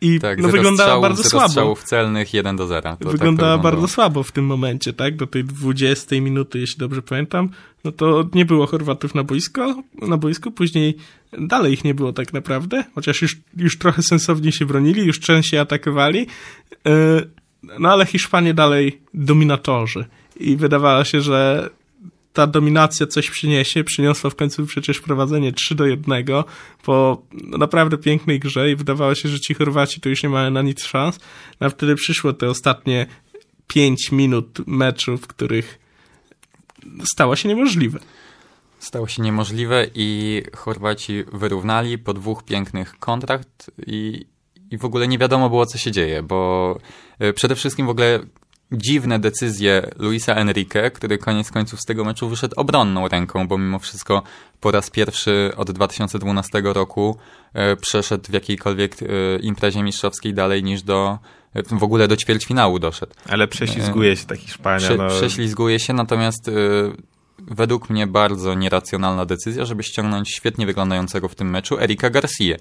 I 0.00 0.20
tak, 0.20 0.42
no, 0.42 0.48
wyglądała 0.48 1.00
bardzo 1.00 1.24
słabo. 1.24 1.48
strzałów 1.48 1.84
celnych 1.84 2.34
1 2.34 2.56
do 2.56 2.66
0. 2.66 2.96
To 3.00 3.10
wyglądała 3.10 3.52
tak 3.52 3.62
bardzo 3.62 3.88
słabo 3.88 4.22
w 4.22 4.32
tym 4.32 4.46
momencie, 4.46 4.92
tak? 4.92 5.16
Do 5.16 5.26
tej 5.26 5.44
20 5.44 6.20
minuty, 6.20 6.58
jeśli 6.58 6.78
dobrze 6.78 7.02
pamiętam. 7.02 7.48
No 7.84 7.92
to 7.92 8.28
nie 8.34 8.44
było 8.44 8.66
Chorwatów 8.66 9.14
na 9.14 9.24
boisko, 9.24 9.82
na 10.02 10.16
boisku, 10.16 10.50
później 10.50 10.96
dalej 11.32 11.72
ich 11.72 11.84
nie 11.84 11.94
było 11.94 12.12
tak 12.12 12.32
naprawdę, 12.32 12.84
chociaż 12.94 13.22
już, 13.22 13.36
już 13.56 13.78
trochę 13.78 14.02
sensownie 14.02 14.52
się 14.52 14.66
bronili, 14.66 15.06
już 15.06 15.20
częściej 15.20 15.60
atakowali. 15.60 16.26
E, 16.86 17.22
no 17.78 17.88
ale 17.88 18.06
Hiszpanie 18.06 18.54
dalej 18.54 19.00
dominatorzy. 19.14 20.04
I 20.36 20.56
wydawało 20.56 21.04
się, 21.04 21.20
że 21.20 21.70
ta 22.32 22.46
dominacja 22.46 23.06
coś 23.06 23.30
przyniesie. 23.30 23.84
Przyniosła 23.84 24.30
w 24.30 24.34
końcu 24.34 24.66
przecież 24.66 25.00
prowadzenie 25.00 25.52
3 25.52 25.74
do 25.74 25.86
1 25.86 26.24
po 26.82 27.22
naprawdę 27.32 27.98
pięknej 27.98 28.40
grze 28.40 28.70
i 28.70 28.76
wydawało 28.76 29.14
się, 29.14 29.28
że 29.28 29.40
ci 29.40 29.54
Chorwaci 29.54 30.00
to 30.00 30.08
już 30.08 30.22
nie 30.22 30.28
mają 30.28 30.50
na 30.50 30.62
nic 30.62 30.84
szans. 30.84 31.20
No 31.60 31.66
a 31.66 31.70
wtedy 31.70 31.94
przyszło 31.94 32.32
te 32.32 32.48
ostatnie 32.48 33.06
5 33.66 34.12
minut 34.12 34.58
meczu, 34.66 35.18
w 35.18 35.26
których 35.26 35.78
stało 37.04 37.36
się 37.36 37.48
niemożliwe. 37.48 37.98
Stało 38.78 39.08
się 39.08 39.22
niemożliwe 39.22 39.86
i 39.94 40.42
Chorwaci 40.56 41.24
wyrównali 41.32 41.98
po 41.98 42.14
dwóch 42.14 42.44
pięknych 42.44 42.98
kontrakt 42.98 43.70
i, 43.86 44.26
i 44.70 44.78
w 44.78 44.84
ogóle 44.84 45.08
nie 45.08 45.18
wiadomo 45.18 45.50
było, 45.50 45.66
co 45.66 45.78
się 45.78 45.92
dzieje, 45.92 46.22
bo 46.22 46.78
e, 47.18 47.32
przede 47.32 47.54
wszystkim 47.54 47.86
w 47.86 47.90
ogóle 47.90 48.20
dziwne 48.72 49.18
decyzje 49.18 49.90
Luisa 49.98 50.34
Enrique, 50.34 50.90
który 50.90 51.18
koniec 51.18 51.50
końców 51.50 51.80
z 51.80 51.84
tego 51.84 52.04
meczu 52.04 52.28
wyszedł 52.28 52.54
obronną 52.56 53.08
ręką, 53.08 53.48
bo 53.48 53.58
mimo 53.58 53.78
wszystko 53.78 54.22
po 54.60 54.70
raz 54.70 54.90
pierwszy 54.90 55.52
od 55.56 55.70
2012 55.70 56.62
roku 56.64 57.16
e, 57.54 57.76
przeszedł 57.76 58.24
w 58.28 58.32
jakiejkolwiek 58.32 58.96
e, 59.02 59.06
imprezie 59.40 59.82
mistrzowskiej 59.82 60.34
dalej 60.34 60.62
niż 60.62 60.82
do 60.82 61.18
e, 61.54 61.62
w 61.62 61.82
ogóle 61.82 62.08
do 62.08 62.16
ćwierćfinału 62.16 62.78
doszedł. 62.78 63.12
Ale 63.28 63.48
prześlizguje 63.48 64.16
się 64.16 64.26
ta 64.26 64.36
Hiszpania. 64.36 64.78
Prze, 64.78 64.96
no. 64.96 65.08
Prześlizguje 65.08 65.78
się, 65.78 65.92
natomiast 65.92 66.50
według 67.38 67.90
mnie 67.90 68.06
bardzo 68.06 68.54
nieracjonalna 68.54 69.26
decyzja, 69.26 69.64
żeby 69.64 69.82
ściągnąć 69.82 70.34
świetnie 70.34 70.66
wyglądającego 70.66 71.28
w 71.28 71.34
tym 71.34 71.50
meczu 71.50 71.80
Erika 71.80 72.10
Garcia. 72.10 72.56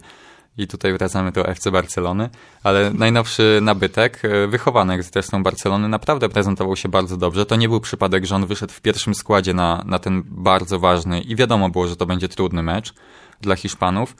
I 0.57 0.67
tutaj 0.67 0.93
wracamy 0.93 1.31
do 1.31 1.47
FC 1.47 1.71
Barcelony, 1.71 2.29
ale 2.63 2.91
najnowszy 2.93 3.59
nabytek, 3.61 4.21
e, 4.25 4.47
wychowanek 4.47 5.03
zresztą 5.03 5.43
Barcelony, 5.43 5.87
naprawdę 5.87 6.29
prezentował 6.29 6.75
się 6.75 6.89
bardzo 6.89 7.17
dobrze. 7.17 7.45
To 7.45 7.55
nie 7.55 7.69
był 7.69 7.79
przypadek, 7.79 8.25
że 8.25 8.35
on 8.35 8.45
wyszedł 8.45 8.73
w 8.73 8.81
pierwszym 8.81 9.15
składzie 9.15 9.53
na, 9.53 9.83
na 9.85 9.99
ten 9.99 10.23
bardzo 10.25 10.79
ważny 10.79 11.21
i 11.21 11.35
wiadomo 11.35 11.69
było, 11.69 11.87
że 11.87 11.95
to 11.95 12.05
będzie 12.05 12.29
trudny 12.29 12.63
mecz 12.63 12.93
dla 13.41 13.55
Hiszpanów. 13.55 14.15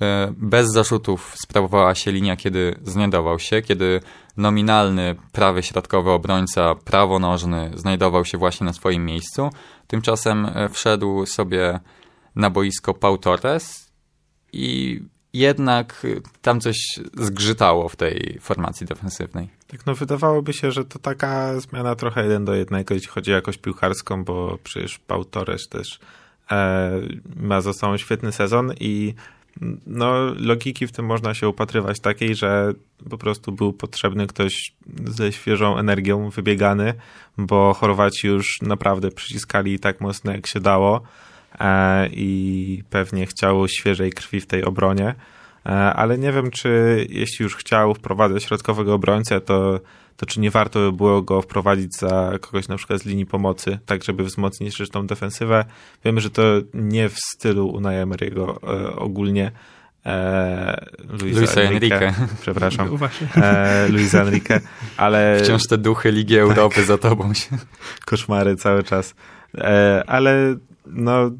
E, 0.00 0.32
bez 0.36 0.72
zarzutów 0.72 1.34
sprawowała 1.42 1.94
się 1.94 2.12
linia, 2.12 2.36
kiedy 2.36 2.78
znajdował 2.82 3.38
się, 3.38 3.62
kiedy 3.62 4.00
nominalny 4.36 5.14
prawy 5.32 5.62
środkowy 5.62 6.10
obrońca, 6.10 6.74
prawonożny 6.74 7.70
znajdował 7.74 8.24
się 8.24 8.38
właśnie 8.38 8.64
na 8.64 8.72
swoim 8.72 9.04
miejscu. 9.04 9.50
Tymczasem 9.86 10.46
e, 10.46 10.68
wszedł 10.68 11.26
sobie 11.26 11.80
na 12.36 12.50
boisko 12.50 12.94
Pau 12.94 13.18
Torres 13.18 13.92
i 14.52 15.00
jednak 15.38 16.06
tam 16.42 16.60
coś 16.60 16.76
zgrzytało 17.14 17.88
w 17.88 17.96
tej 17.96 18.38
formacji 18.40 18.86
defensywnej. 18.86 19.48
Tak, 19.66 19.86
no 19.86 19.94
wydawałoby 19.94 20.52
się, 20.52 20.72
że 20.72 20.84
to 20.84 20.98
taka 20.98 21.60
zmiana 21.60 21.94
trochę 21.94 22.22
jeden 22.22 22.44
do 22.44 22.54
jednego, 22.54 22.94
jeśli 22.94 23.08
chodzi 23.08 23.32
o 23.32 23.34
jakość 23.34 23.58
piłkarską, 23.58 24.24
bo 24.24 24.58
przecież 24.64 24.98
Pau 24.98 25.24
Torres 25.24 25.68
też 25.68 26.00
e, 26.50 26.90
ma 27.36 27.60
za 27.60 27.72
sobą 27.72 27.96
świetny 27.96 28.32
sezon 28.32 28.72
i 28.80 29.14
no, 29.86 30.34
logiki 30.36 30.86
w 30.86 30.92
tym 30.92 31.06
można 31.06 31.34
się 31.34 31.48
upatrywać 31.48 32.00
takiej, 32.00 32.34
że 32.34 32.72
po 33.10 33.18
prostu 33.18 33.52
był 33.52 33.72
potrzebny 33.72 34.26
ktoś 34.26 34.74
ze 35.04 35.32
świeżą 35.32 35.78
energią, 35.78 36.30
wybiegany, 36.30 36.94
bo 37.38 37.74
Chorwaci 37.74 38.26
już 38.26 38.62
naprawdę 38.62 39.10
przyciskali 39.10 39.78
tak 39.78 40.00
mocno 40.00 40.32
jak 40.32 40.46
się 40.46 40.60
dało 40.60 41.02
i 42.10 42.82
pewnie 42.90 43.26
chciało 43.26 43.68
świeżej 43.68 44.12
krwi 44.12 44.40
w 44.40 44.46
tej 44.46 44.64
obronie. 44.64 45.14
E, 45.66 45.70
ale 45.70 46.18
nie 46.18 46.32
wiem, 46.32 46.50
czy 46.50 47.06
jeśli 47.10 47.42
już 47.42 47.56
chciał 47.56 47.94
wprowadzać 47.94 48.44
środkowego 48.44 48.94
obrońcę, 48.94 49.40
to 49.40 49.80
to 50.18 50.26
czy 50.26 50.40
nie 50.40 50.50
warto 50.50 50.80
by 50.80 50.92
było 50.92 51.22
go 51.22 51.42
wprowadzić 51.42 51.96
za 51.96 52.32
kogoś 52.40 52.68
na 52.68 52.76
przykład 52.76 53.00
z 53.00 53.06
linii 53.06 53.26
pomocy, 53.26 53.78
tak 53.86 54.04
żeby 54.04 54.24
wzmocnić 54.24 54.90
tą 54.92 55.06
defensywę. 55.06 55.64
Wiemy, 56.04 56.20
że 56.20 56.30
to 56.30 56.42
nie 56.74 57.08
w 57.08 57.18
stylu 57.18 57.68
Unai 57.68 58.04
Emery'ego 58.04 58.56
e, 58.62 58.96
ogólnie. 58.96 59.52
E, 60.06 60.86
Luisa, 61.20 61.40
Luisa 61.40 61.60
Enrique, 61.60 61.94
Enrique. 61.94 62.28
Przepraszam. 62.40 62.88
No 63.36 63.44
e, 63.44 63.88
Luisa 63.88 64.22
Enrique, 64.22 64.60
ale... 64.96 65.40
Wciąż 65.42 65.66
te 65.66 65.78
duchy 65.78 66.12
Ligi 66.12 66.38
Europy 66.38 66.76
tak. 66.76 66.84
za 66.84 66.98
tobą 66.98 67.34
się. 67.40 67.56
Koszmary 68.06 68.56
cały 68.56 68.84
czas. 68.84 69.14
E, 69.54 70.04
ale 70.06 70.56
no 70.86 71.30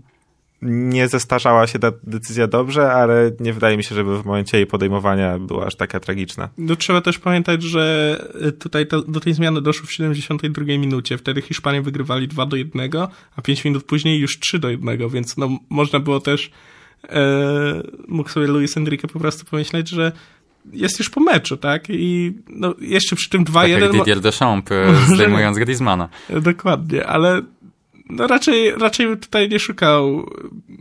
nie 0.63 1.09
zestarzała 1.09 1.67
się 1.67 1.79
ta 1.79 1.93
decyzja 2.03 2.47
dobrze, 2.47 2.93
ale 2.93 3.33
nie 3.41 3.53
wydaje 3.53 3.77
mi 3.77 3.85
się, 3.85 3.95
żeby 3.95 4.23
w 4.23 4.25
momencie 4.25 4.57
jej 4.57 4.67
podejmowania 4.67 5.39
była 5.39 5.67
aż 5.67 5.75
taka 5.75 6.01
tragiczna. 6.01 6.49
No 6.59 6.77
trzeba 6.77 7.01
też 7.01 7.19
pamiętać, 7.19 7.63
że 7.63 8.17
tutaj 8.59 8.87
to, 8.87 9.03
do 9.03 9.21
tej 9.21 9.35
zmiany 9.35 9.61
doszło 9.61 9.87
w 9.87 9.93
72 9.93 10.65
minucie. 10.65 11.19
Wtedy 11.19 11.43
Hiszpanie 11.43 11.83
wygrywali 11.83 12.29
2 12.29 12.47
do 12.47 12.57
1, 12.57 12.91
a 13.37 13.43
5 13.43 13.65
minut 13.65 13.85
później 13.85 14.21
już 14.21 14.39
3 14.41 14.59
do 14.59 14.69
1, 14.69 15.09
więc 15.09 15.37
no 15.37 15.59
można 15.71 16.01
było 16.01 16.21
też 16.21 16.51
e, 17.09 17.83
mógł 18.09 18.29
sobie 18.29 18.47
Luis 18.47 18.77
Enrique 18.77 19.09
po 19.13 19.19
prostu 19.19 19.45
pomyśleć, 19.45 19.89
że 19.89 20.13
jest 20.73 20.99
już 20.99 21.11
po 21.11 21.21
meczu, 21.21 21.57
tak? 21.57 21.85
I 21.89 22.33
no, 22.49 22.75
jeszcze 22.81 23.17
przy 23.17 23.31
tym 23.31 23.45
2-1... 23.45 23.53
Tak 23.53 23.71
jak 23.71 23.93
Didier 23.93 24.21
Deschamps, 24.21 24.73
e, 24.73 24.95
zdejmując 25.15 25.59
Griezmana. 25.59 26.09
Dokładnie, 26.31 27.07
ale 27.07 27.43
no 28.09 28.27
raczej, 28.27 28.71
raczej 28.71 29.17
tutaj 29.17 29.49
nie 29.49 29.59
szukał 29.59 30.31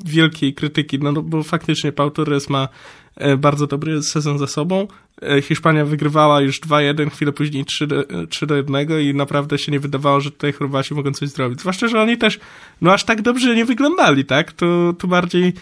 wielkiej 0.06 0.54
krytyki, 0.54 1.00
no, 1.00 1.12
no 1.12 1.22
bo 1.22 1.44
faktycznie 1.44 1.92
Pau 1.92 2.12
Torres 2.12 2.50
ma 2.50 2.68
e, 3.16 3.38
bardzo 3.38 3.68
dobry 3.68 4.04
sezon 4.04 4.38
za 4.38 4.48
sobą. 4.48 4.88
E, 5.22 5.42
Hiszpania 5.42 5.86
wygrywała 5.86 6.42
już 6.42 6.62
2-1, 6.62 7.12
chwilę 7.12 7.32
później 7.32 7.66
3 7.66 7.88
do, 7.88 8.04
3 8.30 8.48
do 8.48 8.56
1 8.56 9.02
i 9.02 9.14
naprawdę 9.14 9.58
się 9.58 9.72
nie 9.72 9.80
wydawało, 9.80 10.22
że 10.22 10.32
tutaj 10.32 10.54
Chorwaci 10.54 10.94
mogą 10.94 11.12
coś 11.12 11.30
zrobić. 11.30 11.60
Zwłaszcza, 11.60 11.88
że 11.88 12.02
oni 12.02 12.18
też 12.18 12.40
no 12.82 12.94
aż 12.94 13.04
tak 13.04 13.22
dobrze 13.22 13.56
nie 13.56 13.66
wyglądali, 13.66 14.26
tak? 14.26 14.54
To, 14.54 14.94
to 14.98 15.08
bardziej 15.08 15.54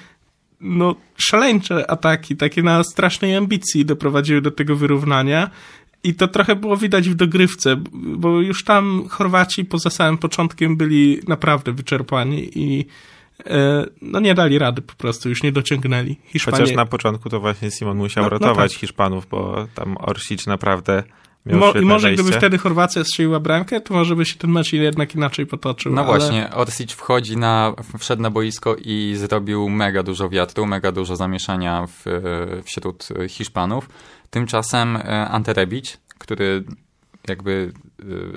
no, 0.62 0.96
szaleńcze 1.18 1.92
ataki, 1.92 2.36
takie 2.36 2.64
na 2.64 2.84
strasznej 2.84 3.36
ambicji 3.36 3.86
doprowadziły 3.86 4.42
do 4.42 4.52
tego 4.52 4.76
wyrównania 4.76 5.50
i 6.06 6.14
to 6.14 6.28
trochę 6.28 6.56
było 6.56 6.78
widać 6.78 7.10
w 7.10 7.16
dogrywce, 7.16 7.76
bo 7.94 8.42
już 8.42 8.64
tam 8.64 9.08
Chorwaci 9.10 9.66
poza 9.66 9.90
samym 9.90 10.18
początkiem 10.18 10.78
byli 10.78 11.20
naprawdę 11.28 11.72
wyczerpani 11.72 12.60
i 12.60 12.86
e, 13.46 13.86
no 14.02 14.20
nie 14.20 14.34
dali 14.36 14.60
rady 14.60 14.82
po 14.82 14.94
prostu, 14.94 15.30
już 15.30 15.44
nie 15.44 15.52
dociągnęli. 15.52 16.16
Hiszpanie... 16.26 16.58
Chociaż 16.58 16.76
na 16.76 16.86
początku 16.86 17.30
to 17.30 17.40
właśnie 17.40 17.72
Simon 17.72 17.98
musiał 17.98 18.24
no, 18.24 18.30
ratować 18.30 18.72
no 18.72 18.76
tak. 18.76 18.80
Hiszpanów, 18.80 19.28
bo 19.32 19.68
tam 19.76 19.98
Orsic 20.00 20.48
naprawdę 20.48 21.04
miał 21.46 21.60
Mo, 21.60 21.72
I 21.72 21.82
może 21.82 22.08
wejście. 22.08 22.24
gdyby 22.24 22.38
wtedy 22.38 22.58
Chorwacja 22.58 23.04
strzeliła 23.04 23.40
bramkę, 23.40 23.82
to 23.82 23.94
może 23.94 24.16
by 24.16 24.26
się 24.26 24.36
ten 24.36 24.52
mecz 24.52 24.74
jednak 24.74 25.16
inaczej 25.16 25.46
potoczył. 25.46 25.94
No 25.94 26.02
ale... 26.02 26.20
właśnie, 26.20 26.50
Orsic 26.54 26.92
wchodzi 26.92 27.38
na, 27.38 27.74
wszedł 28.00 28.22
na 28.22 28.30
boisko 28.30 28.76
i 28.86 29.14
zrobił 29.18 29.70
mega 29.70 30.04
dużo 30.04 30.30
wiatru, 30.30 30.66
mega 30.66 30.92
dużo 30.92 31.16
zamieszania 31.16 31.88
w, 31.88 32.04
wśród 32.64 33.08
Hiszpanów. 33.30 33.90
Tymczasem 34.36 34.96
e, 34.96 35.28
Ante 35.28 35.54
Rebic, 35.54 35.98
który 36.18 36.64
jakby 37.28 37.74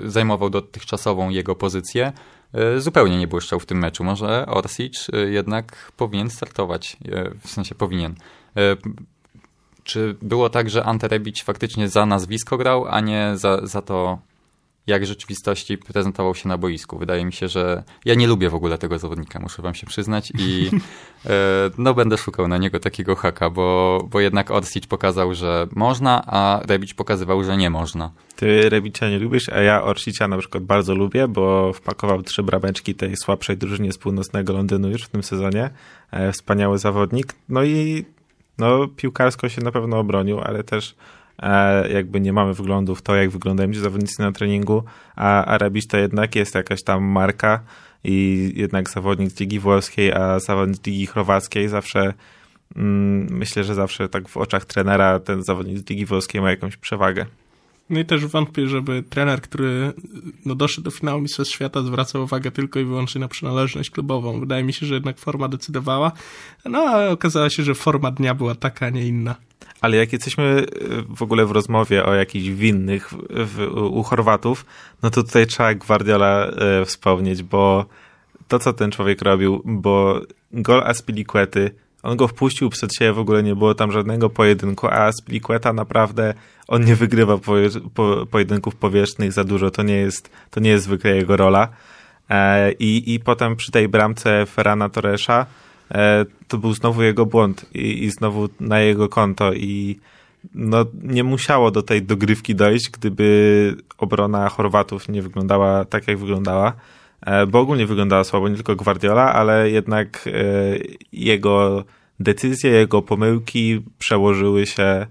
e, 0.05 0.09
zajmował 0.09 0.49
dotychczasową 0.49 1.29
jego 1.29 1.55
pozycję, 1.55 2.11
e, 2.53 2.81
zupełnie 2.81 3.17
nie 3.17 3.27
błyszczał 3.27 3.59
w 3.59 3.65
tym 3.65 3.77
meczu. 3.77 4.03
Może 4.03 4.45
Orsic 4.45 5.07
jednak 5.29 5.91
powinien 5.97 6.29
startować, 6.29 6.97
w 7.41 7.49
sensie 7.49 7.75
powinien. 7.75 8.15
Czy 9.83 10.15
było 10.21 10.49
tak, 10.49 10.69
że 10.69 10.83
Ante 10.83 11.07
Rebic 11.07 11.43
faktycznie 11.43 11.89
za 11.89 12.05
nazwisko 12.05 12.57
grał, 12.57 12.85
a 12.87 12.99
nie 12.99 13.31
za, 13.35 13.67
za 13.67 13.81
to, 13.81 14.19
jak 14.89 15.03
w 15.03 15.05
rzeczywistości 15.05 15.77
prezentował 15.77 16.35
się 16.35 16.49
na 16.49 16.57
boisku. 16.57 16.97
Wydaje 16.97 17.25
mi 17.25 17.33
się, 17.33 17.47
że 17.47 17.83
ja 18.05 18.15
nie 18.15 18.27
lubię 18.27 18.49
w 18.49 18.55
ogóle 18.55 18.77
tego 18.77 18.99
zawodnika, 18.99 19.39
muszę 19.39 19.61
wam 19.61 19.75
się 19.75 19.87
przyznać 19.87 20.31
i 20.39 20.69
e, 21.25 21.29
no 21.77 21.93
będę 21.93 22.17
szukał 22.17 22.47
na 22.47 22.57
niego 22.57 22.79
takiego 22.79 23.15
haka, 23.15 23.49
bo, 23.49 23.99
bo 24.11 24.19
jednak 24.19 24.51
Orsic 24.51 24.87
pokazał, 24.87 25.33
że 25.33 25.67
można, 25.75 26.23
a 26.27 26.61
Rebic 26.67 26.93
pokazywał, 26.93 27.43
że 27.43 27.57
nie 27.57 27.69
można. 27.69 28.11
Ty 28.35 28.69
Rebicia 28.69 29.09
nie 29.09 29.19
lubisz, 29.19 29.49
a 29.49 29.61
ja 29.61 29.83
Orsicia 29.83 30.27
na 30.27 30.37
przykład 30.37 30.63
bardzo 30.63 30.95
lubię, 30.95 31.27
bo 31.27 31.73
wpakował 31.73 32.23
trzy 32.23 32.43
brameczki 32.43 32.95
tej 32.95 33.17
słabszej 33.17 33.57
drużynie 33.57 33.91
z 33.91 33.97
północnego 33.97 34.53
Londynu 34.53 34.89
już 34.89 35.03
w 35.03 35.09
tym 35.09 35.23
sezonie. 35.23 35.69
E, 36.11 36.31
wspaniały 36.31 36.77
zawodnik. 36.77 37.33
No 37.49 37.63
i 37.63 38.05
no, 38.57 38.87
piłkarsko 38.87 39.49
się 39.49 39.61
na 39.61 39.71
pewno 39.71 39.99
obronił, 39.99 40.39
ale 40.39 40.63
też 40.63 40.95
jakby 41.93 42.21
nie 42.21 42.33
mamy 42.33 42.53
wglądu 42.53 42.95
w 42.95 43.01
to, 43.01 43.15
jak 43.15 43.29
wyglądają 43.29 43.73
ci 43.73 43.79
zawodnicy 43.79 44.21
na 44.21 44.31
treningu, 44.31 44.83
a 45.15 45.45
Arabisz 45.45 45.87
to 45.87 45.97
jednak 45.97 46.35
jest 46.35 46.55
jakaś 46.55 46.83
tam 46.83 47.03
marka 47.03 47.63
i 48.03 48.51
jednak 48.55 48.89
zawodnik 48.89 49.29
z 49.29 49.39
Ligi 49.39 49.59
Włoskiej, 49.59 50.13
a 50.13 50.39
zawodnik 50.39 50.77
z 50.77 50.85
Ligi 50.85 51.05
Chorwackiej 51.05 51.67
zawsze 51.67 52.13
mm, 52.75 53.27
myślę, 53.31 53.63
że 53.63 53.75
zawsze 53.75 54.09
tak 54.09 54.29
w 54.29 54.37
oczach 54.37 54.65
trenera 54.65 55.19
ten 55.19 55.43
zawodnik 55.43 55.77
z 55.77 55.89
Ligi 55.89 56.05
Włoskiej 56.05 56.41
ma 56.41 56.49
jakąś 56.49 56.77
przewagę. 56.77 57.25
No 57.89 57.99
i 57.99 58.05
też 58.05 58.25
wątpię, 58.25 58.67
żeby 58.67 59.03
trener, 59.09 59.41
który 59.41 59.93
no, 60.45 60.55
doszedł 60.55 60.85
do 60.85 60.91
finału 60.91 61.21
Mistrzostw 61.21 61.53
Świata, 61.53 61.81
zwracał 61.81 62.23
uwagę 62.23 62.51
tylko 62.51 62.79
i 62.79 62.85
wyłącznie 62.85 63.21
na 63.21 63.27
przynależność 63.27 63.89
klubową. 63.89 64.39
Wydaje 64.39 64.63
mi 64.63 64.73
się, 64.73 64.85
że 64.85 64.93
jednak 64.93 65.19
forma 65.19 65.47
decydowała, 65.47 66.11
no 66.65 66.79
a 66.79 67.09
okazało 67.09 67.49
się, 67.49 67.63
że 67.63 67.75
forma 67.75 68.11
dnia 68.11 68.35
była 68.35 68.55
taka, 68.55 68.85
a 68.85 68.89
nie 68.89 69.07
inna. 69.07 69.35
Ale 69.81 69.97
jak 69.97 70.13
jesteśmy 70.13 70.43
e, 70.43 70.65
w 71.15 71.21
ogóle 71.21 71.45
w 71.45 71.51
rozmowie 71.51 72.05
o 72.05 72.13
jakichś 72.13 72.47
winnych 72.47 73.13
w, 73.29 73.71
u 73.91 74.03
Chorwatów, 74.03 74.65
no 75.03 75.09
to 75.09 75.23
tutaj 75.23 75.47
trzeba 75.47 75.73
Guardiola 75.73 76.45
e, 76.45 76.85
wspomnieć, 76.85 77.43
bo 77.43 77.85
to, 78.47 78.59
co 78.59 78.73
ten 78.73 78.91
człowiek 78.91 79.21
robił, 79.21 79.61
bo 79.65 80.21
gol 80.51 80.83
Aspilicuety, 80.83 81.71
on 82.03 82.17
go 82.17 82.27
wpuścił 82.27 82.69
przed 82.69 82.95
siebie, 82.95 83.13
w 83.13 83.19
ogóle 83.19 83.43
nie 83.43 83.55
było 83.55 83.75
tam 83.75 83.91
żadnego 83.91 84.29
pojedynku, 84.29 84.87
a 84.87 84.91
Aspilicueta 84.91 85.73
naprawdę, 85.73 86.33
on 86.67 86.85
nie 86.85 86.95
wygrywa 86.95 87.37
po, 87.37 87.53
po, 87.93 88.25
pojedynków 88.25 88.75
powierzchnych 88.75 89.33
za 89.33 89.43
dużo, 89.43 89.71
to 89.71 89.83
nie 89.83 89.95
jest, 89.95 90.29
to 90.51 90.59
nie 90.59 90.69
jest 90.69 90.83
zwykle 90.83 91.15
jego 91.15 91.37
rola. 91.37 91.67
E, 92.29 92.71
i, 92.71 93.13
I 93.13 93.19
potem 93.19 93.55
przy 93.55 93.71
tej 93.71 93.87
bramce 93.87 94.45
Ferrana 94.45 94.89
Torresza, 94.89 95.45
E, 95.91 96.25
to 96.47 96.57
był 96.57 96.73
znowu 96.73 97.03
jego 97.03 97.25
błąd 97.25 97.65
i, 97.73 98.03
i 98.03 98.11
znowu 98.11 98.49
na 98.59 98.79
jego 98.79 99.09
konto. 99.09 99.53
I 99.53 99.99
no, 100.55 100.85
nie 101.03 101.23
musiało 101.23 101.71
do 101.71 101.81
tej 101.81 102.01
dogrywki 102.01 102.55
dojść, 102.55 102.89
gdyby 102.89 103.75
obrona 103.97 104.49
Chorwatów 104.49 105.09
nie 105.09 105.21
wyglądała 105.21 105.85
tak, 105.85 106.07
jak 106.07 106.17
wyglądała, 106.17 106.73
bo 107.47 107.59
ogólnie 107.59 107.85
wyglądała 107.85 108.23
słabo, 108.23 108.49
nie 108.49 108.55
tylko 108.55 108.75
Guardiola, 108.75 109.33
ale 109.33 109.69
jednak 109.69 110.27
e, 110.27 110.31
jego 111.11 111.83
decyzje, 112.19 112.71
jego 112.71 113.01
pomyłki 113.01 113.81
przełożyły 113.99 114.65
się 114.65 115.05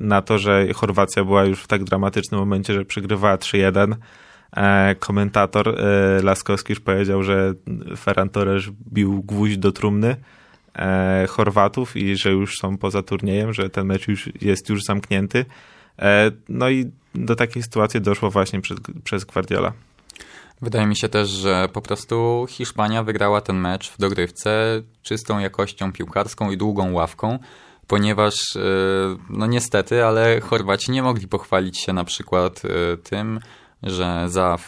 na 0.00 0.22
to, 0.22 0.38
że 0.38 0.72
Chorwacja 0.74 1.24
była 1.24 1.44
już 1.44 1.62
w 1.62 1.66
tak 1.66 1.84
dramatycznym 1.84 2.40
momencie, 2.40 2.74
że 2.74 2.84
przegrywała 2.84 3.36
3-1 3.36 3.94
E, 4.56 4.94
komentator 4.94 5.68
e, 5.68 6.22
Laskowski 6.22 6.72
już 6.72 6.80
powiedział, 6.80 7.22
że 7.22 7.54
Ferran 7.96 8.28
Torres 8.28 8.64
bił 8.92 9.22
gwóźdź 9.22 9.58
do 9.58 9.72
trumny 9.72 10.16
e, 10.78 11.26
Chorwatów 11.28 11.96
i 11.96 12.16
że 12.16 12.30
już 12.30 12.58
są 12.58 12.78
poza 12.78 13.02
turniejem, 13.02 13.52
że 13.52 13.70
ten 13.70 13.86
mecz 13.86 14.08
już 14.08 14.30
jest 14.40 14.68
już 14.68 14.82
zamknięty. 14.82 15.44
No 16.48 16.70
i 16.70 16.90
do 17.14 17.36
takiej 17.36 17.62
sytuacji 17.62 18.00
doszło 18.00 18.30
właśnie 18.30 18.60
przez, 18.60 18.78
przez 19.04 19.24
Guardiola. 19.24 19.72
Wydaje 20.62 20.86
mi 20.86 20.96
się 20.96 21.08
też, 21.08 21.28
że 21.28 21.68
po 21.72 21.82
prostu 21.82 22.46
Hiszpania 22.48 23.02
wygrała 23.02 23.40
ten 23.40 23.56
mecz 23.56 23.90
w 23.90 23.98
dogrywce 23.98 24.82
czystą 25.02 25.38
jakością 25.38 25.92
piłkarską 25.92 26.50
i 26.50 26.56
długą 26.56 26.92
ławką, 26.92 27.38
ponieważ 27.86 28.34
no 29.30 29.46
niestety, 29.46 30.04
ale 30.04 30.40
Chorwaci 30.40 30.90
nie 30.90 31.02
mogli 31.02 31.28
pochwalić 31.28 31.80
się 31.80 31.92
na 31.92 32.04
przykład 32.04 32.62
tym, 33.02 33.40
że 33.82 34.24
za 34.28 34.58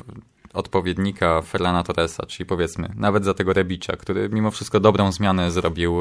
odpowiednika 0.55 1.43
Ferlana 1.43 1.83
Torresa, 1.83 2.27
czyli 2.27 2.47
powiedzmy 2.47 2.89
nawet 2.95 3.25
za 3.25 3.35
tego 3.35 3.53
Rebicza, 3.53 3.97
który 3.97 4.29
mimo 4.29 4.51
wszystko 4.51 4.81
dobrą 4.81 5.13
zmianę 5.13 5.51
zrobił, 5.51 6.01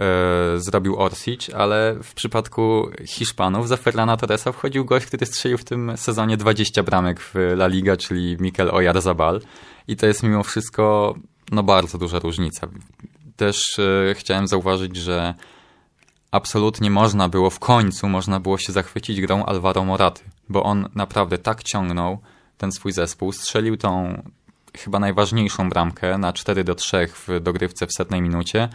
e, 0.00 0.60
zrobił 0.60 0.96
Orsic, 0.96 1.50
ale 1.54 1.96
w 2.02 2.14
przypadku 2.14 2.90
Hiszpanów 3.06 3.68
za 3.68 3.76
Ferlana 3.76 4.16
Torresa 4.16 4.52
wchodził 4.52 4.84
gość, 4.84 5.06
który 5.06 5.26
strzelił 5.26 5.58
w 5.58 5.64
tym 5.64 5.92
sezonie 5.96 6.36
20 6.36 6.82
bramek 6.82 7.20
w 7.20 7.34
La 7.34 7.66
Liga, 7.66 7.96
czyli 7.96 8.36
Mikel 8.40 8.70
Oyarzabal 8.70 9.40
i 9.88 9.96
to 9.96 10.06
jest 10.06 10.22
mimo 10.22 10.42
wszystko 10.42 11.14
no 11.52 11.62
bardzo 11.62 11.98
duża 11.98 12.18
różnica. 12.18 12.68
Też 13.36 13.78
e, 13.78 14.14
chciałem 14.14 14.48
zauważyć, 14.48 14.96
że 14.96 15.34
absolutnie 16.30 16.90
można 16.90 17.28
było 17.28 17.50
w 17.50 17.58
końcu, 17.58 18.08
można 18.08 18.40
było 18.40 18.58
się 18.58 18.72
zachwycić 18.72 19.20
grą 19.20 19.44
Alvaro 19.44 19.84
Moraty, 19.84 20.22
bo 20.48 20.62
on 20.62 20.88
naprawdę 20.94 21.38
tak 21.38 21.62
ciągnął 21.62 22.18
ten 22.58 22.72
swój 22.72 22.92
zespół, 22.92 23.32
strzelił 23.32 23.76
tą 23.76 24.22
chyba 24.76 24.98
najważniejszą 24.98 25.68
bramkę 25.68 26.18
na 26.18 26.32
4 26.32 26.64
do 26.64 26.74
3 26.74 27.08
w 27.08 27.40
dogrywce 27.40 27.86
w 27.86 27.92
setnej 27.92 28.22
minucie. 28.22 28.68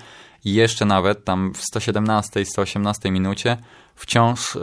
I 0.45 0.53
jeszcze 0.53 0.85
nawet 0.85 1.25
tam 1.25 1.53
w 1.53 1.61
117, 1.61 2.45
118 2.45 3.11
minucie 3.11 3.57
wciąż 3.95 4.55
y, 4.55 4.59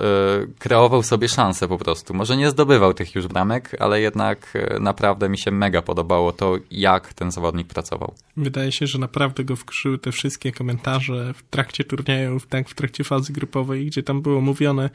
kreował 0.59 1.03
sobie 1.03 1.29
szanse 1.29 1.69
po 1.69 1.79
prostu. 1.79 2.15
Może 2.15 2.37
nie 2.37 2.51
zdobywał 2.51 2.95
tych 2.95 3.15
już 3.15 3.27
bramek, 3.27 3.77
ale 3.79 4.01
jednak 4.01 4.57
y, 4.77 4.81
naprawdę 4.81 5.29
mi 5.29 5.39
się 5.39 5.51
mega 5.51 5.83
podobało 5.83 6.33
to, 6.33 6.57
jak 6.71 7.15
ten 7.15 7.31
zawodnik 7.31 7.69
pracował. 7.69 8.15
Wydaje 8.37 8.73
się, 8.73 8.87
że 8.87 8.99
naprawdę 8.99 9.45
go 9.45 9.57
wkrzyły 9.57 9.99
te 9.99 10.13
wszystkie 10.13 10.53
komentarze 10.53 11.35
w 11.35 11.43
trakcie 11.43 11.85
turniejów, 11.85 12.47
tak 12.47 12.69
w 12.69 12.75
trakcie 12.75 13.05
fazy 13.05 13.33
grupowej, 13.33 13.87
gdzie 13.87 14.03
tam 14.03 14.23
było 14.23 14.41
mówione 14.41 14.91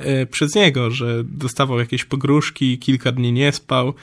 y, 0.00 0.26
przez 0.26 0.54
niego, 0.54 0.90
że 0.90 1.24
dostawał 1.24 1.78
jakieś 1.78 2.04
pogróżki, 2.04 2.78
kilka 2.78 3.12
dni 3.12 3.32
nie 3.32 3.52
spał, 3.52 3.94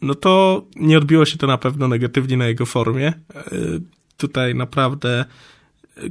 no 0.00 0.14
to 0.14 0.62
nie 0.76 0.98
odbiło 0.98 1.24
się 1.24 1.38
to 1.38 1.46
na 1.46 1.58
pewno 1.58 1.88
negatywnie 1.88 2.36
na 2.36 2.46
jego 2.46 2.66
formie. 2.66 3.12
Tutaj 4.16 4.54
naprawdę 4.54 5.24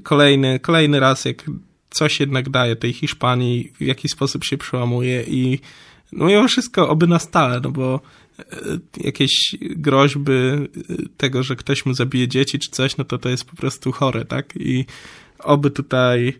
kolejny, 0.03 0.59
kolejny 0.59 0.99
raz, 0.99 1.25
jak 1.25 1.43
coś 1.89 2.19
jednak 2.19 2.49
daje 2.49 2.75
tej 2.75 2.93
Hiszpanii, 2.93 3.71
w 3.79 3.81
jaki 3.81 4.09
sposób 4.09 4.43
się 4.43 4.57
przełamuje 4.57 5.23
i 5.23 5.59
no 6.11 6.25
mimo 6.25 6.47
wszystko 6.47 6.89
oby 6.89 7.07
na 7.07 7.19
stale, 7.19 7.59
no 7.63 7.71
bo 7.71 8.01
e, 8.39 8.43
jakieś 8.97 9.55
groźby 9.61 10.31
e, 10.31 10.67
tego, 11.17 11.43
że 11.43 11.55
ktoś 11.55 11.85
mu 11.85 11.93
zabije 11.93 12.27
dzieci 12.27 12.59
czy 12.59 12.69
coś, 12.69 12.97
no 12.97 13.03
to 13.03 13.17
to 13.17 13.29
jest 13.29 13.45
po 13.45 13.55
prostu 13.55 13.91
chore, 13.91 14.25
tak? 14.25 14.53
I 14.55 14.85
oby 15.39 15.71
tutaj 15.71 16.39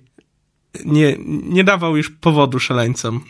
nie, 0.86 1.18
nie 1.44 1.64
dawał 1.64 1.98
już 1.98 2.10
powodu 2.10 2.60
szaleńcom. 2.60 3.20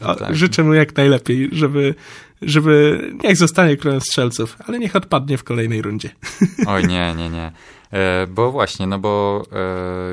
No 0.00 0.14
tak. 0.14 0.36
Życzę 0.36 0.64
mu 0.64 0.74
jak 0.74 0.96
najlepiej, 0.96 1.48
żeby, 1.52 1.94
żeby 2.42 3.00
niech 3.24 3.36
zostanie 3.36 3.76
królem 3.76 4.00
strzelców, 4.00 4.56
ale 4.66 4.78
niech 4.78 4.96
odpadnie 4.96 5.38
w 5.38 5.44
kolejnej 5.44 5.82
rundzie. 5.82 6.10
Oj 6.66 6.86
nie, 6.86 7.14
nie, 7.16 7.30
nie. 7.30 7.52
E, 7.92 8.26
bo 8.26 8.52
właśnie, 8.52 8.86
no 8.86 8.98
bo 8.98 9.42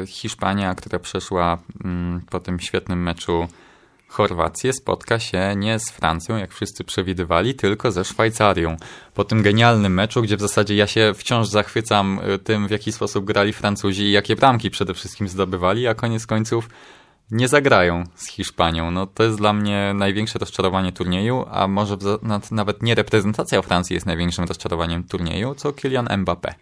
e, 0.04 0.08
Hiszpania, 0.08 0.76
która 0.76 1.00
przeszła 1.00 1.58
mm, 1.86 2.22
po 2.30 2.40
tym 2.40 2.60
świetnym 2.60 3.04
meczu 3.04 3.48
Chorwację, 4.08 4.74
spotka 4.74 5.20
się 5.20 5.54
nie 5.56 5.80
z 5.80 5.92
Francją, 5.92 6.38
jak 6.38 6.54
wszyscy 6.54 6.84
przewidywali, 6.84 7.56
tylko 7.56 7.92
ze 7.92 8.04
Szwajcarią. 8.04 8.78
Po 9.14 9.24
tym 9.24 9.42
genialnym 9.42 9.94
meczu, 9.94 10.22
gdzie 10.22 10.38
w 10.38 10.42
zasadzie 10.42 10.76
ja 10.76 10.88
się 10.88 11.14
wciąż 11.16 11.48
zachwycam 11.48 12.20
e, 12.24 12.40
tym, 12.40 12.68
w 12.68 12.72
jaki 12.72 12.92
sposób 12.92 13.26
grali 13.26 13.54
Francuzi 13.54 14.04
i 14.04 14.12
jakie 14.12 14.36
bramki 14.36 14.70
przede 14.70 14.94
wszystkim 14.94 15.28
zdobywali, 15.28 15.88
a 15.88 15.96
koniec 15.96 16.28
końców 16.28 16.70
nie 17.32 17.48
zagrają 17.48 18.04
z 18.16 18.30
Hiszpanią. 18.30 18.92
No 18.92 19.08
to 19.08 19.24
jest 19.24 19.38
dla 19.38 19.54
mnie 19.54 19.92
największe 19.96 20.40
rozczarowanie 20.40 20.92
turnieju, 20.92 21.46
a 21.52 21.68
może 21.68 21.98
nawet 22.52 22.84
nie 22.84 22.96
reprezentacja 22.96 23.62
Francji 23.62 23.94
jest 23.94 24.06
największym 24.06 24.46
rozczarowaniem 24.46 25.04
turnieju, 25.04 25.56
co 25.56 25.74
Kylian 25.74 26.06
Mbappé. 26.06 26.54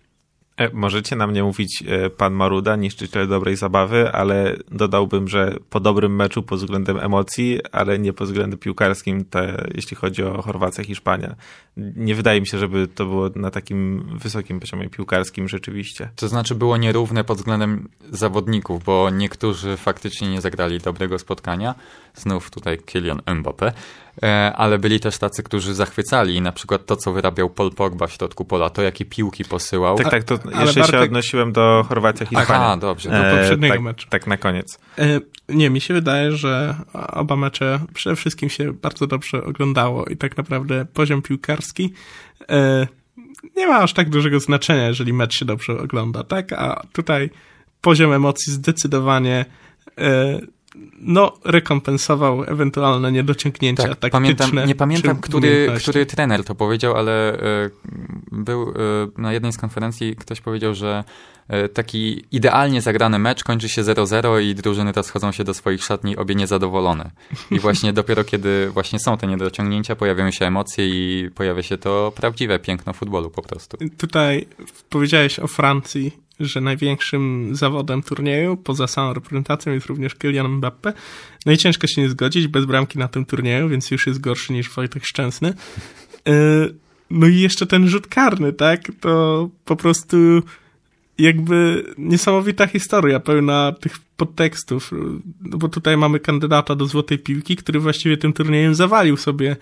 E, 0.62 0.70
możecie 0.74 1.16
na 1.16 1.28
mnie 1.28 1.44
mówić 1.44 1.84
e, 1.88 2.10
pan 2.10 2.34
Maruda, 2.34 2.76
niszczyciel 2.76 3.28
dobrej 3.28 3.56
zabawy, 3.56 4.12
ale 4.12 4.56
dodałbym, 4.72 5.28
że 5.28 5.56
po 5.70 5.80
dobrym 5.80 6.16
meczu 6.16 6.44
pod 6.44 6.60
względem 6.60 7.00
emocji, 7.00 7.60
ale 7.72 8.00
nie 8.00 8.14
pod 8.14 8.28
względem 8.28 8.60
piłkarskim, 8.60 9.26
te, 9.26 9.68
jeśli 9.76 9.98
chodzi 9.98 10.24
o 10.24 10.42
Chorwację, 10.42 10.84
Hiszpanię. 10.84 11.36
Nie 11.78 12.16
wydaje 12.16 12.42
mi 12.42 12.48
się, 12.48 12.58
żeby 12.58 12.88
to 12.88 13.06
było 13.06 13.30
na 13.36 13.52
takim 13.52 14.10
wysokim 14.18 14.60
poziomie 14.60 14.90
piłkarskim 14.90 15.48
rzeczywiście. 15.48 16.10
To 16.16 16.28
znaczy 16.28 16.56
było 16.56 16.78
nierówne 16.78 17.24
pod 17.24 17.38
względem 17.38 17.90
zawodników, 18.12 18.84
bo 18.84 19.10
niektórzy 19.10 19.78
faktycznie 19.78 20.30
nie 20.30 20.42
zagrali 20.42 20.80
dobrego 20.80 21.20
spotkania. 21.20 21.76
Znów 22.16 22.52
tutaj 22.52 22.78
Kylian 22.78 23.18
Mbappé. 23.18 23.72
E, 24.24 24.54
ale 24.56 24.80
byli 24.80 25.00
też 25.00 25.18
tacy, 25.18 25.44
którzy 25.44 25.74
zachwycali. 25.74 26.42
Na 26.42 26.52
przykład 26.52 26.86
to, 26.86 26.96
co 26.96 27.14
wyrabiał 27.14 27.50
Paul 27.50 27.72
Pogba 27.72 28.08
w 28.08 28.12
środku 28.12 28.46
pola, 28.46 28.70
to 28.70 28.82
jakie 28.82 29.06
piłki 29.06 29.46
posyłał. 29.46 29.98
Tak, 29.98 30.12
tak, 30.12 30.24
to 30.24 30.40
ale 30.54 30.66
jeszcze 30.66 30.80
Bartek... 30.80 31.00
się 31.00 31.06
odnosiłem 31.06 31.52
do 31.52 31.86
Chorwacji 31.90 32.26
Hiszpanii. 32.26 32.52
Aha, 32.52 32.78
dobrze. 32.78 33.10
Do 33.10 33.38
poprzedniego 33.38 33.74
e, 33.74 33.78
tak, 33.78 33.84
meczu. 33.84 34.08
Tak, 34.10 34.28
na 34.28 34.38
koniec. 34.38 34.80
E, 34.98 35.20
nie, 35.50 35.70
mi 35.70 35.82
się 35.82 35.94
wydaje, 35.94 36.32
że 36.32 36.76
oba 36.94 37.36
mecze 37.36 37.80
przede 37.94 38.16
wszystkim 38.16 38.50
się 38.50 38.74
bardzo 38.74 39.08
dobrze 39.08 39.44
oglądało 39.44 40.06
i 40.06 40.18
tak 40.18 40.38
naprawdę 40.38 40.86
poziom 40.86 41.22
piłkarski 41.22 41.94
e, 42.50 42.88
nie 43.58 43.68
ma 43.68 43.78
aż 43.78 43.94
tak 43.94 44.10
dużego 44.10 44.40
znaczenia, 44.40 44.88
jeżeli 44.88 45.14
mecz 45.14 45.40
się 45.40 45.46
dobrze 45.46 45.80
ogląda, 45.80 46.24
tak? 46.24 46.54
A 46.54 46.84
tutaj 46.94 47.30
poziom 47.82 48.14
emocji 48.14 48.54
zdecydowanie 48.54 49.46
e, 49.98 50.40
no, 51.00 51.34
rekompensował 51.46 52.44
ewentualne 52.44 53.12
niedociągnięcia 53.12 53.84
tak, 53.84 53.90
taktyczne. 53.90 54.12
Pamiętam, 54.12 54.68
nie 54.68 54.76
pamiętam, 54.76 55.22
który, 55.22 55.68
który 55.78 56.06
trener 56.06 56.44
to 56.44 56.56
powiedział, 56.56 56.96
ale 56.96 57.34
e, 57.34 57.70
był 58.32 58.70
e, 58.70 58.74
na 59.22 59.34
jednej 59.34 59.54
z 59.54 59.58
konferencji 59.58 60.16
ktoś 60.16 60.42
powiedział, 60.42 60.76
że 60.76 61.04
e, 61.48 61.70
taki 61.70 62.26
idealnie 62.32 62.82
zagrany 62.82 63.20
mecz 63.20 63.44
kończy 63.44 63.70
się 63.70 63.82
0-0 63.82 64.42
i 64.42 64.56
drużyny 64.56 64.92
rozchodzą 64.92 65.32
się 65.32 65.44
do 65.44 65.54
swoich 65.54 65.84
szatni 65.84 66.18
obie 66.18 66.36
niezadowolone. 66.36 67.12
I 67.52 67.60
właśnie 67.60 67.94
dopiero 68.02 68.24
kiedy 68.24 68.70
właśnie 68.70 69.00
są 69.00 69.18
te 69.18 69.28
niedociągnięcia, 69.28 69.96
pojawiają 69.96 70.32
się 70.32 70.46
emocje 70.46 70.88
i 70.88 71.30
pojawia 71.30 71.64
się 71.64 71.78
to 71.78 72.14
prawdziwe 72.16 72.60
piękno 72.60 72.94
futbolu 72.94 73.30
po 73.30 73.42
prostu. 73.42 73.78
Tutaj 73.98 74.48
powiedziałeś 74.90 75.40
o 75.40 75.48
Francji 75.48 76.22
że 76.46 76.62
największym 76.62 77.50
zawodem 77.52 78.04
turnieju, 78.04 78.58
poza 78.58 78.88
samą 78.88 79.14
reprezentacją, 79.14 79.74
jest 79.74 79.86
również 79.86 80.16
Kylian 80.16 80.48
Mbappe. 80.48 80.94
No 81.46 81.52
i 81.52 81.58
ciężko 81.58 81.88
się 81.88 82.02
nie 82.02 82.10
zgodzić, 82.10 82.48
bez 82.48 82.66
bramki 82.66 83.00
na 83.00 83.08
tym 83.08 83.26
turnieju, 83.26 83.70
więc 83.70 83.92
już 83.92 84.08
jest 84.08 84.20
gorszy 84.22 84.54
niż 84.54 84.70
Wojtek 84.70 85.06
Szczęsny. 85.06 85.54
E, 86.28 86.34
no 87.10 87.28
i 87.28 87.40
jeszcze 87.40 87.66
ten 87.66 87.88
rzut 87.88 88.08
karny, 88.08 88.54
tak? 88.54 88.82
To 89.00 89.50
po 89.66 89.76
prostu 89.76 90.18
jakby 91.18 91.86
niesamowita 91.98 92.68
historia, 92.68 93.20
pełna 93.20 93.72
tych 93.72 94.00
podtekstów, 94.18 94.92
no 95.42 95.58
bo 95.58 95.70
tutaj 95.70 95.98
mamy 95.98 96.20
kandydata 96.20 96.76
do 96.76 96.86
złotej 96.86 97.20
piłki, 97.20 97.56
który 97.56 97.80
właściwie 97.80 98.18
tym 98.18 98.34
turniejem 98.34 98.76
zawalił 98.76 99.18
sobie 99.18 99.56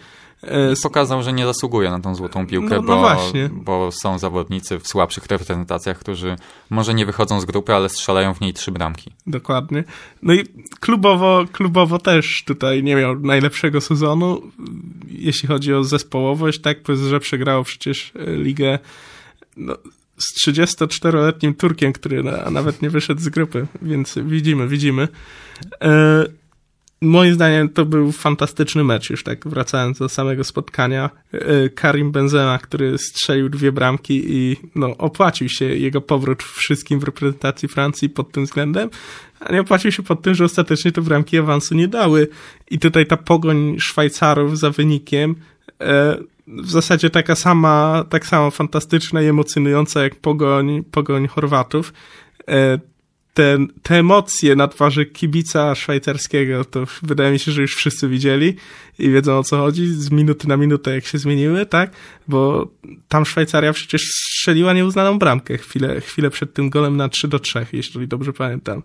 E, 0.44 0.74
Pokazał, 0.84 1.24
że 1.24 1.34
nie 1.34 1.46
zasługuje 1.46 1.90
na 1.90 2.00
tą 2.00 2.16
złotą 2.16 2.48
piłkę, 2.48 2.76
no, 2.76 2.82
no 2.82 3.02
bo, 3.02 3.34
bo 3.52 3.92
są 3.92 4.20
zawodnicy 4.20 4.80
w 4.80 4.88
słabszych 4.88 5.26
reprezentacjach, 5.26 6.00
którzy 6.00 6.36
może 6.70 6.94
nie 6.94 7.06
wychodzą 7.06 7.42
z 7.42 7.46
grupy, 7.46 7.74
ale 7.74 7.90
strzelają 7.90 8.34
w 8.34 8.42
niej 8.42 8.54
trzy 8.54 8.72
bramki. 8.72 9.12
Dokładnie. 9.28 9.84
No 10.24 10.34
i 10.34 10.44
klubowo, 10.80 11.46
klubowo 11.52 12.00
też 12.00 12.44
tutaj 12.46 12.84
nie 12.84 12.96
miał 12.96 13.20
najlepszego 13.20 13.82
sezonu, 13.82 14.42
jeśli 15.08 15.48
chodzi 15.48 15.74
o 15.74 15.84
zespołowość, 15.84 16.62
tak, 16.62 16.78
że 17.10 17.20
przegrało 17.20 17.64
przecież 17.64 18.12
e, 18.16 18.36
ligę 18.36 18.80
no, 19.58 19.76
z 20.18 20.48
34-letnim 20.48 21.54
Turkiem, 21.54 21.94
który 21.94 22.24
na, 22.24 22.50
nawet 22.50 22.82
nie 22.82 22.90
wyszedł 22.90 23.22
z 23.22 23.30
grupy, 23.30 23.68
więc 23.82 24.16
widzimy, 24.24 24.68
widzimy. 24.68 25.08
E, 25.82 26.26
Moim 27.02 27.34
zdaniem 27.34 27.70
to 27.70 27.86
był 27.86 28.12
fantastyczny 28.12 28.84
mecz, 28.84 29.10
już 29.10 29.24
tak 29.24 29.48
wracając 29.48 30.00
do 30.00 30.10
samego 30.10 30.44
spotkania. 30.44 31.10
E, 31.34 31.70
Karim 31.70 32.12
Benzema, 32.12 32.58
który 32.58 32.98
strzelił 32.98 33.50
dwie 33.50 33.72
bramki 33.72 34.24
i 34.28 34.58
no, 34.76 34.98
opłacił 34.98 35.50
się 35.50 35.66
jego 35.66 36.02
powrót 36.02 36.44
wszystkim 36.44 37.00
w 37.00 37.04
reprezentacji 37.04 37.68
Francji 37.68 38.10
pod 38.10 38.32
tym 38.32 38.46
względem, 38.46 38.90
a 39.40 39.54
nie 39.54 39.62
opłacił 39.62 39.92
się 39.92 40.04
pod 40.04 40.22
tym, 40.22 40.36
że 40.36 40.46
ostatecznie 40.46 40.92
te 40.92 41.02
bramki 41.02 41.38
awansu 41.38 41.76
nie 41.76 41.88
dały. 41.88 42.28
I 42.72 42.80
tutaj 42.80 43.06
ta 43.06 43.18
pogoń 43.18 43.76
Szwajcarów 43.80 44.60
za 44.60 44.70
wynikiem 44.70 45.36
e, 45.82 46.18
w 46.48 46.70
zasadzie 46.72 47.10
taka 47.10 47.36
sama, 47.36 48.06
tak 48.10 48.26
samo 48.26 48.52
fantastyczna 48.52 49.22
i 49.22 49.26
emocjonująca 49.26 50.04
jak 50.04 50.16
pogoń, 50.16 50.84
pogoń 50.92 51.28
Chorwatów. 51.28 51.94
Te, 53.40 53.58
te 53.84 53.96
emocje 53.96 54.56
na 54.56 54.68
twarzy 54.68 55.06
kibica 55.06 55.76
szwajcarskiego, 55.76 56.66
to 56.66 56.86
wydaje 57.04 57.32
mi 57.32 57.40
się, 57.40 57.52
że 57.52 57.62
już 57.62 57.76
wszyscy 57.76 58.08
widzieli 58.08 58.56
i 59.00 59.10
wiedzą 59.10 59.38
o 59.38 59.44
co 59.44 59.58
chodzi, 59.58 59.88
z 59.88 60.12
minuty 60.12 60.48
na 60.48 60.58
minutę 60.58 60.96
jak 60.96 61.06
się 61.06 61.18
zmieniły, 61.18 61.66
tak? 61.66 61.92
Bo 62.28 62.68
tam 63.08 63.26
Szwajcaria 63.26 63.74
przecież 63.74 64.02
strzeliła 64.02 64.74
nieuznaną 64.74 65.20
bramkę 65.20 65.58
chwilę, 65.58 66.02
chwilę 66.02 66.30
przed 66.30 66.54
tym 66.54 66.70
golem 66.70 66.98
na 66.98 67.10
3 67.10 67.28
do 67.28 67.40
3, 67.40 67.66
jeśli 67.74 68.08
dobrze 68.08 68.34
pamiętam. 68.34 68.84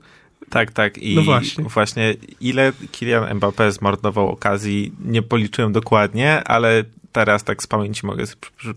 Tak, 0.50 0.72
tak. 0.72 0.98
I 0.98 1.14
no 1.14 1.22
właśnie. 1.22 1.64
właśnie 1.64 2.14
ile 2.40 2.72
Kylian 2.92 3.38
Mbappé 3.38 3.72
zmarnował 3.72 4.28
okazji, 4.28 4.92
nie 5.04 5.22
policzyłem 5.22 5.72
dokładnie, 5.72 6.44
ale 6.44 6.84
teraz 7.12 7.44
tak 7.44 7.62
z 7.62 7.66
pamięci 7.66 8.06
mogę 8.06 8.24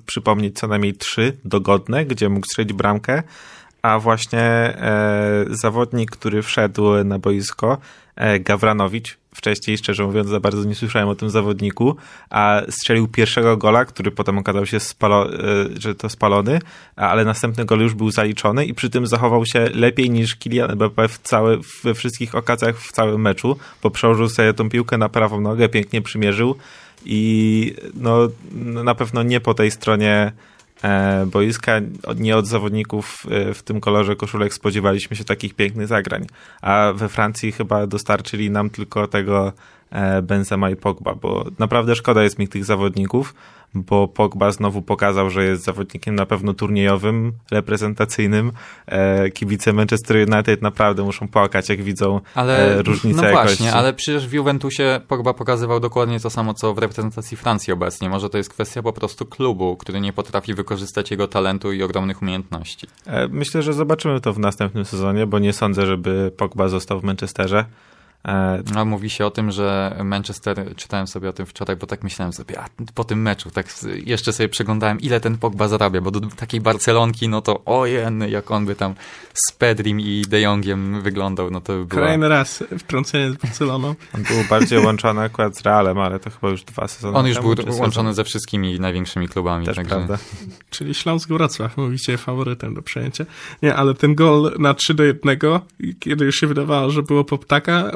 przypomnieć 0.06 0.60
co 0.60 0.68
najmniej 0.68 0.94
trzy 0.94 1.38
dogodne, 1.46 2.06
gdzie 2.06 2.30
mógł 2.30 2.46
strzelić 2.46 2.74
bramkę 2.74 3.24
a 3.88 4.00
właśnie 4.00 4.40
e, 4.40 5.46
zawodnik, 5.50 6.12
który 6.12 6.42
wszedł 6.42 7.04
na 7.04 7.20
boisko, 7.20 7.78
e, 8.16 8.40
Gawranowicz, 8.40 9.18
wcześniej, 9.36 9.78
szczerze 9.78 10.04
mówiąc, 10.04 10.30
za 10.30 10.40
bardzo 10.40 10.64
nie 10.64 10.76
słyszałem 10.76 11.10
o 11.10 11.16
tym 11.16 11.30
zawodniku, 11.30 11.96
a 12.30 12.62
strzelił 12.70 13.08
pierwszego 13.08 13.58
gola, 13.58 13.86
który 13.86 14.12
potem 14.12 14.38
okazał 14.38 14.66
się, 14.66 14.80
spalo, 14.80 15.34
e, 15.34 15.38
że 15.80 15.96
to 15.96 16.10
spalony, 16.10 16.60
ale 16.96 17.26
następny 17.26 17.66
gol 17.66 17.80
już 17.80 17.94
był 17.94 18.12
zaliczony 18.12 18.66
i 18.66 18.74
przy 18.74 18.90
tym 18.90 19.08
zachował 19.08 19.46
się 19.46 19.70
lepiej 19.74 20.10
niż 20.10 20.36
Kylian 20.36 20.72
Mbappé 20.72 21.08
w 21.08 21.18
całe, 21.18 21.58
we 21.84 21.94
wszystkich 21.94 22.36
okazjach 22.36 22.80
w 22.80 22.92
całym 22.92 23.22
meczu, 23.22 23.58
bo 23.84 23.90
przełożył 23.90 24.30
sobie 24.30 24.54
tą 24.54 24.70
piłkę 24.70 24.98
na 24.98 25.10
prawą 25.10 25.42
nogę, 25.42 25.70
pięknie 25.70 26.02
przymierzył 26.02 26.56
i 27.06 27.74
no, 27.94 28.28
na 28.84 28.96
pewno 28.96 29.24
nie 29.24 29.40
po 29.40 29.54
tej 29.54 29.72
stronie 29.72 30.32
boiska. 31.28 31.80
Nie 32.16 32.38
od 32.38 32.48
zawodników 32.48 33.24
e, 33.30 33.54
w 33.54 33.64
tym 33.64 33.82
kolorze 33.82 34.16
koszulek 34.16 34.54
spodziewaliśmy 34.54 35.16
się 35.16 35.24
takich 35.24 35.54
pięknych 35.54 35.88
zagrań. 35.88 36.26
A 36.62 36.94
we 36.96 37.10
Francji 37.10 37.52
chyba 37.52 37.88
dostarczyli 37.88 38.50
nam 38.50 38.70
tylko 38.70 39.08
tego 39.08 39.48
e, 39.48 39.52
Benzema 40.24 40.70
i 40.70 40.76
Pogba, 40.76 41.16
bo 41.16 41.46
naprawdę 41.60 41.96
szkoda 41.96 42.24
jest 42.24 42.40
mi 42.40 42.48
tych 42.48 42.66
zawodników, 42.66 43.34
bo 43.74 44.08
Pogba 44.08 44.52
znowu 44.52 44.82
pokazał, 44.82 45.30
że 45.30 45.44
jest 45.44 45.64
zawodnikiem 45.64 46.16
na 46.16 46.26
pewno 46.26 46.54
turniejowym, 46.54 47.34
reprezentacyjnym. 47.52 48.52
E, 48.86 49.30
kibice 49.30 49.74
Manchester 49.74 50.30
United 50.32 50.62
naprawdę 50.62 51.04
muszą 51.04 51.28
płakać, 51.28 51.70
jak 51.70 51.82
widzą 51.82 52.22
ale, 52.36 52.76
e, 52.76 52.82
różnicę 52.82 53.22
no 53.22 53.28
jakości. 53.28 53.58
właśnie, 53.58 53.74
ale 53.74 53.94
przecież 53.94 54.28
w 54.28 54.34
Juventusie 54.34 55.02
Pogba 55.08 55.34
pokazywał 55.34 55.80
dokładnie 55.80 56.20
to 56.20 56.30
samo, 56.30 56.54
co 56.54 56.74
w 56.74 56.78
reprezentacji 56.78 57.38
Francji 57.38 57.74
obecnie. 57.74 58.10
Może 58.10 58.30
to 58.30 58.38
jest 58.38 58.50
kwestia 58.50 58.82
po 58.82 58.94
prostu 58.94 59.26
klubu, 59.26 59.78
który 59.78 60.02
nie 60.02 60.14
potrafi 60.14 60.54
wykorzystać 60.54 61.12
jego 61.12 61.28
talentu 61.28 61.72
i 61.72 61.84
ogromnych 61.84 62.22
umiejętności. 62.22 62.88
E, 63.06 63.28
myślę, 63.28 63.62
że 63.62 63.74
zobaczymy 63.74 64.22
to 64.22 64.34
w 64.34 64.40
następnym 64.40 64.86
sezonie, 64.86 65.28
bo 65.28 65.40
nie 65.40 65.54
sądzę, 65.54 65.86
żeby 65.86 66.32
Pogba 66.38 66.68
został 66.68 67.00
w 67.00 67.04
Manchesterze. 67.04 67.66
E, 68.28 68.64
no, 68.74 68.86
mówi 68.86 69.10
się 69.10 69.26
o 69.26 69.32
tym, 69.32 69.52
że 69.52 69.98
Manchester, 70.04 70.76
czytałem 70.76 71.08
sobie 71.08 71.30
o 71.30 71.34
tym 71.34 71.46
wczoraj, 71.46 71.76
bo 71.76 71.88
tak 71.88 72.04
myślałem 72.04 72.34
sobie, 72.34 72.60
a 72.60 72.70
po 72.94 73.04
tym 73.04 73.22
meczu, 73.22 73.52
tak 73.52 73.68
jeszcze 74.06 74.34
sobie 74.34 74.50
przeglądałem, 74.50 75.00
ile 75.02 75.20
ten 75.20 75.38
Pogba 75.38 75.68
zarabia, 75.68 76.02
bo 76.02 76.12
do 76.12 76.20
takiej 76.20 76.62
Barcelonki, 76.62 77.30
no 77.30 77.42
to 77.42 77.66
ojen, 77.66 78.24
jak 78.30 78.52
on 78.52 78.66
by 78.66 78.76
tam 78.76 78.94
z 79.34 79.52
Pedrim 79.52 80.00
i 80.00 80.24
De 80.28 80.42
Jongiem 80.42 81.02
wyglądał, 81.02 81.52
no 81.52 81.62
to 81.62 81.74
by 81.74 81.86
było... 81.86 82.02
Kolejny 82.02 82.30
raz 82.30 82.64
wtrącenie 82.80 83.32
z 83.32 83.36
Barceloną. 83.36 83.96
On 84.16 84.24
był 84.24 84.38
bardziej 84.50 84.80
łączony 84.80 85.22
akurat 85.22 85.58
z 85.58 85.62
Realem, 85.62 86.00
ale 86.00 86.20
to 86.20 86.30
chyba 86.30 86.50
już 86.50 86.64
dwa 86.64 86.88
sezony 86.88 87.18
On 87.18 87.28
już 87.28 87.38
temu, 87.38 87.56
był 87.56 87.80
łączony 87.80 88.14
ze 88.14 88.24
wszystkimi 88.24 88.80
największymi 88.80 89.28
klubami. 89.28 89.66
Też 89.66 89.76
także... 89.76 89.96
prawda. 89.96 90.18
Czyli 90.70 90.94
Śląsk 90.94 91.30
Wrocław, 91.30 91.78
mówicie, 91.78 92.18
faworytem 92.18 92.74
do 92.74 92.82
przejęcia. 92.82 93.26
Nie, 93.62 93.76
ale 93.76 93.94
ten 93.94 94.16
gol 94.16 94.56
na 94.60 94.74
3 94.74 94.94
do 94.94 95.04
1, 95.04 95.40
kiedy 96.00 96.26
już 96.26 96.36
się 96.36 96.48
wydawało, 96.48 96.90
że 96.90 97.04
było 97.04 97.24
po 97.24 97.38
ptaka, 97.38 97.92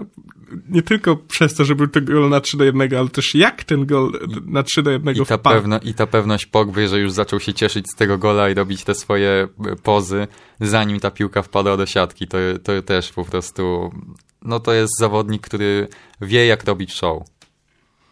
nie 0.70 0.82
tylko 0.82 1.16
przez 1.16 1.54
to, 1.54 1.66
że 1.66 1.76
był 1.76 1.88
to 1.88 2.02
gol 2.02 2.30
na 2.30 2.40
3 2.40 2.58
do 2.58 2.64
1, 2.64 2.94
ale 2.98 3.10
też 3.10 3.36
jak 3.36 3.64
ten 3.64 3.86
gol 3.86 4.12
na 4.46 4.64
3 4.64 4.84
do 4.84 4.92
1 4.92 5.16
I 5.16 5.26
ta, 5.26 5.38
pewno, 5.38 5.80
I 5.80 5.94
ta 5.94 6.08
pewność 6.08 6.46
Pogby, 6.46 6.88
że 6.88 7.00
już 7.00 7.12
zaczął 7.12 7.40
się 7.40 7.54
cieszyć 7.54 7.86
z 7.94 7.96
tego 7.96 8.18
gola 8.18 8.50
i 8.50 8.54
robić 8.54 8.84
te 8.84 8.96
swoje 8.96 9.48
pozy, 9.84 10.28
zanim 10.60 11.00
ta 11.00 11.12
piłka 11.12 11.42
wpadła 11.42 11.78
do 11.78 11.86
siatki, 11.86 12.28
to, 12.28 12.38
to 12.64 12.82
też 12.82 13.12
po 13.12 13.26
prostu, 13.26 13.92
no 14.42 14.60
to 14.60 14.74
jest 14.74 15.00
zawodnik, 15.00 15.42
który 15.42 15.88
wie 16.22 16.46
jak 16.46 16.64
robić 16.64 16.94
show. 16.94 17.24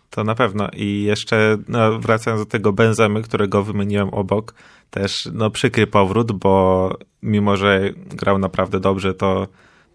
To 0.10 0.24
na 0.24 0.36
pewno. 0.36 0.68
I 0.74 1.04
jeszcze 1.04 1.58
no, 1.68 2.00
wracając 2.00 2.42
do 2.42 2.46
tego 2.46 2.74
Benzemy, 2.74 3.22
którego 3.22 3.64
wymieniłem 3.64 4.10
obok, 4.10 4.54
też 4.90 5.30
no, 5.34 5.50
przykry 5.50 5.88
powrót, 5.88 6.32
bo 6.32 6.94
mimo, 7.24 7.58
że 7.58 7.94
grał 7.96 8.38
naprawdę 8.38 8.80
dobrze, 8.80 9.14
to 9.14 9.48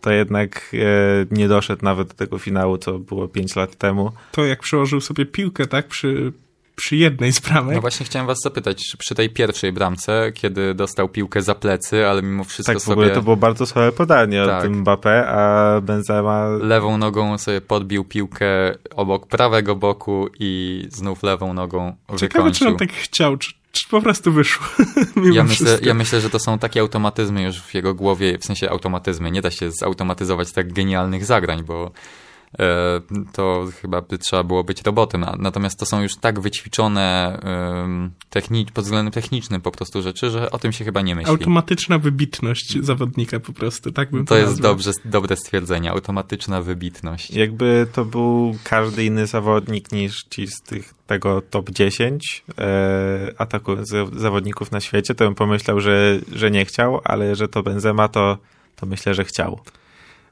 to 0.04 0.12
jednak 0.12 0.70
e, 0.74 1.26
nie 1.30 1.48
doszedł 1.48 1.84
nawet 1.84 2.08
do 2.08 2.14
tego 2.14 2.38
finału, 2.38 2.78
co 2.78 2.98
było 2.98 3.28
5 3.28 3.56
lat 3.56 3.76
temu. 3.76 4.12
To 4.32 4.44
jak 4.44 4.60
przełożył 4.60 5.00
sobie 5.00 5.26
piłkę, 5.26 5.66
tak, 5.66 5.86
przy, 5.86 6.32
przy 6.76 6.96
jednej 6.96 7.32
z 7.32 7.40
bramek. 7.40 7.74
No 7.74 7.80
właśnie 7.80 8.06
chciałem 8.06 8.26
was 8.26 8.38
zapytać, 8.44 8.90
czy 8.90 8.96
przy 8.96 9.14
tej 9.14 9.30
pierwszej 9.30 9.72
bramce, 9.72 10.32
kiedy 10.34 10.74
dostał 10.74 11.08
piłkę 11.08 11.42
za 11.42 11.54
plecy, 11.54 12.06
ale 12.06 12.22
mimo 12.22 12.44
wszystko 12.44 12.72
tak, 12.72 12.82
sobie... 12.82 12.94
Tak, 12.94 12.96
w 12.96 12.98
ogóle 12.98 13.14
to 13.14 13.22
było 13.22 13.36
bardzo 13.36 13.66
słabe 13.66 13.92
podanie 13.92 14.44
tak. 14.46 14.56
od 14.56 14.62
tym 14.62 14.84
Mbappé, 14.84 15.24
a 15.26 15.80
Benzema... 15.80 16.48
Lewą 16.48 16.98
nogą 16.98 17.38
sobie 17.38 17.60
podbił 17.60 18.04
piłkę 18.04 18.74
obok 18.96 19.26
prawego 19.26 19.76
boku 19.76 20.28
i 20.38 20.84
znów 20.90 21.22
lewą 21.22 21.54
nogą 21.54 21.96
Ciekawe, 22.16 22.50
czy 22.50 22.68
on 22.68 22.76
tak 22.76 22.92
chciał, 22.92 23.36
czy 23.36 23.63
po 23.90 24.02
prostu 24.02 24.32
wyszło. 24.32 24.66
ja, 25.32 25.44
myślę, 25.44 25.78
ja 25.82 25.94
myślę, 25.94 26.20
że 26.20 26.30
to 26.30 26.38
są 26.38 26.58
takie 26.58 26.80
automatyzmy 26.80 27.42
już 27.42 27.62
w 27.62 27.74
jego 27.74 27.94
głowie, 27.94 28.38
w 28.38 28.44
sensie 28.44 28.70
automatyzmy. 28.70 29.30
Nie 29.30 29.42
da 29.42 29.50
się 29.50 29.70
zautomatyzować 29.70 30.52
tak 30.52 30.72
genialnych 30.72 31.24
zagrań, 31.24 31.62
bo 31.62 31.90
to 33.32 33.68
chyba 33.82 34.00
by 34.00 34.18
trzeba 34.18 34.44
było 34.44 34.64
być 34.64 34.82
robotem. 34.82 35.26
Natomiast 35.38 35.78
to 35.78 35.86
są 35.86 36.02
już 36.02 36.16
tak 36.16 36.40
wyćwiczone 36.40 37.38
techni- 38.30 38.72
pod 38.72 38.84
względem 38.84 39.12
technicznym 39.12 39.60
po 39.60 39.70
prostu 39.70 40.02
rzeczy, 40.02 40.30
że 40.30 40.50
o 40.50 40.58
tym 40.58 40.72
się 40.72 40.84
chyba 40.84 41.02
nie 41.02 41.14
myśli. 41.14 41.30
Automatyczna 41.30 41.98
wybitność 41.98 42.78
zawodnika 42.80 43.40
po 43.40 43.52
prostu, 43.52 43.92
tak 43.92 44.10
bym 44.10 44.24
to, 44.24 44.34
to 44.34 44.40
jest 44.40 44.60
dobrze, 44.60 44.90
dobre 45.04 45.36
stwierdzenie, 45.36 45.90
automatyczna 45.90 46.62
wybitność. 46.62 47.30
Jakby 47.30 47.86
to 47.92 48.04
był 48.04 48.56
każdy 48.64 49.04
inny 49.04 49.26
zawodnik 49.26 49.92
niż 49.92 50.24
ci 50.30 50.46
z 50.46 50.60
tych, 50.60 50.94
tego 51.06 51.42
top 51.42 51.70
10 51.70 52.44
e, 52.58 53.34
ataku 53.38 53.72
zawodników 54.12 54.72
na 54.72 54.80
świecie, 54.80 55.14
to 55.14 55.24
bym 55.24 55.34
pomyślał, 55.34 55.80
że, 55.80 56.20
że 56.32 56.50
nie 56.50 56.64
chciał, 56.64 57.00
ale 57.04 57.36
że 57.36 57.48
to 57.48 57.62
Benzema, 57.62 58.08
to, 58.08 58.38
to 58.76 58.86
myślę, 58.86 59.14
że 59.14 59.24
chciał. 59.24 59.60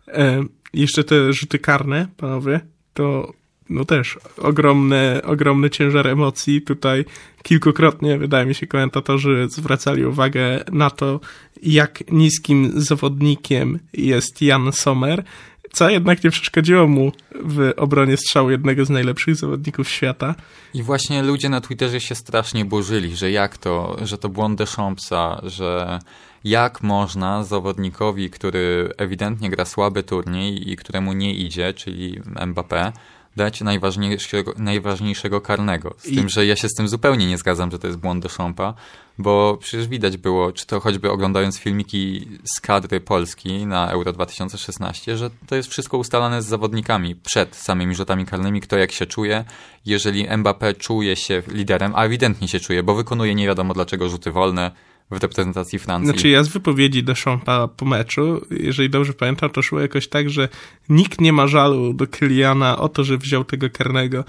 E 0.09 0.45
jeszcze 0.75 1.05
te 1.05 1.33
rzuty 1.33 1.59
karne, 1.59 2.09
panowie, 2.17 2.61
to 2.95 3.33
no 3.71 3.85
też 3.85 4.19
ogromny, 4.39 5.21
ogromny 5.25 5.71
ciężar 5.71 6.07
emocji. 6.07 6.63
Tutaj 6.63 7.05
kilkukrotnie, 7.43 8.19
wydaje 8.19 8.47
mi 8.47 8.55
się, 8.55 8.67
komentatorzy 8.67 9.47
zwracali 9.51 10.05
uwagę 10.05 10.65
na 10.73 10.91
to, 10.91 11.21
jak 11.63 12.11
niskim 12.11 12.73
zawodnikiem 12.75 13.79
jest 13.93 14.43
Jan 14.43 14.73
Sommer, 14.73 15.25
co 15.73 15.91
jednak 15.91 16.25
nie 16.25 16.31
przeszkodziło 16.31 16.87
mu 16.87 17.13
w 17.45 17.73
obronie 17.77 18.17
strzału 18.17 18.51
jednego 18.51 18.85
z 18.85 18.91
najlepszych 18.91 19.37
zawodników 19.37 19.89
świata. 19.89 20.35
I 20.75 20.83
właśnie 20.83 21.23
ludzie 21.23 21.49
na 21.49 21.61
Twitterze 21.61 22.01
się 22.01 22.15
strasznie 22.15 22.65
burzyli, 22.65 23.17
że 23.17 23.31
jak 23.31 23.59
to, 23.59 23.97
że 24.03 24.19
to 24.19 24.29
błąd 24.29 24.59
Deschampsa, 24.59 25.41
że 25.45 25.99
jak 26.45 26.83
można 26.83 27.45
zawodnikowi, 27.45 28.31
który 28.31 28.93
ewidentnie 28.97 29.51
gra 29.51 29.65
słaby 29.65 30.03
turniej 30.03 30.71
i 30.71 30.77
któremu 30.77 31.13
nie 31.13 31.35
idzie, 31.35 31.75
czyli 31.75 32.21
Mbappé, 32.21 32.93
dać 33.37 33.61
najważniejszego, 33.61 34.55
najważniejszego 34.59 35.41
karnego. 35.41 35.95
Z 35.99 36.09
I... 36.09 36.17
tym, 36.17 36.29
że 36.29 36.47
ja 36.47 36.57
się 36.57 36.69
z 36.69 36.75
tym 36.75 36.89
zupełnie 36.89 37.27
nie 37.27 37.39
zgadzam, 37.39 37.71
że 37.71 37.79
to 37.79 37.87
jest 37.87 37.99
błąd 37.99 38.23
Deschampa, 38.23 38.75
bo 39.19 39.59
przecież 39.61 39.89
widać 39.89 40.17
było, 40.17 40.53
czy 40.53 40.67
to 40.67 40.81
choćby 40.81 41.11
oglądając 41.11 41.59
filmiki 41.59 42.29
z 42.45 42.61
kadry 42.61 43.01
Polski 43.01 43.67
na 43.67 43.91
Euro 43.91 44.13
2016, 44.13 45.17
że 45.17 45.31
to 45.47 45.57
jest 45.57 45.69
wszystko 45.69 45.99
ustalane 45.99 46.43
z 46.43 46.47
zawodnikami 46.47 47.15
przed 47.15 47.57
samymi 47.57 47.95
rzutami 47.95 48.27
karnymi, 48.27 48.61
kto 48.61 48.79
jak 48.79 48.93
się 48.93 49.07
czuje. 49.07 49.45
Jeżeli 49.87 50.29
Mbappé 50.29 50.77
czuje 50.77 51.17
się 51.17 51.43
liderem, 51.49 51.93
a 51.95 52.05
ewidentnie 52.05 52.49
się 52.49 52.61
czuje, 52.61 52.83
bo 52.83 52.95
wykonuje 52.95 53.35
nie 53.35 53.47
wiadomo 53.47 53.75
dlaczego 53.75 54.09
rzuty 54.09 54.31
wolne, 54.31 54.71
w 55.13 55.23
reprezentacji 55.23 55.79
Francji. 55.79 56.11
Znaczy 56.11 56.29
ja 56.29 56.45
z 56.45 56.49
wypowiedzi 56.49 57.05
Deschampa 57.05 57.69
po 57.69 57.87
meczu, 57.87 58.47
jeżeli 58.51 58.91
dobrze 58.91 59.13
pamiętam, 59.13 59.51
to 59.51 59.63
szło 59.63 59.81
jakoś 59.81 60.09
tak, 60.09 60.31
że 60.31 60.49
nikt 60.89 61.21
nie 61.21 61.33
ma 61.33 61.47
żalu 61.47 61.95
do 61.95 62.07
Kyliana 62.07 62.79
o 62.79 62.89
to, 62.89 63.05
że 63.05 63.19
wziął 63.19 63.45
tego 63.45 63.71
karnego 63.71 64.25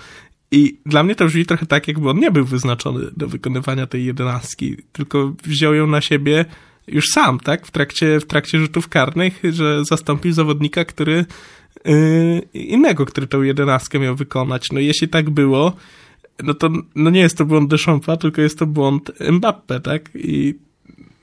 i 0.52 0.78
dla 0.86 1.04
mnie 1.04 1.16
to 1.16 1.26
brzmi 1.26 1.46
trochę 1.46 1.66
tak, 1.66 1.88
jakby 1.88 2.10
on 2.10 2.20
nie 2.20 2.32
był 2.32 2.46
wyznaczony 2.46 3.00
do 3.18 3.28
wykonywania 3.28 3.88
tej 3.88 4.06
jedenastki, 4.06 4.78
tylko 4.92 5.34
wziął 5.44 5.74
ją 5.74 5.88
na 5.88 6.02
siebie 6.02 6.46
już 6.88 7.06
sam, 7.10 7.40
tak? 7.40 7.68
W 7.68 7.72
trakcie, 7.72 8.20
w 8.20 8.26
trakcie 8.26 8.60
rzutów 8.60 8.90
karnych, 8.90 9.42
że 9.50 9.86
zastąpił 9.86 10.34
zawodnika, 10.34 10.86
który 10.86 11.26
yy, 11.86 12.40
innego, 12.54 13.06
który 13.06 13.28
tą 13.28 13.42
jedenastkę 13.42 14.00
miał 14.00 14.16
wykonać. 14.16 14.68
No 14.72 14.80
jeśli 14.80 15.08
tak 15.08 15.30
było, 15.30 15.74
no 16.44 16.54
to 16.54 16.70
no 16.96 17.10
nie 17.10 17.20
jest 17.20 17.38
to 17.38 17.46
błąd 17.46 17.70
Deschampa, 17.70 18.18
tylko 18.18 18.42
jest 18.42 18.60
to 18.60 18.66
błąd 18.66 19.12
Mbappe, 19.32 19.80
tak? 19.80 20.10
I 20.16 20.56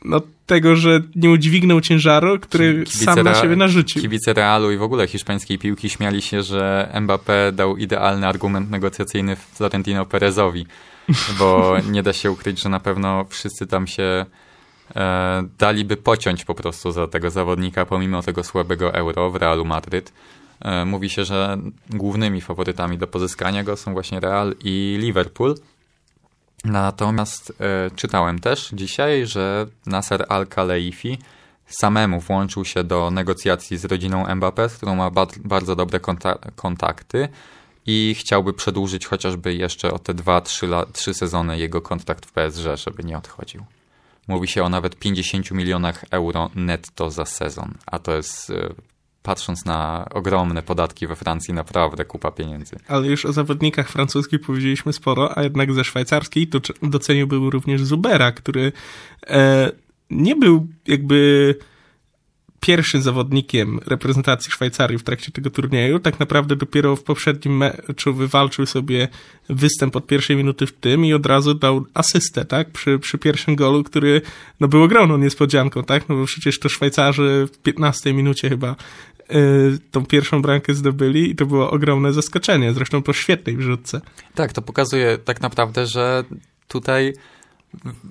no 0.04 0.20
tego, 0.46 0.76
że 0.76 1.00
nie 1.16 1.30
udźwignął 1.30 1.80
ciężaru, 1.80 2.38
który 2.38 2.84
Kibice 2.84 3.04
sam 3.04 3.22
na 3.22 3.34
siebie 3.34 3.56
narzucił. 3.56 4.02
Kibice 4.02 4.32
Realu 4.32 4.70
i 4.70 4.76
w 4.76 4.82
ogóle 4.82 5.06
hiszpańskiej 5.06 5.58
piłki 5.58 5.90
śmiali 5.90 6.22
się, 6.22 6.42
że 6.42 6.92
Mbappé 6.94 7.52
dał 7.52 7.76
idealny 7.76 8.26
argument 8.26 8.70
negocjacyjny 8.70 9.36
Florentino 9.36 10.06
Perezowi, 10.06 10.66
bo 11.38 11.76
nie 11.90 12.02
da 12.02 12.12
się 12.12 12.30
ukryć, 12.30 12.62
że 12.62 12.68
na 12.68 12.80
pewno 12.80 13.24
wszyscy 13.28 13.66
tam 13.66 13.86
się 13.86 14.26
e, 14.96 15.42
daliby 15.58 15.96
pociąć 15.96 16.44
po 16.44 16.54
prostu 16.54 16.92
za 16.92 17.06
tego 17.06 17.30
zawodnika, 17.30 17.86
pomimo 17.86 18.22
tego 18.22 18.44
słabego 18.44 18.94
euro 18.94 19.30
w 19.30 19.36
Realu 19.36 19.64
Madryt. 19.64 20.12
E, 20.60 20.84
mówi 20.84 21.10
się, 21.10 21.24
że 21.24 21.58
głównymi 21.90 22.40
faworytami 22.40 22.98
do 22.98 23.06
pozyskania 23.06 23.64
go 23.64 23.76
są 23.76 23.92
właśnie 23.92 24.20
Real 24.20 24.54
i 24.64 24.98
Liverpool. 25.00 25.54
Natomiast 26.64 27.52
e, 27.60 27.90
czytałem 27.96 28.38
też 28.38 28.70
dzisiaj, 28.72 29.26
że 29.26 29.66
Nasser 29.86 30.26
Al-Khelaifi 30.28 31.18
samemu 31.66 32.20
włączył 32.20 32.64
się 32.64 32.84
do 32.84 33.10
negocjacji 33.10 33.78
z 33.78 33.84
rodziną 33.84 34.24
Mbappé, 34.26 34.68
z 34.68 34.76
którą 34.76 34.94
ma 34.96 35.10
ba- 35.10 35.26
bardzo 35.44 35.76
dobre 35.76 35.98
konta- 36.00 36.38
kontakty 36.56 37.28
i 37.86 38.16
chciałby 38.18 38.52
przedłużyć 38.52 39.06
chociażby 39.06 39.54
jeszcze 39.54 39.92
o 39.92 39.98
te 39.98 40.14
2-3 40.14 40.66
la- 40.66 40.86
trzy 40.92 41.14
sezony 41.14 41.58
jego 41.58 41.80
kontrakt 41.80 42.26
w 42.26 42.32
PSG, 42.32 42.76
żeby 42.76 43.04
nie 43.04 43.18
odchodził. 43.18 43.64
Mówi 44.28 44.48
się 44.48 44.64
o 44.64 44.68
nawet 44.68 44.96
50 44.96 45.50
milionach 45.50 46.04
euro 46.10 46.50
netto 46.54 47.10
za 47.10 47.24
sezon, 47.24 47.74
a 47.86 47.98
to 47.98 48.16
jest, 48.16 48.50
e, 48.50 48.68
patrząc 49.22 49.64
na 49.64 50.06
ogromne 50.10 50.62
podatki 50.62 51.06
we 51.06 51.16
Francji, 51.16 51.54
naprawdę 51.54 52.04
kupa 52.04 52.30
pieniędzy. 52.30 52.76
Ale 52.88 53.06
już 53.06 53.26
o 53.26 53.32
zawodnikach 53.32 53.88
francuskich 53.88 54.40
powiedzieliśmy 54.40 54.92
sporo, 54.92 55.38
a 55.38 55.42
jednak 55.42 55.72
ze 55.72 55.84
szwajcarskiej 55.84 56.48
to 56.48 56.60
doceniłbym 56.82 57.48
również 57.48 57.84
Zubera, 57.84 58.32
który 58.32 58.72
e, 59.26 59.72
nie 60.10 60.36
był 60.36 60.66
jakby 60.86 61.54
pierwszym 62.60 63.02
zawodnikiem 63.02 63.80
reprezentacji 63.86 64.52
Szwajcarii 64.52 64.98
w 64.98 65.02
trakcie 65.02 65.32
tego 65.32 65.50
turnieju. 65.50 65.98
Tak 65.98 66.20
naprawdę 66.20 66.56
dopiero 66.56 66.96
w 66.96 67.02
poprzednim 67.02 67.56
meczu 67.56 68.14
wywalczył 68.14 68.66
sobie 68.66 69.08
występ 69.48 69.96
od 69.96 70.06
pierwszej 70.06 70.36
minuty 70.36 70.66
w 70.66 70.72
tym 70.72 71.04
i 71.04 71.12
od 71.12 71.26
razu 71.26 71.54
dał 71.54 71.86
asystę, 71.94 72.44
tak? 72.44 72.70
Przy, 72.70 72.98
przy 72.98 73.18
pierwszym 73.18 73.56
golu, 73.56 73.84
który 73.84 74.22
no, 74.60 74.68
był 74.68 74.82
ogromną 74.82 75.18
niespodzianką, 75.18 75.84
tak? 75.84 76.08
No 76.08 76.16
bo 76.16 76.24
przecież 76.24 76.58
to 76.58 76.68
Szwajcarzy 76.68 77.48
w 77.52 77.58
15 77.58 78.12
minucie 78.12 78.48
chyba 78.48 78.76
tą 79.90 80.06
pierwszą 80.06 80.42
bramkę 80.42 80.74
zdobyli 80.74 81.30
i 81.30 81.36
to 81.36 81.46
było 81.46 81.70
ogromne 81.70 82.12
zaskoczenie, 82.12 82.72
zresztą 82.72 83.02
po 83.02 83.12
świetnej 83.12 83.56
wrzutce. 83.56 84.00
Tak, 84.34 84.52
to 84.52 84.62
pokazuje 84.62 85.18
tak 85.18 85.40
naprawdę, 85.40 85.86
że 85.86 86.24
tutaj 86.68 87.14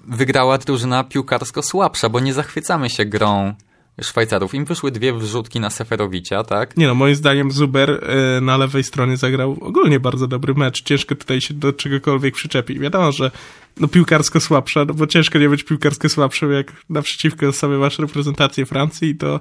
wygrała 0.08 0.58
drużyna 0.58 1.04
piłkarsko 1.04 1.62
słabsza, 1.62 2.10
bo 2.10 2.20
nie 2.20 2.34
zachwycamy 2.34 2.90
się 2.90 3.06
grą 3.06 3.54
Szwajcarów. 4.02 4.54
Im 4.54 4.66
wyszły 4.66 4.92
dwie 4.92 5.14
wrzutki 5.14 5.60
na 5.60 5.70
Seferowicia, 5.70 6.44
tak? 6.44 6.78
Nie 6.78 6.88
no, 6.88 6.96
moim 6.96 7.16
zdaniem 7.16 7.52
Zuber 7.52 7.90
y, 8.38 8.42
na 8.42 8.58
lewej 8.58 8.84
stronie 8.84 9.18
zagrał 9.18 9.58
ogólnie 9.62 10.00
bardzo 10.00 10.28
dobry 10.28 10.54
mecz. 10.54 10.84
Ciężko 10.84 11.16
tutaj 11.16 11.42
się 11.42 11.54
do 11.54 11.74
czegokolwiek 11.74 12.36
przyczepić. 12.36 12.80
Wiadomo, 12.80 13.12
że 13.12 13.32
no 13.80 13.88
piłkarsko 13.88 14.40
słabsza, 14.40 14.86
no 14.86 14.94
bo 14.94 15.08
ciężko 15.08 15.40
nie 15.40 15.50
być 15.50 15.64
piłkarsko 15.64 16.10
słabszym, 16.10 16.52
jak 16.52 16.74
naprzeciwko 16.90 17.52
sobie 17.52 17.78
masz 17.78 18.00
reprezentację 18.00 18.66
Francji 18.66 19.10
i 19.10 19.16
to 19.16 19.40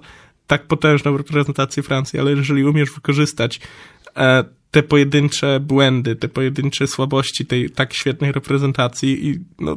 tak 0.49 0.67
potężną 0.67 1.17
reprezentację 1.17 1.83
Francji, 1.83 2.19
ale 2.19 2.31
jeżeli 2.31 2.65
umiesz 2.65 2.91
wykorzystać 2.91 3.61
e, 4.17 4.45
te 4.71 4.83
pojedyncze 4.83 5.61
błędy, 5.61 6.17
te 6.17 6.29
pojedyncze 6.29 6.87
słabości 6.87 7.47
tej 7.47 7.71
tak 7.71 7.95
świetnej 7.95 8.33
reprezentacji 8.33 9.29
i 9.29 9.39
no 9.59 9.77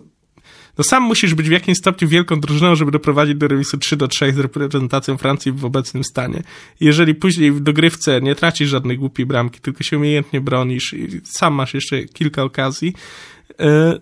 no 0.78 0.84
sam 0.84 1.04
musisz 1.04 1.34
być 1.34 1.50
w 1.50 1.52
jakimś 1.52 1.78
stopniu 1.78 2.08
wielką 2.08 2.40
drużyną, 2.40 2.76
żeby 2.76 2.92
doprowadzić 2.92 3.36
do 3.36 3.48
remisu 3.48 3.78
3 3.78 3.98
do 3.98 4.08
3 4.08 4.34
z 4.34 4.40
reprezentacją 4.40 5.18
Francji 5.18 5.52
w 5.52 5.66
obecnym 5.66 6.04
stanie. 6.04 6.44
Jeżeli 6.80 7.16
później 7.16 7.52
w 7.52 7.60
dogrywce 7.60 8.22
nie 8.22 8.36
tracisz 8.36 8.70
żadnej 8.70 8.98
głupiej 8.98 9.26
bramki, 9.26 9.60
tylko 9.62 9.84
się 9.84 9.98
umiejętnie 9.98 10.42
bronisz 10.42 10.94
i 10.94 11.22
sam 11.24 11.54
masz 11.54 11.74
jeszcze 11.74 12.04
kilka 12.04 12.44
okazji, 12.44 12.94
e, 13.60 14.00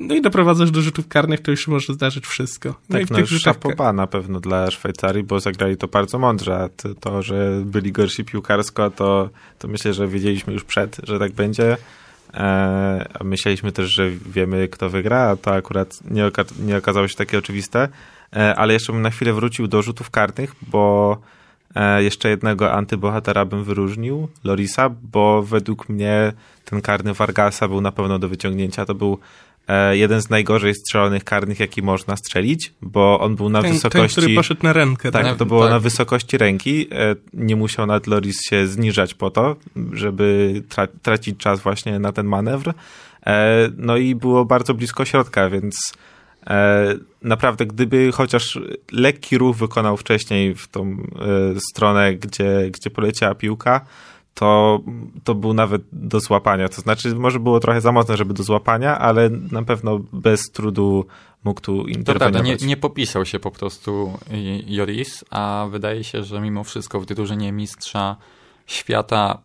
no 0.00 0.14
i 0.14 0.22
doprowadzasz 0.22 0.70
do 0.70 0.82
rzutów 0.82 1.08
karnych, 1.08 1.40
to 1.40 1.50
już 1.50 1.68
może 1.68 1.94
zdarzyć 1.94 2.26
wszystko. 2.26 2.74
No 2.88 2.98
i 2.98 3.00
Tak, 3.00 3.08
w 3.08 3.10
no 3.10 3.16
tych 3.16 3.22
już 3.22 3.30
rzutach 3.30 3.54
szapoba 3.54 3.92
na 3.92 4.06
pewno 4.06 4.40
dla 4.40 4.70
Szwajcarii, 4.70 5.22
bo 5.22 5.40
zagrali 5.40 5.76
to 5.76 5.88
bardzo 5.88 6.18
mądrze, 6.18 6.56
a 6.56 6.68
to- 7.00 7.22
że 7.22 7.62
byli 7.64 7.92
gorsi 7.92 8.24
piłkarsko, 8.24 8.90
to, 8.90 9.30
to 9.58 9.68
myślę, 9.68 9.94
że 9.94 10.08
wiedzieliśmy 10.08 10.52
już 10.52 10.64
przed, 10.64 11.00
że 11.02 11.18
tak 11.18 11.32
będzie. 11.32 11.76
E, 12.34 13.08
a 13.20 13.24
myśleliśmy 13.24 13.72
też, 13.72 13.90
że 13.90 14.10
wiemy, 14.10 14.68
kto 14.68 14.90
wygra, 14.90 15.18
a 15.20 15.36
to 15.36 15.54
akurat 15.54 15.98
nie, 16.10 16.26
oka- 16.26 16.60
nie 16.66 16.76
okazało 16.76 17.08
się 17.08 17.14
takie 17.16 17.38
oczywiste. 17.38 17.88
E, 18.36 18.56
ale 18.56 18.72
jeszcze 18.72 18.92
bym 18.92 19.02
na 19.02 19.10
chwilę 19.10 19.32
wrócił 19.32 19.68
do 19.68 19.82
rzutów 19.82 20.10
karnych, 20.10 20.54
bo 20.62 21.16
e, 21.74 22.02
jeszcze 22.02 22.28
jednego 22.28 22.72
antybohatera 22.72 23.44
bym 23.44 23.64
wyróżnił, 23.64 24.28
Lorisa, 24.44 24.90
bo 25.12 25.42
według 25.42 25.88
mnie 25.88 26.32
ten 26.64 26.80
karny 26.80 27.14
Vargasa 27.14 27.68
był 27.68 27.80
na 27.80 27.92
pewno 27.92 28.18
do 28.18 28.28
wyciągnięcia. 28.28 28.86
To 28.86 28.94
był 28.94 29.18
jeden 29.92 30.22
z 30.22 30.30
najgorzej 30.30 30.74
strzelonych 30.74 31.24
karnych, 31.24 31.60
jaki 31.60 31.82
można 31.82 32.16
strzelić, 32.16 32.72
bo 32.82 33.20
on 33.20 33.36
był 33.36 33.48
na 33.48 33.58
ten, 33.62 33.70
ten, 33.70 33.74
wysokości... 33.74 34.20
który 34.20 34.34
poszedł 34.34 34.60
na 34.62 34.72
rękę. 34.72 35.10
Tak, 35.10 35.24
Tak. 35.24 35.36
to 35.36 35.46
było 35.46 35.62
tak. 35.62 35.70
na 35.70 35.78
wysokości 35.78 36.38
ręki. 36.38 36.88
E, 36.92 37.16
Nie 37.34 37.56
musiał 37.56 37.86
nad 37.86 38.06
Loris 38.06 38.42
się 38.42 38.66
zniżać 38.66 39.14
po 39.14 39.30
to, 39.30 39.56
żeby 39.92 40.62
tra 40.68 40.86
tracić 41.02 41.38
czas 41.38 41.60
właśnie 41.60 41.98
na 41.98 42.12
ten 42.12 42.26
manewr. 42.26 42.72
E, 43.26 43.68
No 43.76 43.96
i 43.96 44.14
było 44.14 44.44
bardzo 44.44 44.74
blisko 44.74 45.04
środka, 45.04 45.50
więc 45.50 45.92
e, 46.46 46.94
naprawdę 47.22 47.66
gdyby 47.66 48.12
chociaż 48.12 48.58
lekki 48.92 49.38
ruch 49.38 49.56
wykonał 49.56 49.96
wcześniej 49.96 50.54
w 50.54 50.68
tą 50.68 50.96
e, 51.56 51.60
stronę, 51.60 52.14
gdzie, 52.14 52.70
gdzie 52.72 52.90
poleciała 52.90 53.34
piłka, 53.34 53.80
to, 54.34 54.80
to 55.24 55.34
był 55.34 55.54
nawet 55.54 55.82
do 55.92 56.20
złapania. 56.20 56.68
To 56.68 56.80
znaczy, 56.80 57.14
może 57.14 57.40
było 57.40 57.60
trochę 57.60 57.80
za 57.80 57.92
mocne, 57.92 58.16
żeby 58.16 58.34
do 58.34 58.42
złapania, 58.42 58.98
ale 58.98 59.30
na 59.30 59.62
pewno 59.62 60.00
bez 60.12 60.50
trudu 60.52 61.06
mógł 61.44 61.60
tu 61.60 61.76
To 61.76 61.84
prawda, 61.84 61.98
interweniować. 61.98 62.60
nie, 62.62 62.66
nie 62.68 62.76
popisał 62.76 63.24
się 63.26 63.38
po 63.40 63.50
prostu 63.50 64.12
Joris, 64.66 65.24
a 65.30 65.66
wydaje 65.70 66.04
się, 66.04 66.24
że 66.24 66.40
mimo 66.40 66.64
wszystko 66.64 67.00
w 67.00 67.06
drużynie 67.06 67.52
mistrza 67.52 68.16
świata 68.66 69.38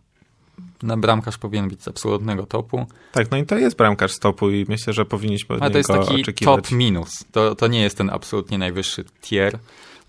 na 0.83 0.97
bramkarz 0.97 1.37
powinien 1.37 1.67
być 1.69 1.83
z 1.83 1.87
absolutnego 1.87 2.45
topu. 2.45 2.85
Tak, 3.11 3.31
no 3.31 3.37
i 3.37 3.45
to 3.45 3.57
jest 3.57 3.77
bramkarz 3.77 4.11
stopu 4.11 4.49
i 4.49 4.65
myślę, 4.69 4.93
że 4.93 5.05
powinniśmy 5.05 5.57
Ale 5.59 5.71
to 5.71 5.77
jest 5.77 5.89
taki 5.89 6.21
oczekiwać. 6.21 6.55
top 6.55 6.71
minus. 6.71 7.09
To, 7.31 7.55
to 7.55 7.67
nie 7.67 7.81
jest 7.81 7.97
ten 7.97 8.09
absolutnie 8.09 8.57
najwyższy 8.57 9.03
tier 9.21 9.59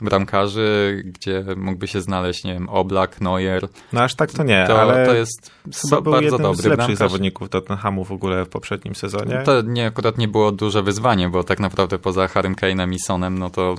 bramkarzy, 0.01 1.03
gdzie 1.05 1.45
mógłby 1.57 1.87
się 1.89 2.01
znaleźć, 2.01 2.45
nie 2.45 2.53
wiem, 2.55 2.69
Oblak, 2.69 3.21
Neuer. 3.21 3.69
No 3.93 4.03
aż 4.03 4.15
tak 4.15 4.33
to 4.33 4.43
nie, 4.43 4.65
To, 4.69 4.81
ale 4.83 5.07
to 5.07 5.15
jest 5.15 5.51
chyba 5.83 6.01
był 6.01 6.13
bardzo 6.13 6.25
jednym 6.25 6.43
dobry 6.43 6.63
z 6.63 6.65
lepszych 6.65 6.77
bramkarz. 6.77 6.99
zawodników 6.99 7.49
Tottenhamu 7.49 8.05
w 8.05 8.13
ogóle 8.13 8.45
w 8.45 8.49
poprzednim 8.49 8.95
sezonie. 8.95 9.43
To 9.45 9.63
nie, 9.63 9.87
akurat 9.87 10.19
nie 10.19 10.29
było 10.29 10.53
duże 10.53 10.83
wyzwanie, 10.83 11.29
bo 11.29 11.45
tak 11.45 11.61
naprawdę 11.61 11.99
poza 11.99 12.29
Harrym 12.29 12.55
Kane'em 12.55 12.93
i 12.95 12.99
Sonem, 12.99 13.39
no 13.39 13.51
to 13.51 13.75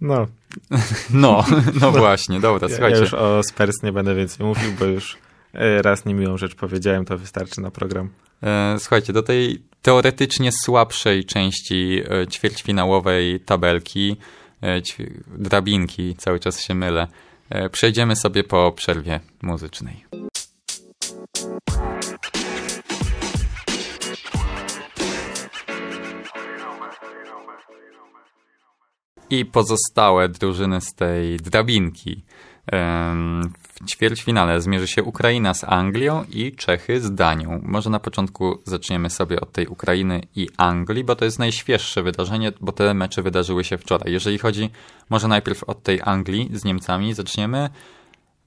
No, 0.00 0.26
no, 1.10 1.44
no 1.80 1.90
właśnie, 1.92 2.40
dobra, 2.40 2.68
ja, 2.68 2.72
ja 2.72 2.76
słuchajcie. 2.76 3.00
już 3.00 3.14
o 3.14 3.42
Spurs 3.42 3.82
nie 3.82 3.92
będę 3.92 4.14
więcej 4.14 4.46
mówił, 4.46 4.72
bo 4.78 4.84
już 4.84 5.18
e, 5.54 5.82
raz 5.82 6.04
niemiłą 6.04 6.36
rzecz 6.36 6.54
powiedziałem, 6.54 7.04
to 7.04 7.18
wystarczy 7.18 7.60
na 7.60 7.70
program. 7.70 8.10
E, 8.42 8.76
Słuchajcie, 8.78 9.12
do 9.12 9.22
tej 9.22 9.62
teoretycznie 9.82 10.50
słabszej 10.52 11.24
części 11.24 12.02
e, 12.22 12.26
ćwierćfinałowej 12.26 13.40
tabelki, 13.40 14.16
drabinki, 15.26 16.14
cały 16.16 16.40
czas 16.40 16.60
się 16.60 16.74
mylę, 16.74 17.06
e, 17.50 17.70
przejdziemy 17.70 18.16
sobie 18.16 18.44
po 18.44 18.72
przerwie 18.72 19.20
muzycznej. 19.42 20.04
I 29.30 29.44
pozostałe 29.44 30.28
drużyny 30.28 30.80
z 30.80 30.94
tej 30.94 31.36
drabinki. 31.36 32.22
W 32.66 33.86
ćwierćfinale 33.86 34.60
zmierzy 34.60 34.86
się 34.86 35.02
Ukraina 35.02 35.54
z 35.54 35.64
Anglią 35.64 36.24
i 36.30 36.52
Czechy 36.52 37.00
z 37.00 37.14
Danią. 37.14 37.60
Może 37.62 37.90
na 37.90 38.00
początku 38.00 38.58
zaczniemy 38.64 39.10
sobie 39.10 39.40
od 39.40 39.52
tej 39.52 39.66
Ukrainy 39.66 40.20
i 40.36 40.48
Anglii, 40.56 41.04
bo 41.04 41.16
to 41.16 41.24
jest 41.24 41.38
najświeższe 41.38 42.02
wydarzenie, 42.02 42.52
bo 42.60 42.72
te 42.72 42.94
mecze 42.94 43.22
wydarzyły 43.22 43.64
się 43.64 43.78
wczoraj. 43.78 44.12
Jeżeli 44.12 44.38
chodzi, 44.38 44.70
może 45.10 45.28
najpierw 45.28 45.64
od 45.64 45.82
tej 45.82 46.00
Anglii 46.04 46.50
z 46.52 46.64
Niemcami 46.64 47.14
zaczniemy. 47.14 47.70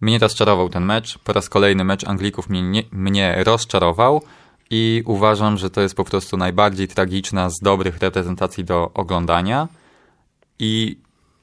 Mnie 0.02 0.20
rozczarował 0.20 0.70
ten 0.70 0.86
mecz. 0.86 1.18
Po 1.18 1.34
raz 1.34 1.50
kolejny 1.50 1.84
mecz 1.84 2.08
Anglików 2.08 2.50
mnie, 2.50 2.62
nie, 2.62 2.84
mnie 2.92 3.44
rozczarował 3.44 4.22
i 4.70 5.04
uważam, 5.06 5.58
że 5.58 5.70
to 5.70 5.82
jest 5.82 5.96
po 5.96 6.04
prostu 6.04 6.38
najbardziej 6.38 6.88
tragiczna 6.88 7.50
z 7.50 7.60
dobrych 7.60 7.98
reprezentacji 7.98 8.64
do 8.64 8.92
oglądania 8.94 9.68
i 10.60 10.98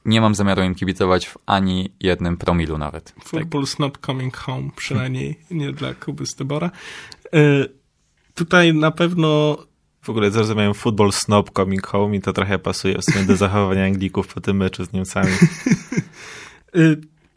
nie 0.04 0.20
mam 0.20 0.34
zamiaru 0.34 0.62
im 0.62 0.74
kibicować 0.74 1.26
w 1.26 1.38
ani 1.46 1.92
jednym 2.00 2.36
promilu 2.36 2.78
nawet. 2.78 3.14
Football's 3.24 3.80
not 3.80 3.98
coming 4.06 4.36
home, 4.36 4.70
przynajmniej 4.76 5.38
nie 5.50 5.72
dla 5.72 5.94
Kuby 5.94 6.26
Stebora. 6.26 6.70
E, 7.34 7.40
tutaj 8.34 8.74
na 8.74 8.90
pewno 8.90 9.58
w 10.02 10.10
ogóle 10.10 10.30
zrozumiałem 10.30 10.74
football 10.74 11.12
snob 11.12 11.50
coming 11.50 11.86
home 11.86 12.16
i 12.16 12.20
to 12.20 12.32
trochę 12.32 12.58
pasuje 12.58 12.98
w 12.98 13.04
sumie 13.04 13.24
do 13.24 13.36
zachowania 13.36 13.84
Anglików 13.84 14.34
po 14.34 14.40
tym 14.40 14.56
meczu 14.56 14.84
z 14.84 14.92
Niemcami. 14.92 15.32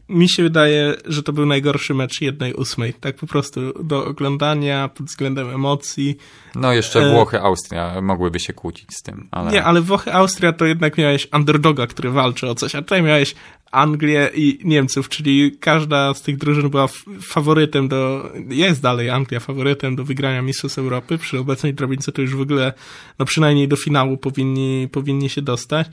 Mi 0.09 0.29
się 0.29 0.43
wydaje, 0.43 0.95
że 1.05 1.23
to 1.23 1.33
był 1.33 1.45
najgorszy 1.45 1.93
mecz 1.93 2.21
jednej 2.21 2.53
ósmej. 2.53 2.93
Tak 2.93 3.15
po 3.15 3.27
prostu 3.27 3.83
do 3.83 4.05
oglądania 4.05 4.87
pod 4.87 5.05
względem 5.05 5.49
emocji. 5.49 6.17
No 6.55 6.73
jeszcze 6.73 6.99
e... 6.99 7.11
Włochy, 7.11 7.39
Austria 7.39 8.01
mogłyby 8.01 8.39
się 8.39 8.53
kłócić 8.53 8.89
z 8.93 9.01
tym. 9.01 9.27
Ale... 9.31 9.51
Nie, 9.51 9.63
ale 9.63 9.81
Włochy, 9.81 10.13
Austria 10.13 10.53
to 10.53 10.65
jednak 10.65 10.97
miałeś 10.97 11.27
underdoga, 11.33 11.87
który 11.87 12.11
walczy 12.11 12.49
o 12.49 12.55
coś, 12.55 12.75
a 12.75 12.81
tutaj 12.81 13.03
miałeś 13.03 13.35
Anglię 13.71 14.29
i 14.33 14.59
Niemców, 14.63 15.09
czyli 15.09 15.57
każda 15.59 16.13
z 16.13 16.21
tych 16.21 16.37
drużyn 16.37 16.69
była 16.69 16.87
faworytem 17.21 17.87
do, 17.87 18.29
jest 18.49 18.81
dalej 18.81 19.09
Anglia 19.09 19.39
faworytem 19.39 19.95
do 19.95 20.03
wygrania 20.03 20.41
Mistrzostw 20.41 20.77
Europy. 20.77 21.17
Przy 21.17 21.39
obecnej 21.39 21.73
drabince 21.73 22.11
to 22.11 22.21
już 22.21 22.35
w 22.35 22.41
ogóle, 22.41 22.73
no 23.19 23.25
przynajmniej 23.25 23.67
do 23.67 23.75
finału 23.75 24.17
powinni, 24.17 24.87
powinni 24.91 25.29
się 25.29 25.41
dostać. 25.41 25.87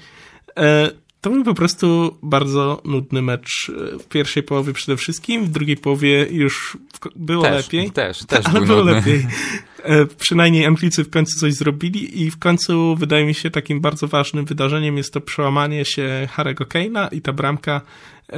To 1.22 1.30
był 1.30 1.44
po 1.44 1.54
prostu 1.54 2.16
bardzo 2.22 2.82
nudny 2.84 3.22
mecz 3.22 3.72
e, 3.94 3.98
w 3.98 4.08
pierwszej 4.08 4.42
połowie 4.42 4.72
przede 4.72 4.96
wszystkim, 4.96 5.44
w 5.44 5.48
drugiej 5.48 5.76
połowie 5.76 6.26
już 6.30 6.76
było 7.16 7.42
też, 7.42 7.66
lepiej. 7.66 7.90
Też, 7.90 8.18
też 8.24 8.46
ale 8.46 8.58
był 8.58 8.66
było 8.66 8.78
nudny. 8.78 8.92
lepiej. 8.92 9.26
E, 9.82 10.06
przynajmniej 10.06 10.66
Anglicy 10.66 11.04
w 11.04 11.10
końcu 11.10 11.38
coś 11.38 11.54
zrobili 11.54 12.22
i 12.22 12.30
w 12.30 12.38
końcu 12.38 12.96
wydaje 12.96 13.26
mi 13.26 13.34
się 13.34 13.50
takim 13.50 13.80
bardzo 13.80 14.08
ważnym 14.08 14.44
wydarzeniem 14.44 14.96
jest 14.96 15.12
to 15.12 15.20
przełamanie 15.20 15.84
się 15.84 16.28
Harry'ego 16.36 16.64
Kane'a 16.64 17.08
i 17.12 17.22
ta 17.22 17.32
bramka 17.32 17.80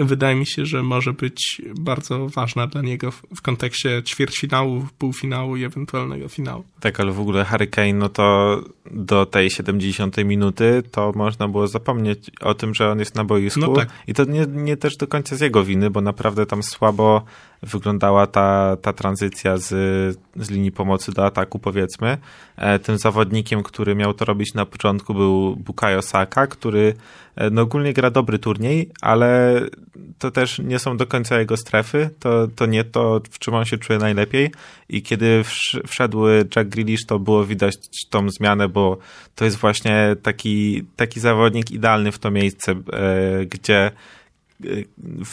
wydaje 0.00 0.36
mi 0.36 0.46
się, 0.46 0.66
że 0.66 0.82
może 0.82 1.12
być 1.12 1.62
bardzo 1.80 2.28
ważna 2.28 2.66
dla 2.66 2.82
niego 2.82 3.10
w, 3.10 3.22
w 3.36 3.42
kontekście 3.42 4.02
ćwierćfinału, 4.02 4.86
półfinału 4.98 5.56
i 5.56 5.64
ewentualnego 5.64 6.28
finału. 6.28 6.64
Tak, 6.80 7.00
ale 7.00 7.12
w 7.12 7.20
ogóle 7.20 7.44
Harry 7.44 7.66
Kane, 7.66 7.92
no 7.92 8.08
to 8.08 8.60
do 8.90 9.26
tej 9.26 9.50
70 9.50 10.16
minuty 10.24 10.82
to 10.90 11.12
można 11.14 11.48
było 11.48 11.68
zapomnieć 11.68 12.30
o 12.40 12.54
tym, 12.54 12.74
że 12.74 12.90
on 12.90 12.98
jest 12.98 13.14
na 13.14 13.24
boisku. 13.24 13.60
No 13.60 13.74
tak. 13.74 13.88
I 14.06 14.14
to 14.14 14.24
nie, 14.24 14.46
nie 14.46 14.76
też 14.76 14.96
do 14.96 15.06
końca 15.06 15.36
z 15.36 15.40
jego 15.40 15.64
winy, 15.64 15.90
bo 15.90 16.00
naprawdę 16.00 16.46
tam 16.46 16.62
słabo 16.62 17.24
wyglądała 17.64 18.26
ta, 18.26 18.76
ta 18.82 18.92
tranzycja 18.92 19.56
z, 19.56 19.68
z 20.36 20.50
linii 20.50 20.72
pomocy 20.72 21.12
do 21.12 21.26
ataku, 21.26 21.58
powiedzmy. 21.58 22.18
E, 22.56 22.78
tym 22.78 22.98
zawodnikiem, 22.98 23.62
który 23.62 23.94
miał 23.94 24.14
to 24.14 24.24
robić 24.24 24.54
na 24.54 24.66
początku 24.66 25.14
był 25.14 25.56
Bukayo 25.56 26.02
Saka, 26.02 26.46
który 26.46 26.94
e, 27.36 27.50
no 27.50 27.62
ogólnie 27.62 27.92
gra 27.92 28.10
dobry 28.10 28.38
turniej, 28.38 28.90
ale 29.00 29.60
to 30.18 30.30
też 30.30 30.58
nie 30.58 30.78
są 30.78 30.96
do 30.96 31.06
końca 31.06 31.38
jego 31.38 31.56
strefy, 31.56 32.10
to, 32.18 32.48
to 32.48 32.66
nie 32.66 32.84
to, 32.84 33.20
w 33.30 33.38
czym 33.38 33.54
on 33.54 33.64
się 33.64 33.78
czuje 33.78 33.98
najlepiej 33.98 34.50
i 34.88 35.02
kiedy 35.02 35.42
wszedł 35.86 36.28
Jack 36.56 36.68
Grealish, 36.68 37.06
to 37.06 37.18
było 37.18 37.44
widać 37.44 37.74
tą 38.10 38.30
zmianę, 38.30 38.68
bo 38.68 38.98
to 39.34 39.44
jest 39.44 39.56
właśnie 39.56 40.16
taki, 40.22 40.84
taki 40.96 41.20
zawodnik 41.20 41.70
idealny 41.70 42.12
w 42.12 42.18
to 42.18 42.30
miejsce, 42.30 42.72
e, 42.72 43.46
gdzie 43.46 43.90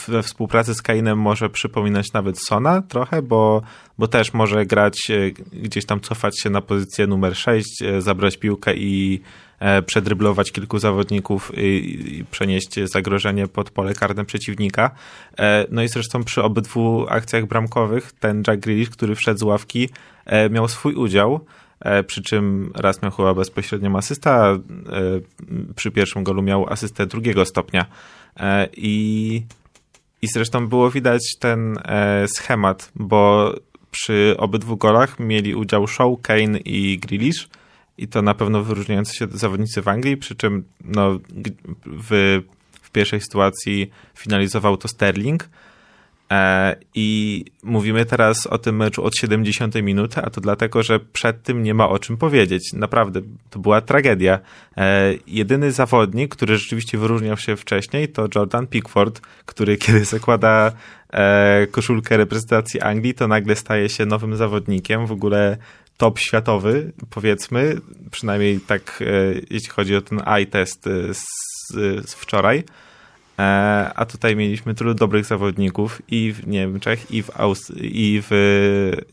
we 0.07 0.23
współpracy 0.23 0.73
z 0.73 0.81
Kainem 0.81 1.17
może 1.17 1.49
przypominać 1.49 2.13
nawet 2.13 2.39
Sona 2.39 2.81
trochę, 2.81 3.21
bo, 3.21 3.61
bo 3.97 4.07
też 4.07 4.33
może 4.33 4.65
grać, 4.65 4.97
e, 5.09 5.31
gdzieś 5.53 5.85
tam 5.85 5.99
cofać 5.99 6.41
się 6.41 6.49
na 6.49 6.61
pozycję 6.61 7.07
numer 7.07 7.35
6, 7.35 7.81
e, 7.81 8.01
zabrać 8.01 8.37
piłkę 8.37 8.75
i 8.75 9.21
e, 9.59 9.81
przedryblować 9.81 10.51
kilku 10.51 10.79
zawodników 10.79 11.51
i, 11.57 12.25
przenieść 12.31 12.79
zagrożenie 12.83 13.47
pod 13.47 13.69
pole 13.69 13.93
karne 13.93 14.25
przeciwnika. 14.25 14.91
No 15.71 15.83
i 15.83 15.87
zresztą 15.87 16.23
przy 16.23 16.43
obydwu 16.43 17.05
akcjach 17.09 17.45
bramkowych 17.45 18.11
ten 18.11 18.43
Jack 18.47 18.59
Grealish, 18.59 18.89
który 18.89 19.15
wszedł 19.15 19.39
z 19.39 19.43
ławki, 19.43 19.89
miał 20.49 20.67
swój 20.67 20.93
udział 20.93 21.45
przy 22.07 22.23
czym 22.23 22.71
raz 22.75 23.01
miał 23.01 23.11
chyba 23.11 23.33
bezpośrednią 23.33 23.97
asystę, 23.97 24.31
a 24.31 24.57
przy 25.75 25.91
pierwszym 25.91 26.23
golu 26.23 26.41
miał 26.41 26.69
asystę 26.69 27.05
drugiego 27.05 27.45
stopnia. 27.45 27.85
E, 28.39 28.67
I, 28.77 29.43
i 30.21 30.27
zresztą 30.27 30.67
było 30.67 30.91
widać 30.91 31.21
ten 31.39 31.77
e, 31.85 32.27
schemat, 32.27 32.91
bo 32.95 33.53
przy 33.91 34.35
obydwu 34.37 34.77
golach 34.77 35.19
mieli 35.19 35.55
udział 35.55 35.87
Shaw, 35.87 36.21
Kane 36.21 36.59
i 36.59 36.99
Grealish 36.99 37.47
i 37.97 38.07
to 38.07 38.21
na 38.21 38.33
pewno 38.33 38.63
wyróżniający 38.63 39.15
się 39.15 39.27
zawodnicy 39.31 39.81
w 39.81 39.87
Anglii, 39.87 40.17
przy 40.17 40.35
czym 40.35 40.63
no, 40.85 41.19
w, 41.85 42.41
w 42.81 42.91
pierwszej 42.91 43.21
sytuacji 43.21 43.91
finalizował 44.15 44.77
to 44.77 44.87
Sterling, 44.87 45.49
I 46.95 47.45
mówimy 47.63 48.05
teraz 48.05 48.47
o 48.47 48.57
tym 48.57 48.75
meczu 48.75 49.03
od 49.03 49.15
70 49.15 49.75
minuty, 49.75 50.21
a 50.21 50.29
to 50.29 50.41
dlatego, 50.41 50.83
że 50.83 50.99
przed 50.99 51.43
tym 51.43 51.63
nie 51.63 51.73
ma 51.73 51.89
o 51.89 51.99
czym 51.99 52.17
powiedzieć. 52.17 52.73
Naprawdę, 52.73 53.21
to 53.49 53.59
była 53.59 53.81
tragedia. 53.81 54.39
E, 54.77 55.13
jedyny 55.27 55.71
zawodnik, 55.71 56.35
który 56.35 56.57
rzeczywiście 56.57 56.97
wyróżniał 56.97 57.37
się 57.37 57.55
wcześniej, 57.55 58.07
to 58.07 58.27
Jordan 58.35 58.67
Pickford, 58.67 59.21
który 59.45 59.77
kiedy 59.77 60.05
zakłada 60.05 60.71
e, 61.09 61.67
koszulkę 61.71 62.17
reprezentacji 62.17 62.81
Anglii, 62.81 63.13
to 63.13 63.27
nagle 63.27 63.55
staje 63.55 63.89
się 63.89 64.05
nowym 64.05 64.35
zawodnikiem, 64.35 65.05
w 65.05 65.11
ogóle 65.11 65.57
top 65.97 66.19
światowy, 66.19 66.91
powiedzmy, 67.09 67.77
przynajmniej 68.11 68.59
tak 68.59 69.03
jeśli 69.49 69.69
chodzi 69.69 69.95
o 69.95 70.01
ten 70.01 70.21
eye 70.25 70.45
test 70.45 70.83
z, 71.11 71.23
z 72.09 72.13
wczoraj. 72.13 72.63
E, 73.41 73.91
a 73.95 74.05
tutaj 74.05 74.35
mieliśmy 74.35 74.75
tylu 74.75 74.93
dobrych 74.93 75.25
zawodników 75.25 76.01
i 76.07 76.33
w 76.33 76.47
Niemczech, 76.47 77.11
i 77.11 77.23
w, 77.23 77.29
Aust- 77.29 77.73
i 77.81 78.21
w, 78.29 78.31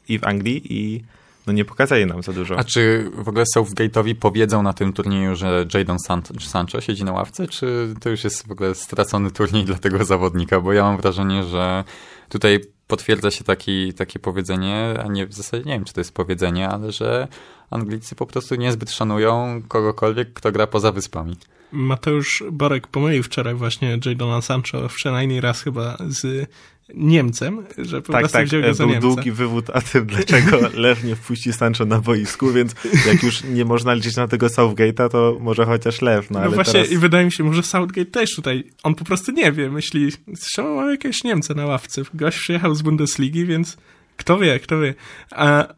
i 0.09 0.18
w 0.18 0.24
Anglii, 0.24 0.62
i 0.70 1.05
no 1.47 1.53
nie 1.53 1.64
pokazali 1.64 2.07
nam 2.07 2.22
za 2.22 2.33
dużo. 2.33 2.59
A 2.59 2.64
czy 2.64 3.11
w 3.14 3.29
ogóle 3.29 3.45
Southgate'owi 3.57 4.14
powiedzą 4.14 4.62
na 4.62 4.72
tym 4.72 4.93
turnieju, 4.93 5.37
że 5.37 5.66
Jadon 5.74 5.99
Sancho 6.39 6.81
siedzi 6.81 7.05
na 7.05 7.12
ławce, 7.12 7.47
czy 7.47 7.95
to 8.01 8.11
już 8.11 8.24
jest 8.24 8.49
w 8.49 8.51
ogóle 8.51 8.74
stracony 8.74 9.31
turniej 9.31 9.64
dla 9.64 9.79
tego 9.79 10.05
zawodnika? 10.05 10.61
Bo 10.61 10.72
ja 10.72 10.83
mam 10.83 10.97
wrażenie, 10.97 11.45
że 11.45 11.85
tutaj 12.29 12.61
potwierdza 12.87 13.31
się 13.31 13.45
taki, 13.45 13.95
takie 13.95 14.18
powiedzenie, 14.18 14.95
a 15.05 15.09
nie 15.09 15.26
w 15.26 15.35
zasadzie 15.35 15.64
nie 15.64 15.72
wiem, 15.72 15.85
czy 15.85 15.93
to 15.93 16.01
jest 16.01 16.14
powiedzenie, 16.14 16.68
ale 16.68 16.93
że 16.93 17.29
Anglicy 17.70 18.14
po 18.14 18.26
prostu 18.26 18.55
niezbyt 18.55 18.91
szanują 18.91 19.62
kogokolwiek, 19.68 20.33
kto 20.33 20.53
gra 20.53 20.66
poza 20.66 20.93
wyspami. 20.93 21.37
Mateusz 21.72 22.42
Borek 22.52 22.86
pomylił 22.86 23.22
wczoraj 23.22 23.54
właśnie 23.54 23.98
Jadona 24.06 24.42
Sancho 24.42 24.88
przynajmniej 24.88 25.40
raz 25.40 25.62
chyba 25.62 25.96
z 26.08 26.48
Niemcem, 26.94 27.64
że 27.78 28.02
po 28.02 28.12
tak, 28.12 28.20
prostu 28.20 28.38
tak, 28.38 28.46
wziął 28.46 28.62
go 28.62 28.74
za 28.74 28.84
był 28.84 28.92
Niemca. 28.92 29.08
długi 29.08 29.32
wywód 29.32 29.70
o 29.70 29.80
tym, 29.80 30.06
dlaczego 30.06 30.58
Lew 30.74 31.04
nie 31.04 31.16
wpuści 31.16 31.52
Sancho 31.52 31.84
na 31.84 31.98
boisku, 32.00 32.52
więc 32.52 32.74
jak 33.06 33.22
już 33.22 33.44
nie 33.44 33.64
można 33.64 33.94
liczyć 33.94 34.16
na 34.16 34.28
tego 34.28 34.46
Southgate'a, 34.46 35.08
to 35.08 35.36
może 35.40 35.64
chociaż 35.64 36.02
Lew. 36.02 36.30
No, 36.30 36.38
no 36.38 36.44
ale 36.44 36.54
właśnie 36.54 36.72
teraz... 36.72 36.90
i 36.90 36.98
wydaje 36.98 37.24
mi 37.24 37.32
się, 37.32 37.44
może 37.44 37.62
Southgate 37.62 38.10
też 38.10 38.34
tutaj, 38.34 38.64
on 38.82 38.94
po 38.94 39.04
prostu 39.04 39.32
nie 39.32 39.52
wie, 39.52 39.70
myśli, 39.70 40.12
zresztą 40.32 40.76
mam 40.76 40.90
jakieś 40.90 41.24
Niemce 41.24 41.54
na 41.54 41.66
ławce. 41.66 42.02
Gość 42.14 42.38
przyjechał 42.38 42.74
z 42.74 42.82
Bundesligi, 42.82 43.46
więc 43.46 43.76
kto 44.18 44.38
wie, 44.38 44.60
kto 44.60 44.80
wie. 44.80 44.94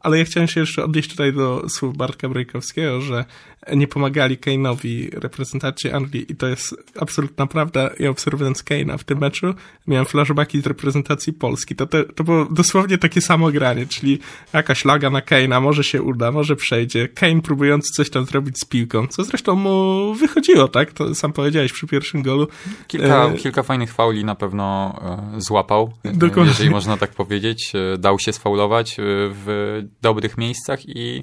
Ale 0.00 0.18
ja 0.18 0.24
chciałem 0.24 0.48
się 0.48 0.60
jeszcze 0.60 0.84
odnieść 0.84 1.10
tutaj 1.10 1.32
do 1.32 1.68
słów 1.68 1.96
Bartka 1.96 2.28
Brejkowskiego, 2.28 3.00
że 3.00 3.24
nie 3.72 3.88
pomagali 3.88 4.38
Kane'owi 4.38 5.18
reprezentacji 5.18 5.90
Anglii 5.90 6.32
i 6.32 6.36
to 6.36 6.46
jest 6.46 6.74
absolutna 7.00 7.46
prawda. 7.46 7.90
Ja 7.98 8.10
obserwując 8.10 8.64
Kane'a 8.64 8.98
w 8.98 9.04
tym 9.04 9.18
meczu 9.18 9.54
miałem 9.86 10.06
flashbacki 10.06 10.60
z 10.60 10.66
reprezentacji 10.66 11.32
Polski. 11.32 11.76
To, 11.76 11.86
te, 11.86 12.04
to 12.04 12.24
było 12.24 12.44
dosłownie 12.44 12.98
takie 12.98 13.20
samo 13.20 13.50
granie, 13.50 13.86
czyli 13.86 14.18
jakaś 14.52 14.84
laga 14.84 15.10
na 15.10 15.20
Kane'a, 15.20 15.62
może 15.62 15.84
się 15.84 16.02
uda, 16.02 16.32
może 16.32 16.56
przejdzie. 16.56 17.08
Kane 17.08 17.42
próbujący 17.42 17.92
coś 17.96 18.10
tam 18.10 18.24
zrobić 18.24 18.58
z 18.58 18.64
piłką, 18.64 19.06
co 19.06 19.24
zresztą 19.24 19.54
mu 19.54 20.14
wychodziło, 20.14 20.68
tak? 20.68 20.92
To 20.92 21.14
sam 21.14 21.32
powiedziałeś 21.32 21.72
przy 21.72 21.86
pierwszym 21.86 22.22
golu. 22.22 22.48
Kilka, 22.86 23.26
e... 23.26 23.36
kilka 23.36 23.62
fajnych 23.62 23.92
fauli 23.92 24.24
na 24.24 24.34
pewno 24.34 24.94
e, 25.36 25.40
złapał, 25.40 25.92
e, 26.04 26.12
Dokładnie. 26.12 26.50
jeżeli 26.50 26.70
można 26.70 26.96
tak 26.96 27.10
powiedzieć. 27.10 27.72
E, 27.74 27.98
dał 27.98 28.18
się 28.18 28.29
sfaulować 28.32 28.96
w 28.98 29.82
dobrych 30.02 30.38
miejscach 30.38 30.88
i 30.88 31.22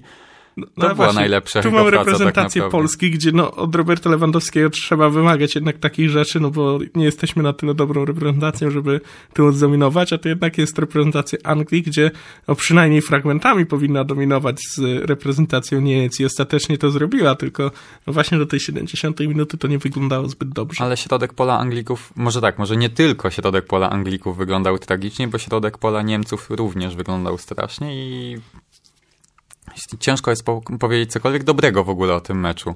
no, 0.58 0.66
to 0.66 0.72
no 0.78 0.84
była 0.84 0.94
właśnie, 0.94 1.20
najlepsza 1.20 1.62
Tu 1.62 1.72
mamy 1.72 1.92
reprezentację 1.92 2.62
tak 2.62 2.72
Polski, 2.72 3.12
gdzie 3.12 3.32
no, 3.32 3.52
od 3.52 3.76
Roberta 3.76 4.10
Lewandowskiego 4.10 4.70
trzeba 4.70 5.10
wymagać 5.10 5.56
jednak 5.56 5.78
takich 5.78 6.10
rzeczy, 6.10 6.40
no 6.40 6.52
bo 6.52 6.80
nie 6.96 7.06
jesteśmy 7.06 7.44
na 7.44 7.54
tyle 7.54 7.74
dobrą 7.74 8.06
reprezentacją, 8.06 8.72
żeby 8.72 9.02
tu 9.34 9.52
zdominować, 9.52 10.14
a 10.14 10.18
to 10.18 10.30
jednak 10.30 10.58
jest 10.58 10.80
reprezentacja 10.80 11.40
Anglii, 11.44 11.82
gdzie 11.82 12.12
no, 12.48 12.56
przynajmniej 12.56 13.02
fragmentami 13.02 13.66
powinna 13.66 14.04
dominować 14.04 14.60
z 14.76 14.80
reprezentacją 15.10 15.82
Niemiec 15.82 16.20
i 16.20 16.26
ostatecznie 16.26 16.78
to 16.78 16.92
zrobiła, 16.92 17.36
tylko 17.36 17.72
no 18.08 18.14
właśnie 18.14 18.38
do 18.38 18.46
tej 18.46 18.60
70 18.60 19.20
minuty 19.20 19.58
to 19.58 19.68
nie 19.68 19.78
wyglądało 19.78 20.30
zbyt 20.30 20.50
dobrze. 20.50 20.84
Ale 20.84 20.98
środek 20.98 21.34
pola 21.34 21.60
Anglików, 21.60 22.14
może 22.16 22.42
tak, 22.42 22.60
może 22.60 22.78
nie 22.78 22.90
tylko 22.90 23.30
środek 23.30 23.66
pola 23.66 23.90
Anglików 23.90 24.38
wyglądał 24.38 24.80
tragicznie, 24.80 25.28
bo 25.28 25.38
środek 25.38 25.78
pola 25.78 26.02
Niemców 26.02 26.50
również 26.50 26.96
wyglądał 26.96 27.38
strasznie 27.38 27.96
i 27.96 28.38
ciężko 30.00 30.32
jest 30.32 30.46
po 30.46 30.62
powiedzieć 30.80 31.12
cokolwiek 31.12 31.44
dobrego 31.44 31.84
w 31.84 31.90
ogóle 31.90 32.14
o 32.14 32.22
tym 32.22 32.40
meczu. 32.40 32.76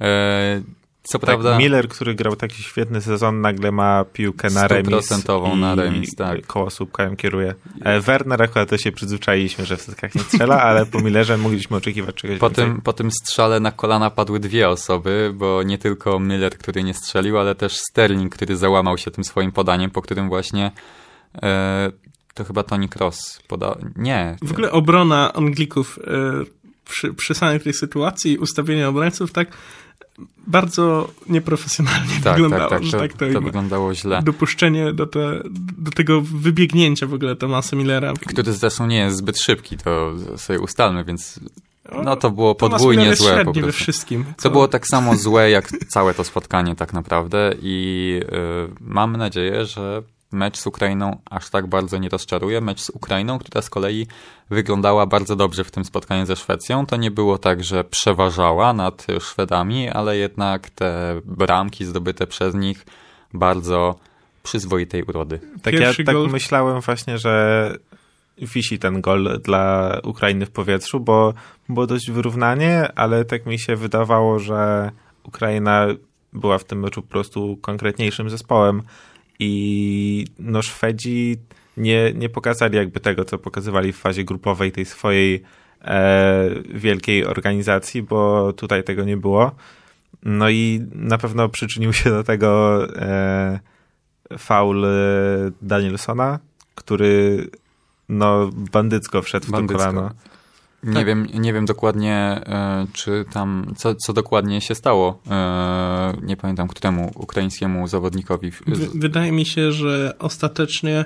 E, 0.00 0.62
Co 1.02 1.18
Tak, 1.18 1.26
prawda 1.26 1.58
Miller, 1.58 1.88
który 1.88 2.14
grał 2.14 2.36
taki 2.36 2.62
świetny 2.62 3.00
sezon, 3.00 3.40
nagle 3.40 3.72
ma 3.72 4.04
piłkę 4.04 4.50
na 4.50 4.68
remis. 4.68 4.86
Stuprocentową 4.86 5.56
i 5.56 5.60
na 5.60 5.74
remis, 5.74 6.14
tak. 6.14 6.46
Koło 6.46 6.70
słupka 6.70 7.02
ją 7.02 7.16
kieruje. 7.16 7.54
E, 7.80 8.00
Werner 8.00 8.42
akurat 8.42 8.68
to 8.68 8.78
się 8.78 8.92
przyzwyczailiśmy, 8.92 9.66
że 9.66 9.76
w 9.76 9.82
setkach 9.82 10.14
nie 10.14 10.22
strzela, 10.22 10.62
ale 10.62 10.86
po 10.86 11.00
Millerze 11.00 11.36
mogliśmy 11.36 11.76
oczekiwać 11.76 12.14
czegoś 12.14 12.38
po 12.38 12.48
więcej. 12.48 12.64
tym, 12.64 12.80
po 12.80 12.92
tym 12.92 13.10
strzale 13.10 13.60
na 13.60 13.72
kolana 13.72 14.10
padły 14.10 14.40
dwie 14.40 14.68
osoby, 14.68 15.32
bo 15.34 15.62
nie 15.62 15.78
tylko 15.78 16.20
Miller, 16.20 16.58
który 16.58 16.84
nie 16.84 16.94
strzelił, 16.94 17.38
ale 17.38 17.54
też 17.54 17.76
Sterling, 17.76 18.34
który 18.34 18.56
załamał 18.56 18.98
się 18.98 19.10
tym 19.10 19.24
swoim 19.24 19.52
podaniem, 19.52 19.90
po 19.90 20.02
którym 20.02 20.28
właśnie 20.28 20.70
e, 21.42 21.92
to 22.34 22.44
chyba 22.44 22.62
Tony 22.62 22.88
Cross 22.88 23.42
podał. 23.48 23.76
Nie. 23.96 24.36
W 24.42 24.52
ogóle 24.52 24.72
obrona 24.72 25.32
Anglików 25.32 25.98
e, 26.06 26.44
przy, 26.88 27.14
przy 27.14 27.34
samej 27.34 27.60
tej 27.60 27.74
sytuacji, 27.74 28.38
ustawienie 28.38 28.88
obrońców, 28.88 29.32
tak 29.32 29.56
bardzo 30.46 31.10
nieprofesjonalnie 31.28 32.14
tak, 32.24 32.34
wyglądało, 32.34 32.70
tak, 32.70 32.80
tak, 32.80 32.90
to, 32.90 32.98
tak 32.98 33.12
to, 33.12 33.32
to 33.32 33.40
wyglądało 33.40 33.94
źle. 33.94 34.22
Dopuszczenie 34.22 34.92
do, 34.92 35.06
te, 35.06 35.42
do 35.78 35.90
tego 35.90 36.20
wybiegnięcia 36.20 37.06
w 37.06 37.14
ogóle 37.14 37.36
Tomasa 37.36 37.76
Millera. 37.76 38.12
Który 38.26 38.52
zresztą 38.52 38.86
nie 38.86 38.98
jest 38.98 39.16
zbyt 39.16 39.38
szybki, 39.38 39.76
to 39.76 40.12
sobie 40.36 40.60
ustalmy, 40.60 41.04
więc 41.04 41.40
no 42.04 42.16
to 42.16 42.30
było 42.30 42.54
podwójnie 42.54 43.16
złe 43.16 43.44
po 43.44 43.52
prostu. 43.52 43.72
wszystkim. 43.72 44.24
To 44.24 44.42
co- 44.42 44.50
było 44.50 44.68
tak 44.68 44.86
samo 44.86 45.16
złe 45.16 45.50
jak 45.50 45.68
całe 45.88 46.14
to 46.14 46.24
spotkanie 46.24 46.76
tak 46.76 46.92
naprawdę 46.92 47.54
i 47.62 48.20
y, 48.22 48.74
mam 48.80 49.16
nadzieję, 49.16 49.66
że 49.66 50.02
mecz 50.32 50.58
z 50.58 50.66
Ukrainą 50.66 51.16
aż 51.30 51.50
tak 51.50 51.66
bardzo 51.66 51.98
nie 51.98 52.08
rozczaruje. 52.08 52.60
Mecz 52.60 52.80
z 52.80 52.90
Ukrainą, 52.90 53.38
która 53.38 53.62
z 53.62 53.70
kolei 53.70 54.06
wyglądała 54.50 55.06
bardzo 55.06 55.36
dobrze 55.36 55.64
w 55.64 55.70
tym 55.70 55.84
spotkaniu 55.84 56.26
ze 56.26 56.36
Szwecją. 56.36 56.86
To 56.86 56.96
nie 56.96 57.10
było 57.10 57.38
tak, 57.38 57.64
że 57.64 57.84
przeważała 57.84 58.72
nad 58.72 59.06
Szwedami, 59.20 59.88
ale 59.88 60.16
jednak 60.16 60.70
te 60.70 61.20
bramki 61.24 61.84
zdobyte 61.84 62.26
przez 62.26 62.54
nich 62.54 62.86
bardzo 63.34 63.94
przyzwoitej 64.42 65.02
urody. 65.02 65.40
Tak 65.62 65.74
ja 65.74 65.80
Pierwszy 65.80 66.04
tak 66.04 66.14
gol- 66.14 66.30
myślałem 66.30 66.80
właśnie, 66.80 67.18
że 67.18 67.74
wisi 68.38 68.78
ten 68.78 69.00
gol 69.00 69.40
dla 69.44 69.96
Ukrainy 70.04 70.46
w 70.46 70.50
powietrzu, 70.50 71.00
bo 71.00 71.34
było 71.68 71.86
dość 71.86 72.10
wyrównanie, 72.10 72.92
ale 72.94 73.24
tak 73.24 73.46
mi 73.46 73.58
się 73.58 73.76
wydawało, 73.76 74.38
że 74.38 74.90
Ukraina 75.24 75.86
była 76.32 76.58
w 76.58 76.64
tym 76.64 76.80
meczu 76.80 77.02
po 77.02 77.08
prostu 77.08 77.56
konkretniejszym 77.62 78.30
zespołem 78.30 78.82
i 79.40 80.26
no 80.38 80.62
Szwedzi 80.62 81.36
nie, 81.76 82.12
nie 82.14 82.28
pokazali 82.28 82.76
jakby 82.76 83.00
tego, 83.00 83.24
co 83.24 83.38
pokazywali 83.38 83.92
w 83.92 83.96
fazie 83.96 84.24
grupowej 84.24 84.72
tej 84.72 84.84
swojej 84.84 85.42
e, 85.84 86.50
wielkiej 86.74 87.26
organizacji, 87.26 88.02
bo 88.02 88.52
tutaj 88.52 88.84
tego 88.84 89.04
nie 89.04 89.16
było. 89.16 89.52
No 90.22 90.50
i 90.50 90.86
na 90.92 91.18
pewno 91.18 91.48
przyczynił 91.48 91.92
się 91.92 92.10
do 92.10 92.24
tego 92.24 92.82
e, 92.96 93.60
faul 94.38 94.84
e, 94.84 94.88
Danielsona, 95.62 96.38
który 96.74 97.46
no 98.08 98.50
bandycko 98.52 99.22
wszedł 99.22 99.46
w 99.46 99.50
Bandycko. 99.50 99.78
to 99.78 99.90
kolano. 99.90 100.10
Nie, 100.82 100.94
Tak. 100.94 101.06
wiem, 101.06 101.26
nie 101.34 101.52
wiem 101.52 101.64
dokładnie, 101.66 102.14
e, 102.14 102.86
czy 102.92 103.24
tam, 103.32 103.72
co, 103.76 103.94
co 103.94 104.12
dokładnie 104.12 104.60
się 104.60 104.74
stało. 104.74 105.22
E, 105.30 106.12
nie 106.22 106.36
pamiętam, 106.36 106.68
któremu 106.68 107.10
ukraińskiemu 107.14 107.88
zawodnikowi. 107.88 108.50
wydaje 108.94 109.32
mi 109.32 109.46
się, 109.46 109.72
że 109.72 110.14
ostatecznie 110.18 111.04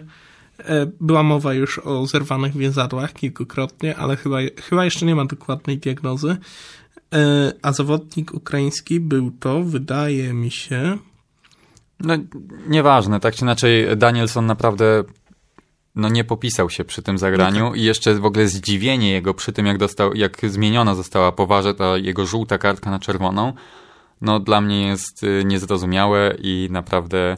e, 0.59 0.87
była 1.01 1.23
mowa 1.23 1.55
już 1.55 1.79
o 1.79 2.07
zerwanych 2.07 2.57
więzadłach 2.57 3.13
kilkukrotnie, 3.13 3.97
ale 3.97 4.17
chyba, 4.17 4.39
chyba 4.69 4.85
jeszcze 4.85 5.07
nie 5.07 5.15
ma 5.15 5.25
dokładnej 5.25 5.79
diagnozy. 5.79 6.37
A 7.63 7.73
zawodnik 7.73 8.35
ukraiński 8.35 9.01
był 9.01 9.31
to, 9.31 9.63
wydaje 9.63 10.33
mi 10.35 10.51
się, 10.51 10.99
No, 12.01 12.15
nieważne, 12.69 13.21
tak 13.21 13.35
czy 13.35 13.45
inaczej 13.45 13.97
Danielson 13.97 14.47
naprawdę 14.47 15.05
no, 15.95 16.09
nie 16.09 16.25
popisał 16.25 16.71
się 16.71 16.85
przy 16.85 17.03
tym 17.03 17.19
zagraniu 17.19 17.75
i 17.75 17.83
jeszcze 17.83 18.15
w 18.15 18.25
ogóle 18.25 18.49
zdziwienie 18.49 19.11
jego 19.11 19.35
przy 19.35 19.53
tym, 19.53 19.67
jak, 19.67 19.79
dostał, 19.79 20.15
jak 20.15 20.41
zmieniona 20.43 20.95
została 20.95 21.33
poważnie 21.33 21.75
ta 21.75 21.97
jego 21.97 22.27
żółta 22.27 22.59
kartka 22.59 22.91
na 22.91 22.99
czerwoną, 22.99 23.53
no 24.21 24.41
dla 24.41 24.61
mnie 24.61 24.87
jest 24.87 25.23
y, 25.23 25.43
niezrozumiałe 25.45 26.35
i 26.39 26.69
naprawdę 26.71 27.37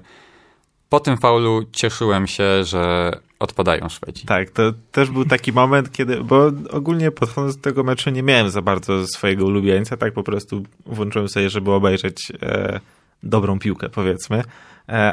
po 0.88 1.00
tym 1.00 1.16
faulu 1.16 1.64
cieszyłem 1.72 2.26
się, 2.26 2.64
że 2.64 3.12
odpadają 3.38 3.88
Szwedzi. 3.88 4.26
Tak, 4.26 4.50
to 4.50 4.62
też 4.92 5.10
był 5.10 5.24
taki 5.24 5.52
moment, 5.52 5.92
kiedy, 5.92 6.24
bo 6.24 6.52
ogólnie 6.70 7.10
podchodząc 7.10 7.56
do 7.56 7.62
tego 7.62 7.84
meczu 7.84 8.10
nie 8.10 8.22
miałem 8.22 8.50
za 8.50 8.62
bardzo 8.62 9.06
swojego 9.06 9.46
ulubieńca, 9.46 9.96
tak 9.96 10.12
po 10.12 10.22
prostu 10.22 10.62
włączyłem 10.86 11.28
sobie, 11.28 11.50
żeby 11.50 11.72
obejrzeć 11.72 12.32
e, 12.42 12.80
dobrą 13.22 13.58
piłkę, 13.58 13.88
powiedzmy, 13.88 14.42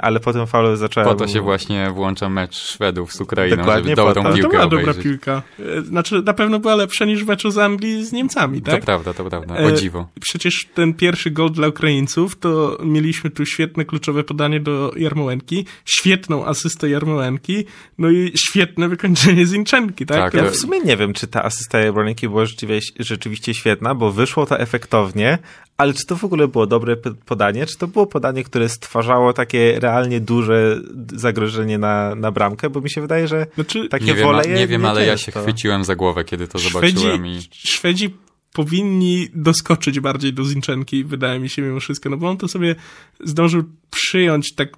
ale 0.01 0.19
po 0.19 0.33
tym 0.33 0.47
faulu 0.47 0.75
zacząłem... 0.75 1.09
Po 1.09 1.15
to 1.15 1.27
się 1.27 1.41
właśnie 1.41 1.91
włącza 1.91 2.29
mecz 2.29 2.55
Szwedów 2.55 3.13
z 3.13 3.21
Ukrainą, 3.21 3.57
Dokładnie 3.57 3.83
żeby 3.83 3.95
dobrą 3.95 4.13
to. 4.13 4.19
ale 4.27 4.29
to 4.29 4.35
piłkę 4.41 4.49
była 4.57 4.63
dobra 4.69 4.81
obejrzeć. 4.91 5.03
piłka. 5.03 5.41
E, 5.77 5.81
Znaczy, 5.81 6.21
na 6.21 6.33
pewno 6.33 6.59
była 6.59 6.75
lepsza 6.75 7.05
niż 7.05 7.23
w 7.23 7.27
meczu 7.27 7.51
z 7.51 7.57
Anglii 7.57 8.05
z 8.05 8.11
Niemcami, 8.11 8.61
tak? 8.61 8.79
To 8.79 8.85
prawda, 8.85 9.13
to 9.13 9.25
prawda. 9.29 9.55
E, 9.55 9.65
O 9.65 9.71
dziwo. 9.71 10.07
Przecież 10.21 10.67
ten 10.73 10.93
pierwszy 10.93 11.31
gol 11.31 11.51
dla 11.51 11.67
Ukraińców, 11.67 12.39
to 12.39 12.77
mieliśmy 12.83 13.29
tu 13.29 13.45
świetne 13.45 13.85
kluczowe 13.85 14.23
podanie 14.23 14.59
do 14.59 14.91
Jarmołenki, 14.95 15.65
świetną 15.85 16.45
asystę 16.45 16.89
Jarmołenki, 16.89 17.65
no 17.97 18.09
i 18.11 18.31
świetne 18.35 18.89
wykończenie 18.89 19.45
Zinczenki, 19.45 20.05
tak? 20.05 20.17
Tak, 20.17 20.33
Ja 20.33 20.43
to- 20.43 20.51
w 20.51 20.55
sumie 20.55 20.79
nie 20.79 20.97
wiem, 20.97 21.13
czy 21.13 21.27
ta 21.27 21.43
asysta 21.43 21.79
Jabroniki 21.79 22.29
była 22.29 22.45
rzeczywiście, 22.45 22.93
rzeczywiście 23.03 23.53
świetna, 23.53 23.95
bo 23.95 24.11
wyszło 24.11 24.45
to 24.45 24.59
efektownie, 24.59 25.37
ale 25.83 25.93
czy 25.93 26.05
to 26.05 26.15
w 26.15 26.23
ogóle 26.23 26.47
było 26.47 26.67
dobre 26.67 26.95
podanie? 27.25 27.65
Czy 27.65 27.77
to 27.77 27.87
było 27.87 28.07
podanie, 28.07 28.43
które 28.43 28.69
stwarzało 28.69 29.33
takie 29.33 29.79
realnie 29.79 30.19
duże 30.19 30.79
zagrożenie 31.13 31.77
na, 31.77 32.15
na 32.15 32.31
bramkę? 32.31 32.69
Bo 32.69 32.81
mi 32.81 32.89
się 32.89 33.01
wydaje, 33.01 33.27
że 33.27 33.47
Znaczy, 33.55 33.89
takie 33.89 34.05
Nie 34.05 34.13
wiem, 34.13 34.27
woleje 34.27 34.55
nie 34.55 34.67
wiem 34.67 34.85
ale 34.85 35.05
ja 35.05 35.17
się 35.17 35.25
często. 35.25 35.41
chwyciłem 35.41 35.83
za 35.83 35.95
głowę, 35.95 36.23
kiedy 36.23 36.47
to 36.47 36.59
Szwedzi, 36.59 36.73
zobaczyłem 36.73 37.27
i... 37.27 37.39
Szwedzi 37.51 38.15
powinni 38.53 39.27
doskoczyć 39.33 39.99
bardziej 39.99 40.33
do 40.33 40.43
Zinczenki, 40.43 41.03
wydaje 41.03 41.39
mi 41.39 41.49
się 41.49 41.61
mimo 41.61 41.79
wszystko, 41.79 42.09
no 42.09 42.17
bo 42.17 42.29
on 42.29 42.37
to 42.37 42.47
sobie 42.47 42.75
zdążył 43.23 43.63
przyjąć 43.89 44.55
tak, 44.55 44.69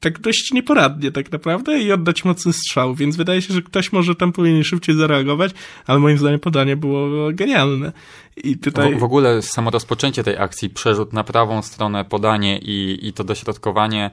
tak 0.00 0.18
dość 0.18 0.52
nieporadnie 0.52 1.12
tak 1.12 1.32
naprawdę 1.32 1.78
i 1.78 1.92
oddać 1.92 2.24
mocny 2.24 2.52
strzał, 2.52 2.94
więc 2.94 3.16
wydaje 3.16 3.42
się, 3.42 3.54
że 3.54 3.62
ktoś 3.62 3.92
może 3.92 4.14
tam 4.14 4.32
powinien 4.32 4.64
szybciej 4.64 4.96
zareagować, 4.96 5.52
ale 5.86 5.98
moim 5.98 6.18
zdaniem 6.18 6.40
podanie 6.40 6.76
było 6.76 7.08
genialne. 7.32 7.92
I 8.36 8.58
tutaj... 8.58 8.94
W, 8.94 8.98
w 8.98 9.02
ogóle 9.02 9.42
samo 9.42 9.70
rozpoczęcie 9.70 10.24
tej 10.24 10.38
akcji, 10.38 10.70
przerzut 10.70 11.12
na 11.12 11.24
prawą 11.24 11.62
stronę, 11.62 12.04
podanie 12.04 12.58
i, 12.58 12.98
i 13.08 13.12
to 13.12 13.24
dośrodkowanie 13.24 14.10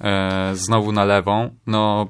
e, 0.00 0.50
znowu 0.54 0.92
na 0.92 1.04
lewą, 1.04 1.50
no 1.66 2.08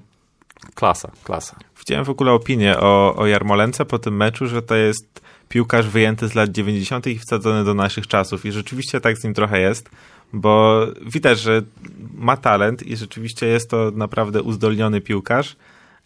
klasa, 0.74 1.11
klasa. 1.24 1.57
Widziałem 1.79 2.05
w 2.05 2.11
ogóle 2.11 2.33
opinię 2.33 2.79
o, 2.81 3.16
o 3.16 3.27
Jarmolence 3.27 3.85
po 3.85 3.99
tym 3.99 4.16
meczu, 4.16 4.47
że 4.47 4.62
to 4.62 4.74
jest 4.74 5.20
piłkarz 5.49 5.87
wyjęty 5.87 6.29
z 6.29 6.35
lat 6.35 6.51
90. 6.51 7.07
i 7.07 7.18
wsadzony 7.18 7.64
do 7.64 7.74
naszych 7.74 8.07
czasów. 8.07 8.47
I 8.47 8.53
rzeczywiście 8.53 9.01
tak 9.01 9.18
z 9.18 9.24
nim 9.24 9.35
trochę 9.35 9.61
jest, 9.61 9.91
bo 10.33 10.87
widać, 11.07 11.41
że 11.41 11.62
ma 12.14 12.37
talent 12.37 12.83
i 12.83 12.97
rzeczywiście 12.97 13.47
jest 13.47 13.70
to 13.70 13.91
naprawdę 13.95 14.43
uzdolniony 14.43 15.01
piłkarz. 15.01 15.57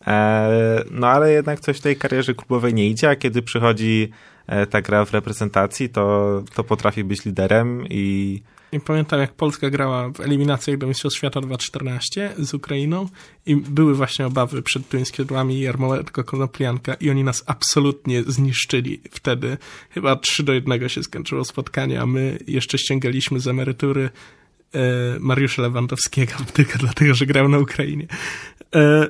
E, 0.06 0.84
no 0.90 1.08
ale 1.08 1.32
jednak 1.32 1.60
coś 1.60 1.78
w 1.78 1.80
tej 1.80 1.96
karierze 1.96 2.34
klubowej 2.34 2.74
nie 2.74 2.88
idzie, 2.88 3.10
a 3.10 3.16
kiedy 3.16 3.42
przychodzi 3.42 4.10
e, 4.46 4.66
ta 4.66 4.82
gra 4.82 5.04
w 5.04 5.12
reprezentacji, 5.12 5.88
to, 5.88 6.42
to 6.54 6.64
potrafi 6.64 7.04
być 7.04 7.24
liderem 7.24 7.84
i 7.90 8.42
I 8.72 8.80
pamiętam, 8.80 9.20
jak 9.20 9.32
Polska 9.32 9.70
grała 9.70 10.08
w 10.08 10.20
eliminacjach 10.20 10.78
do 10.78 10.86
Mistrzostw 10.86 11.18
Świata 11.18 11.40
2014 11.40 12.32
z 12.38 12.54
Ukrainą 12.54 13.08
i 13.46 13.56
były 13.56 13.94
właśnie 13.94 14.26
obawy 14.26 14.62
przed 14.62 14.88
tymi 14.88 15.06
skrzydłami 15.06 15.60
Jarmołeczko 15.60 16.24
Konoplianka 16.24 16.94
i 16.94 17.10
oni 17.10 17.24
nas 17.24 17.44
absolutnie 17.46 18.22
zniszczyli 18.22 19.00
wtedy. 19.10 19.58
Chyba 19.90 20.16
3 20.16 20.42
do 20.42 20.52
1 20.52 20.88
się 20.88 21.02
skończyło 21.02 21.44
spotkanie, 21.44 22.00
a 22.00 22.06
my 22.06 22.38
jeszcze 22.46 22.78
ściągaliśmy 22.78 23.40
z 23.40 23.48
emerytury 23.48 24.10
e, 24.74 24.80
Mariusza 25.20 25.62
Lewandowskiego 25.62 26.32
tylko 26.52 26.78
dlatego, 26.78 27.14
że 27.14 27.26
grał 27.26 27.48
na 27.48 27.58
Ukrainie. 27.58 28.06
E, 28.74 29.06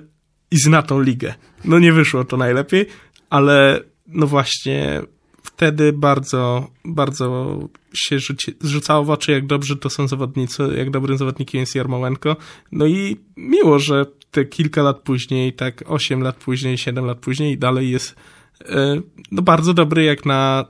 I 0.51 0.59
zna 0.59 0.83
tą 0.83 1.03
ligę. 1.03 1.35
No 1.65 1.79
nie 1.79 1.93
wyszło 1.93 2.25
to 2.25 2.37
najlepiej, 2.37 2.87
ale 3.31 3.81
no 4.07 4.27
właśnie 4.27 5.03
wtedy 5.43 5.93
bardzo, 5.93 6.71
bardzo 6.85 7.59
się 7.95 8.18
rzuci, 8.18 8.55
rzucało 8.61 9.05
w 9.05 9.11
oczy, 9.11 9.32
jak 9.32 9.47
dobrze 9.47 9.76
to 9.76 9.91
są 9.91 10.09
zawodnicy, 10.09 10.62
jak 10.76 10.91
dobrym 10.91 11.18
zawodnikiem 11.18 11.61
jest 11.61 11.74
Jarmołenko. 11.74 12.36
No 12.72 12.86
i 12.86 13.16
miło, 13.36 13.78
że 13.78 14.07
te 14.30 14.45
kilka 14.45 14.82
lat 14.82 15.01
później, 15.01 15.53
tak 15.53 15.84
8 15.86 16.22
lat 16.22 16.36
później, 16.36 16.78
7 16.78 17.05
lat 17.05 17.18
później 17.18 17.59
dalej 17.59 17.91
jest 17.91 18.16
e, 18.64 19.01
no 19.32 19.43
bardzo 19.43 19.74
dobry 19.74 20.05
jak 20.05 20.26
na 20.26 20.64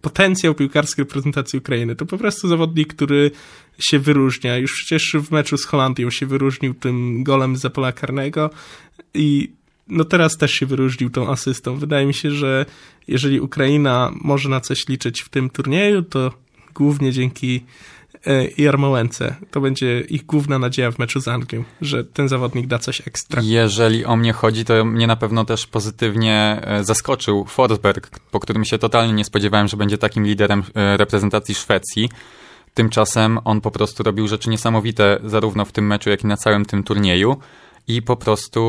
potencjał 0.00 0.54
piłkarskiej 0.54 1.04
reprezentacji 1.04 1.58
Ukrainy. 1.58 1.96
To 1.96 2.06
po 2.06 2.18
prostu 2.18 2.48
zawodnik, 2.48 2.94
który 2.94 3.30
się 3.78 3.98
wyróżnia. 3.98 4.58
Już 4.58 4.72
przecież 4.72 5.16
w 5.22 5.30
meczu 5.30 5.56
z 5.56 5.64
Holandią 5.64 6.10
się 6.10 6.26
wyróżnił 6.26 6.74
tym 6.74 7.24
golem 7.24 7.56
za 7.56 7.70
pola 7.70 7.92
karnego 7.92 8.50
i 9.14 9.52
no 9.92 10.04
teraz 10.04 10.36
też 10.36 10.52
się 10.52 10.66
wyróżnił 10.66 11.10
tą 11.10 11.30
asystą. 11.30 11.76
Wydaje 11.76 12.06
mi 12.06 12.14
się, 12.14 12.30
że 12.30 12.66
jeżeli 13.08 13.40
Ukraina 13.40 14.12
może 14.20 14.48
na 14.48 14.60
coś 14.60 14.88
liczyć 14.88 15.20
w 15.20 15.28
tym 15.28 15.50
turnieju, 15.50 16.02
to 16.02 16.32
głównie 16.74 17.12
dzięki 17.12 17.64
e, 18.26 18.48
Jarmołęce. 18.58 19.36
To 19.50 19.60
będzie 19.60 20.00
ich 20.00 20.26
główna 20.26 20.58
nadzieja 20.58 20.90
w 20.90 20.98
meczu 20.98 21.20
z 21.20 21.28
Anglią, 21.28 21.64
że 21.80 22.04
ten 22.04 22.28
zawodnik 22.28 22.66
da 22.66 22.78
coś 22.78 23.00
ekstra. 23.08 23.42
Jeżeli 23.44 24.04
o 24.04 24.16
mnie 24.16 24.32
chodzi, 24.32 24.64
to 24.64 24.84
mnie 24.84 25.06
na 25.06 25.16
pewno 25.16 25.44
też 25.44 25.66
pozytywnie 25.66 26.60
e, 26.62 26.84
zaskoczył 26.84 27.44
Forsberg, 27.44 28.20
po 28.30 28.40
którym 28.40 28.64
się 28.64 28.78
totalnie 28.78 29.12
nie 29.12 29.24
spodziewałem, 29.24 29.68
że 29.68 29.76
będzie 29.76 29.98
takim 29.98 30.24
liderem 30.24 30.62
e, 30.74 30.96
reprezentacji 30.96 31.54
Szwecji. 31.54 32.08
Tymczasem 32.74 33.38
on 33.44 33.60
po 33.60 33.70
prostu 33.70 34.02
robił 34.02 34.28
rzeczy 34.28 34.50
niesamowite, 34.50 35.18
zarówno 35.24 35.64
w 35.64 35.72
tym 35.72 35.86
meczu, 35.86 36.10
jak 36.10 36.24
i 36.24 36.26
na 36.26 36.36
całym 36.36 36.64
tym 36.64 36.82
turnieju. 36.82 37.36
I 37.88 38.02
po 38.02 38.16
prostu, 38.16 38.60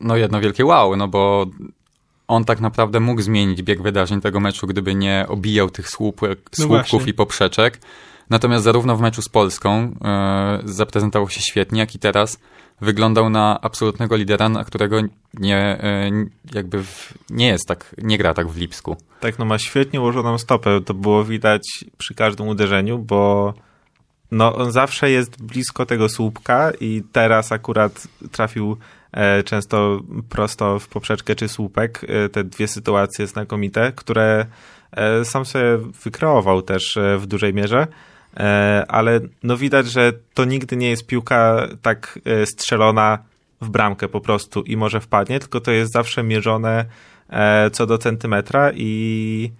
no 0.00 0.16
jedno 0.16 0.40
wielkie 0.40 0.64
wow, 0.64 0.96
no 0.96 1.08
bo 1.08 1.46
on 2.28 2.44
tak 2.44 2.60
naprawdę 2.60 3.00
mógł 3.00 3.22
zmienić 3.22 3.62
bieg 3.62 3.82
wydarzeń 3.82 4.20
tego 4.20 4.40
meczu, 4.40 4.66
gdyby 4.66 4.94
nie 4.94 5.24
obijał 5.28 5.70
tych 5.70 5.88
słupek, 5.88 6.38
No 6.58 6.64
słupków 6.64 6.90
właśnie. 6.90 7.10
i 7.10 7.14
poprzeczek. 7.14 7.80
Natomiast 8.30 8.64
zarówno 8.64 8.96
w 8.96 9.00
meczu 9.00 9.22
z 9.22 9.28
Polską 9.28 9.94
e, 10.04 10.60
zaprezentował 10.64 11.28
się 11.28 11.40
świetnie, 11.40 11.80
jak 11.80 11.94
i 11.94 11.98
teraz 11.98 12.38
wyglądał 12.80 13.30
na 13.30 13.60
absolutnego 13.60 14.16
lidera, 14.16 14.48
na 14.48 14.64
którego 14.64 14.96
nie, 15.34 15.56
e, 15.56 16.10
jakby 16.54 16.84
w, 16.84 17.14
nie 17.30 17.46
jest 17.46 17.68
tak, 17.68 17.94
nie 17.98 18.18
gra 18.18 18.34
tak 18.34 18.48
w 18.48 18.56
Lipsku. 18.56 18.96
Tak, 19.20 19.38
no 19.38 19.44
ma 19.44 19.58
świetnie 19.58 20.00
ułożoną 20.00 20.38
stopę. 20.38 20.80
To 20.80 20.94
było 20.94 21.24
widać 21.24 21.84
przy 21.98 22.14
każdym 22.14 22.48
uderzeniu, 22.48 22.98
bo 22.98 23.54
no, 24.30 24.56
on 24.56 24.72
zawsze 24.72 25.10
jest 25.10 25.42
blisko 25.42 25.86
tego 25.86 26.08
słupka 26.08 26.72
i 26.80 27.02
teraz 27.12 27.52
akurat 27.52 28.08
trafił 28.32 28.76
e, 29.12 29.42
często 29.42 30.00
prosto 30.28 30.78
w 30.78 30.88
poprzeczkę 30.88 31.34
czy 31.34 31.48
słupek. 31.48 32.06
E, 32.08 32.28
te 32.28 32.44
dwie 32.44 32.68
sytuacje 32.68 33.26
znakomite, 33.26 33.92
które 33.92 34.46
e, 34.92 35.24
sam 35.24 35.44
sobie 35.44 35.78
wykreował 36.04 36.62
też 36.62 36.98
w 37.18 37.26
dużej 37.26 37.54
mierze. 37.54 37.86
Ale 38.88 39.20
no 39.42 39.56
widać, 39.56 39.86
że 39.86 40.12
to 40.34 40.44
nigdy 40.44 40.76
nie 40.76 40.90
jest 40.90 41.06
piłka 41.06 41.68
tak 41.82 42.18
strzelona 42.44 43.18
w 43.60 43.68
bramkę 43.68 44.08
po 44.08 44.20
prostu 44.20 44.62
i 44.62 44.76
może 44.76 45.00
wpadnie, 45.00 45.40
tylko 45.40 45.60
to 45.60 45.70
jest 45.70 45.92
zawsze 45.92 46.22
mierzone 46.22 46.84
co 47.72 47.86
do 47.86 47.98
centymetra 47.98 48.72
i 48.74 49.50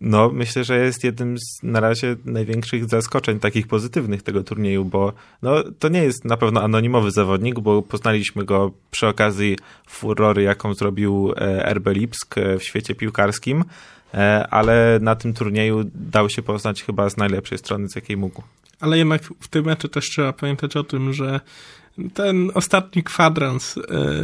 no 0.00 0.30
myślę, 0.32 0.64
że 0.64 0.78
jest 0.78 1.04
jednym 1.04 1.38
z 1.38 1.62
na 1.62 1.80
razie 1.80 2.16
największych 2.24 2.88
zaskoczeń 2.88 3.40
takich 3.40 3.66
pozytywnych 3.66 4.22
tego 4.22 4.42
turnieju, 4.42 4.84
bo 4.84 5.12
no 5.42 5.54
to 5.78 5.88
nie 5.88 6.02
jest 6.02 6.24
na 6.24 6.36
pewno 6.36 6.62
anonimowy 6.62 7.10
zawodnik, 7.10 7.60
bo 7.60 7.82
poznaliśmy 7.82 8.44
go 8.44 8.72
przy 8.90 9.06
okazji 9.06 9.56
furory, 9.88 10.42
jaką 10.42 10.74
zrobił 10.74 11.32
e, 11.36 11.74
RB 11.74 11.86
Lipsk 11.86 12.38
e, 12.38 12.58
w 12.58 12.64
świecie 12.64 12.94
piłkarskim, 12.94 13.64
e, 14.14 14.48
ale 14.50 14.98
na 15.02 15.14
tym 15.14 15.34
turnieju 15.34 15.84
dał 15.94 16.30
się 16.30 16.42
poznać 16.42 16.82
chyba 16.82 17.10
z 17.10 17.16
najlepszej 17.16 17.58
strony, 17.58 17.88
z 17.88 17.96
jakiej 17.96 18.16
mógł. 18.16 18.42
Ale 18.80 18.98
jednak 18.98 19.22
w 19.40 19.48
tym 19.48 19.64
meczu 19.64 19.88
też 19.88 20.04
trzeba 20.04 20.32
pamiętać 20.32 20.76
o 20.76 20.84
tym, 20.84 21.12
że 21.12 21.40
ten 22.14 22.50
ostatni 22.54 23.02
kwadrans 23.02 23.78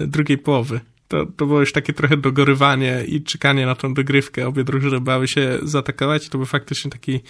drugiej 0.06 0.38
połowy, 0.38 0.80
to, 1.08 1.26
to 1.26 1.46
było 1.46 1.60
już 1.60 1.72
takie 1.72 1.92
trochę 1.92 2.16
dogorywanie 2.16 3.04
i 3.06 3.22
czekanie 3.22 3.66
na 3.66 3.74
tą 3.74 3.94
dogrywkę. 3.94 4.46
Obie 4.46 4.64
drużyny 4.64 5.00
bały 5.00 5.28
się 5.28 5.58
zaatakować. 5.62 6.28
To 6.28 6.38
był 6.38 6.46
faktycznie 6.46 6.90
taki 6.90 7.20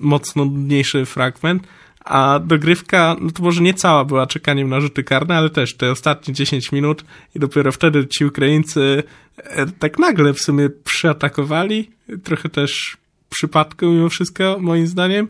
mocno 0.00 0.44
nudniejszy 0.44 1.06
fragment. 1.06 1.66
A 2.04 2.38
dogrywka, 2.38 3.16
no 3.20 3.30
to 3.30 3.42
może 3.42 3.62
nie 3.62 3.74
cała 3.74 4.04
była 4.04 4.26
czekaniem 4.26 4.68
na 4.68 4.80
rzuty 4.80 5.04
karne, 5.04 5.36
ale 5.36 5.50
też 5.50 5.74
te 5.74 5.90
ostatnie 5.90 6.34
10 6.34 6.72
minut 6.72 7.04
i 7.34 7.38
dopiero 7.38 7.72
wtedy 7.72 8.06
ci 8.06 8.24
Ukraińcy 8.24 9.02
e, 9.36 9.66
tak 9.66 9.98
nagle 9.98 10.32
w 10.32 10.40
sumie 10.40 10.70
przyatakowali. 10.84 11.90
Trochę 12.24 12.48
też 12.48 12.96
przypadku 13.28 13.86
mimo 13.86 14.08
wszystko, 14.08 14.56
moim 14.60 14.86
zdaniem. 14.86 15.28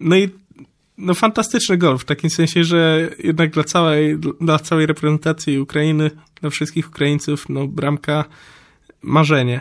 No 0.00 0.16
i 0.16 0.28
no 1.00 1.14
fantastyczny 1.14 1.76
gol, 1.76 1.98
w 1.98 2.04
takim 2.04 2.30
sensie, 2.30 2.64
że 2.64 3.10
jednak 3.18 3.50
dla 3.50 3.64
całej, 3.64 4.18
dla 4.40 4.58
całej 4.58 4.86
reprezentacji 4.86 5.58
Ukrainy, 5.58 6.10
dla 6.40 6.50
wszystkich 6.50 6.88
Ukraińców, 6.88 7.48
no 7.48 7.66
bramka 7.66 8.24
marzenie. 9.02 9.60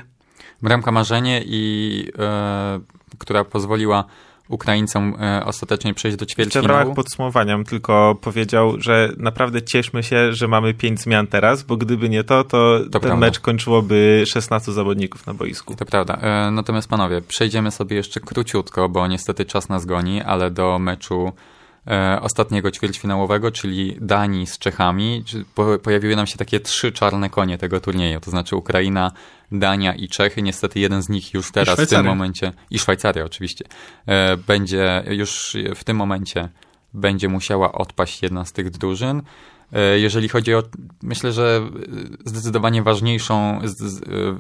Bramka 0.61 0.91
marzenie 0.91 1.43
i 1.45 2.05
e, 2.19 2.79
która 3.17 3.43
pozwoliła 3.43 4.05
Ukraińcom 4.49 5.15
e, 5.21 5.45
ostatecznie 5.45 5.93
przejść 5.93 6.17
do 6.17 6.25
Jeszcze 6.37 6.37
w 6.37 6.65
ramach 6.65 6.65
ćwierćfinału. 6.65 6.95
podsumowania 6.95 7.63
tylko 7.63 8.17
powiedział, 8.21 8.81
że 8.81 9.09
naprawdę 9.17 9.61
cieszmy 9.61 10.03
się, 10.03 10.33
że 10.33 10.47
mamy 10.47 10.73
pięć 10.73 11.01
zmian 11.01 11.27
teraz, 11.27 11.63
bo 11.63 11.77
gdyby 11.77 12.09
nie 12.09 12.23
to, 12.23 12.43
to, 12.43 12.79
ten 12.79 12.89
prawda. 12.89 13.15
mecz 13.15 13.39
kończyłoby 13.39 14.23
16 14.27 14.71
zawodników 14.71 15.27
na 15.27 15.33
boisku. 15.33 15.75
To 15.75 15.85
prawda. 15.85 16.13
E, 16.21 16.51
Natomiast 16.51 16.87
panowie, 16.89 17.21
przejdziemy 17.21 17.71
sobie 17.71 17.95
jeszcze 17.95 18.19
króciutko, 18.19 18.89
bo 18.89 19.07
niestety 19.07 19.45
czas 19.45 19.69
nas 19.69 19.85
goni, 19.85 20.21
ale 20.21 20.51
do 20.51 20.79
meczu 20.79 21.31
e, 21.87 22.19
ostatniego 22.21 22.71
ćwierćfinałowego, 22.71 23.51
czyli 23.51 23.97
Danii 24.01 24.47
z 24.47 24.57
Czechami. 24.57 25.23
Pojawiły 25.83 26.15
nam 26.15 26.27
się 26.27 26.37
takie 26.37 26.59
trzy 26.59 26.91
czarne 26.91 27.29
konie 27.29 27.57
tego 27.57 27.79
turnieju, 27.79 28.19
to 28.19 28.31
znaczy 28.31 28.55
Ukraina, 28.55 29.11
Dania 29.51 29.95
i 29.95 30.07
Czechy. 30.07 30.41
Niestety 30.41 30.79
jeden 30.79 31.01
z 31.01 31.09
nich 31.09 31.33
już 31.33 31.51
teraz 31.51 31.79
w 31.79 31.89
tym 31.89 32.05
momencie, 32.05 32.53
i 32.71 32.79
Szwajcaria 32.79 33.25
oczywiście, 33.25 33.65
e, 34.05 34.37
będzie 34.37 35.03
już 35.07 35.57
w 35.75 35.83
tym 35.83 35.97
momencie 35.97 36.49
będzie 36.93 37.29
musiała 37.29 37.71
odpaść 37.71 38.23
jedna 38.23 38.45
z 38.45 38.51
tych 38.51 38.69
drużyn. 38.69 39.21
E, 39.73 39.99
Jeżeli 39.99 40.29
chodzi 40.29 40.55
o, 40.55 40.63
myślę, 41.03 41.31
że 41.31 41.61
zdecydowanie 42.25 42.83
ważniejszą, 42.83 43.61
e, 43.61 43.67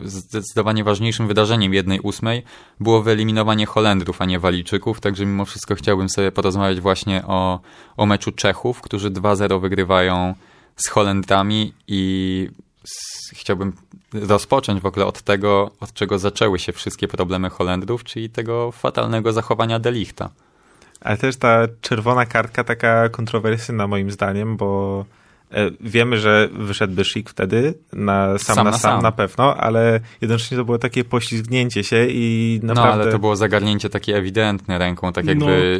zdecydowanie 0.03 0.83
ważniejszym 0.83 1.27
wydarzeniem 1.27 1.73
jednej 1.73 1.99
ósmej 1.99 2.43
było 2.79 3.01
wyeliminowanie 3.01 3.65
Holendrów, 3.65 4.21
a 4.21 4.25
nie 4.25 4.39
Walijczyków, 4.39 5.01
także 5.01 5.25
mimo 5.25 5.45
wszystko 5.45 5.75
chciałbym 5.75 6.09
sobie 6.09 6.31
porozmawiać 6.31 6.79
właśnie 6.79 7.23
o, 7.27 7.59
o 7.97 8.05
meczu 8.05 8.31
Czechów, 8.31 8.81
którzy 8.81 9.11
2-0 9.11 9.61
wygrywają 9.61 10.35
z 10.75 10.87
Holendrami 10.87 11.73
i 11.87 12.49
chciałbym 13.33 13.73
rozpocząć 14.13 14.81
w 14.81 14.85
ogóle 14.85 15.05
od 15.05 15.21
tego, 15.21 15.71
od 15.79 15.93
czego 15.93 16.19
zaczęły 16.19 16.59
się 16.59 16.73
wszystkie 16.73 17.07
problemy 17.07 17.49
Holendrów, 17.49 18.03
czyli 18.03 18.29
tego 18.29 18.71
fatalnego 18.71 19.33
zachowania 19.33 19.79
Delichta. 19.79 20.29
Ale 21.01 21.17
też 21.17 21.37
ta 21.37 21.67
czerwona 21.81 22.25
kartka 22.25 22.63
taka 22.63 23.09
kontrowersyjna 23.09 23.87
moim 23.87 24.11
zdaniem, 24.11 24.57
bo 24.57 25.05
e, 25.51 25.71
wiemy, 25.81 26.17
że 26.17 26.49
wyszedłby 26.51 27.05
Szyk 27.05 27.29
wtedy 27.29 27.73
na 27.93 28.37
sam, 28.37 28.55
Sam 28.55 28.65
na 28.65 28.71
na 28.71 28.77
sam, 28.77 28.91
sam. 28.91 29.03
na 29.03 29.11
pewno, 29.11 29.55
ale 29.57 29.99
jednocześnie 30.21 30.57
to 30.57 30.65
było 30.65 30.77
takie 30.77 31.03
poślizgnięcie 31.03 31.83
się 31.83 32.05
i 32.09 32.59
naprawdę... 32.63 32.97
No, 32.97 33.03
ale 33.03 33.11
to 33.11 33.19
było 33.19 33.35
zagarnięcie 33.35 33.89
takie 33.89 34.17
ewidentne 34.17 34.77
ręką, 34.77 35.13
tak 35.13 35.25
jakby 35.25 35.79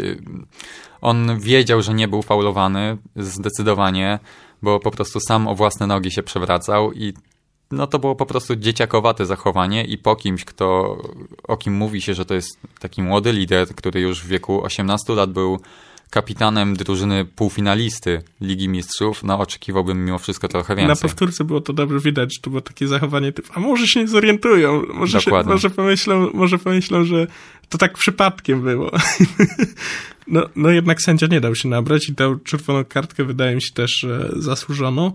on 1.02 1.40
wiedział, 1.40 1.82
że 1.82 1.94
nie 1.94 2.08
był 2.08 2.22
faulowany 2.22 2.98
zdecydowanie, 3.16 4.20
bo 4.62 4.80
po 4.80 4.92
prostu 4.92 5.20
sam 5.20 5.48
o 5.48 5.56
własne 5.56 5.88
nogi 5.88 6.12
się 6.12 6.24
przewracał 6.24 6.94
i 6.94 7.14
no 7.72 7.88
to 7.88 8.00
było 8.00 8.16
po 8.16 8.26
prostu 8.26 8.56
dzieciakowate 8.56 9.26
zachowanie 9.26 9.86
i 9.86 9.98
po 9.98 10.16
kimś, 10.16 10.46
kto, 10.46 10.98
o 11.44 11.58
kim 11.58 11.74
mówi 11.74 12.02
się, 12.02 12.14
że 12.14 12.26
to 12.26 12.34
jest 12.34 12.60
taki 12.80 13.02
młody 13.02 13.34
lider, 13.34 13.68
który 13.76 14.02
już 14.02 14.22
w 14.24 14.28
wieku 14.28 14.64
18 14.64 15.14
lat 15.14 15.32
był 15.32 15.60
kapitanem 16.10 16.74
drużyny 16.76 17.26
półfinalisty 17.26 18.22
Ligi 18.42 18.70
Mistrzów, 18.70 19.24
no 19.24 19.40
oczekiwałbym 19.40 20.06
mimo 20.06 20.20
wszystko 20.20 20.48
trochę 20.48 20.76
Na 20.76 20.82
więcej. 20.82 21.02
powtórce 21.10 21.44
było 21.44 21.62
to 21.62 21.74
dobrze 21.74 22.00
widać, 22.00 22.34
że 22.34 22.42
to 22.42 22.50
było 22.50 22.62
takie 22.62 22.88
zachowanie 22.88 23.32
typu, 23.32 23.52
a 23.56 23.60
może 23.60 23.88
się 23.88 24.00
nie 24.00 24.08
zorientują, 24.08 24.84
może, 24.94 25.22
się, 25.22 25.32
może, 25.46 25.70
pomyślą, 25.70 26.30
może 26.34 26.58
pomyślą, 26.58 27.04
że 27.04 27.28
to 27.70 27.78
tak 27.78 27.94
przypadkiem 27.94 28.62
było. 28.62 28.92
No, 30.30 30.50
no 30.56 30.70
jednak 30.70 31.02
sędzia 31.02 31.28
nie 31.28 31.42
dał 31.42 31.56
się 31.56 31.70
nabrać 31.70 32.10
i 32.10 32.14
dał 32.14 32.40
czerwoną 32.40 32.86
kartkę, 32.86 33.24
wydaje 33.24 33.56
mi 33.56 33.62
się 33.62 33.74
też 33.74 33.92
że 33.92 34.30
zasłużoną. 34.36 35.12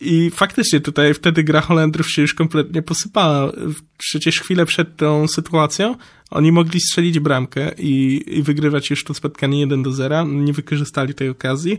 I 0.00 0.30
faktycznie 0.30 0.80
tutaj 0.80 1.14
wtedy 1.14 1.44
gra 1.44 1.60
Holendrów 1.60 2.10
się 2.10 2.22
już 2.22 2.34
kompletnie 2.34 2.82
posypała. 2.82 3.52
Przecież 3.98 4.40
chwilę 4.40 4.66
przed 4.66 4.96
tą 4.96 5.28
sytuacją 5.28 5.94
oni 6.30 6.52
mogli 6.52 6.80
strzelić 6.80 7.18
bramkę 7.18 7.70
i, 7.78 8.24
i 8.26 8.42
wygrywać 8.42 8.90
już 8.90 9.04
to 9.04 9.14
spotkanie 9.14 9.60
1 9.60 9.82
do 9.82 9.92
0. 9.92 10.24
Nie 10.24 10.52
wykorzystali 10.52 11.14
tej 11.14 11.28
okazji. 11.28 11.78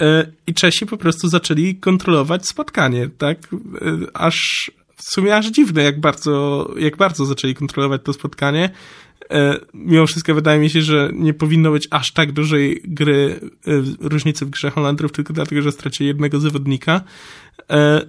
E, 0.00 0.32
I 0.46 0.54
Czesi 0.54 0.86
po 0.86 0.96
prostu 0.96 1.28
zaczęli 1.28 1.74
kontrolować 1.74 2.46
spotkanie, 2.46 3.10
tak? 3.18 3.38
E, 3.44 4.16
Aż 4.16 4.70
w 4.96 5.12
sumie 5.14 5.36
aż 5.36 5.46
dziwne, 5.46 5.82
jak 5.82 6.00
bardzo, 6.00 6.68
jak 6.78 6.96
bardzo 6.96 7.26
zaczęli 7.26 7.54
kontrolować 7.54 8.00
to 8.04 8.12
spotkanie. 8.12 8.70
E, 9.30 9.58
Mimo 9.74 10.06
wszystko 10.06 10.34
wydaje 10.34 10.60
mi 10.60 10.70
się, 10.70 10.82
że 10.82 11.10
nie 11.12 11.34
powinno 11.34 11.70
być 11.70 11.88
aż 11.90 12.12
tak 12.12 12.32
dużej 12.32 12.82
gry, 12.84 13.40
e, 13.66 14.08
różnicy 14.08 14.46
w 14.46 14.50
grze 14.50 14.70
Holandrów, 14.70 15.12
tylko 15.12 15.32
dlatego, 15.32 15.62
że 15.62 15.72
stracili 15.72 16.08
jednego 16.08 16.40
zawodnika. 16.40 17.00
E, 17.70 18.00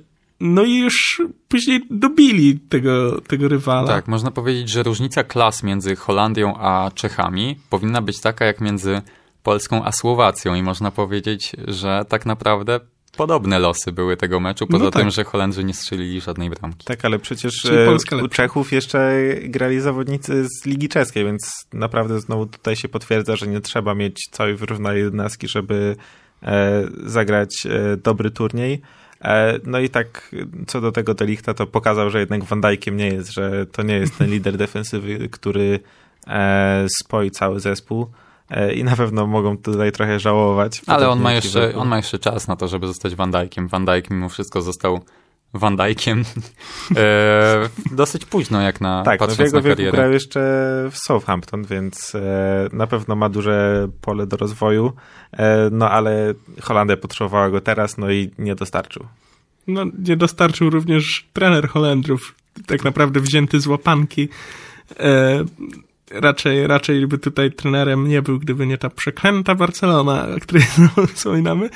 No 0.44 0.64
i 0.64 0.78
już 0.78 1.22
później 1.48 1.82
dobili 1.90 2.60
tego, 2.60 3.22
tego 3.22 3.48
rywala. 3.48 3.88
Tak, 3.88 4.08
można 4.08 4.32
powiedzieć, 4.32 4.70
że 4.70 4.84
różnica 4.84 5.24
klas 5.24 5.64
między 5.64 5.96
Holandią 5.96 6.54
a 6.58 6.92
Czechami 6.96 7.58
powinna 7.70 8.02
być 8.02 8.22
taka 8.22 8.46
jak 8.46 8.62
między 8.62 9.02
Polską 9.44 9.86
a 9.86 9.92
Słowacją 9.92 10.56
i 10.56 10.64
można 10.64 10.92
powiedzieć, 10.92 11.52
że 11.68 12.06
tak 12.10 12.26
naprawdę 12.26 12.80
podobne 13.18 13.60
losy 13.60 13.92
były 13.92 14.18
tego 14.18 14.40
meczu, 14.40 14.68
poza 14.68 14.84
No 14.84 14.92
tak. 14.92 15.02
tym, 15.02 15.12
że 15.12 15.24
Holendrzy 15.24 15.64
nie 15.64 15.74
strzelili 15.74 16.22
żadnej 16.22 16.50
bramki. 16.50 16.86
Tak, 16.86 17.06
ale 17.06 17.20
przecież 17.20 17.66
e, 17.66 18.24
u. 18.24 18.28
Czechów 18.28 18.72
jeszcze 18.72 19.14
grali 19.44 19.80
zawodnicy 19.80 20.46
z 20.46 20.66
Ligi 20.66 20.90
Czeskiej, 20.90 21.26
więc 21.26 21.66
naprawdę 21.74 22.20
znowu 22.20 22.46
tutaj 22.46 22.76
się 22.76 22.90
potwierdza, 22.90 23.36
że 23.36 23.48
nie 23.48 23.62
trzeba 23.62 23.96
mieć 23.96 24.28
całej 24.32 24.56
wyrównałej 24.56 25.04
jedenastki, 25.04 25.48
żeby 25.48 25.96
e, 26.44 26.84
zagrać 27.04 27.66
e, 27.66 27.98
dobry 27.98 28.32
turniej. 28.32 28.82
E, 29.22 29.60
no 29.66 29.80
i 29.80 29.90
tak 29.90 30.36
co 30.68 30.82
do 30.82 30.92
tego 30.92 31.14
Delichta, 31.14 31.54
to 31.54 31.68
pokazał, 31.68 32.10
że 32.10 32.20
jednak 32.20 32.44
Van 32.44 32.62
Dijkiem 32.62 32.98
nie 32.98 33.08
jest, 33.08 33.34
że 33.34 33.66
to 33.66 33.84
nie 33.84 33.96
jest 33.96 34.18
ten 34.18 34.30
lider 34.30 34.58
defensywy, 34.58 35.30
który 35.30 35.80
e, 36.28 36.86
spoi 37.00 37.32
cały 37.32 37.60
zespół. 37.60 38.08
E, 38.52 38.74
I 38.74 38.84
na 38.84 38.96
pewno 38.96 39.28
mogą 39.28 39.58
tutaj 39.58 39.92
trochę 39.92 40.20
żałować. 40.20 40.82
Ale 40.88 41.10
on 41.10 41.22
ma, 41.22 41.34
jeszcze, 41.34 41.76
on 41.76 41.88
ma 41.88 41.98
jeszcze 41.98 42.20
czas 42.20 42.48
na 42.48 42.56
to, 42.56 42.68
żeby 42.68 42.88
zostać 42.88 43.16
Van 43.16 43.32
Dijkiem. 43.32 43.68
Van 43.68 43.86
Dijk 43.86 44.10
mimo 44.10 44.30
wszystko 44.30 44.62
został 44.62 45.00
Van 45.54 45.78
Dijkiem 45.78 46.24
e, 46.98 47.70
dosyć 47.92 48.26
późno, 48.26 48.62
jak 48.62 48.82
na 48.82 49.04
Tak, 49.04 49.20
no 49.20 49.26
w 49.26 49.30
patrząc 49.30 49.48
jego 49.48 49.58
na 49.58 49.64
wieku 49.64 49.78
karierę. 49.78 49.98
grał 49.98 50.12
jeszcze 50.12 50.40
w 50.92 50.98
Southampton, 50.98 51.64
więc 51.64 52.16
e, 52.16 52.70
na 52.74 52.88
pewno 52.88 53.16
ma 53.16 53.30
duże 53.30 53.88
pole 54.02 54.28
do 54.28 54.38
rozwoju, 54.38 54.94
e, 55.32 55.70
no 55.72 55.90
ale 55.90 56.34
Holandia 56.62 56.98
potrzebowała 56.98 57.50
go 57.50 57.62
teraz, 57.62 57.98
no 57.98 58.12
i 58.12 58.32
nie 58.40 58.56
dostarczył. 58.56 59.06
No, 59.68 59.86
nie 60.08 60.18
dostarczył 60.18 60.70
również 60.70 61.28
trener 61.34 61.70
Holendrów, 61.70 62.36
tak 62.68 62.84
naprawdę 62.84 63.20
wzięty 63.20 63.60
z 63.60 63.68
łapanki. 63.68 64.30
Raczej, 66.14 66.68
raczej 66.68 67.08
by 67.08 67.18
tutaj 67.18 67.52
trenerem 67.52 68.08
nie 68.08 68.22
był, 68.22 68.40
gdyby 68.40 68.68
nie 68.68 68.78
ta 68.78 68.90
przeklęta 68.90 69.56
Barcelona, 69.56 70.28
o 70.38 70.40
której 70.40 70.64
wspominamy. 71.16 71.70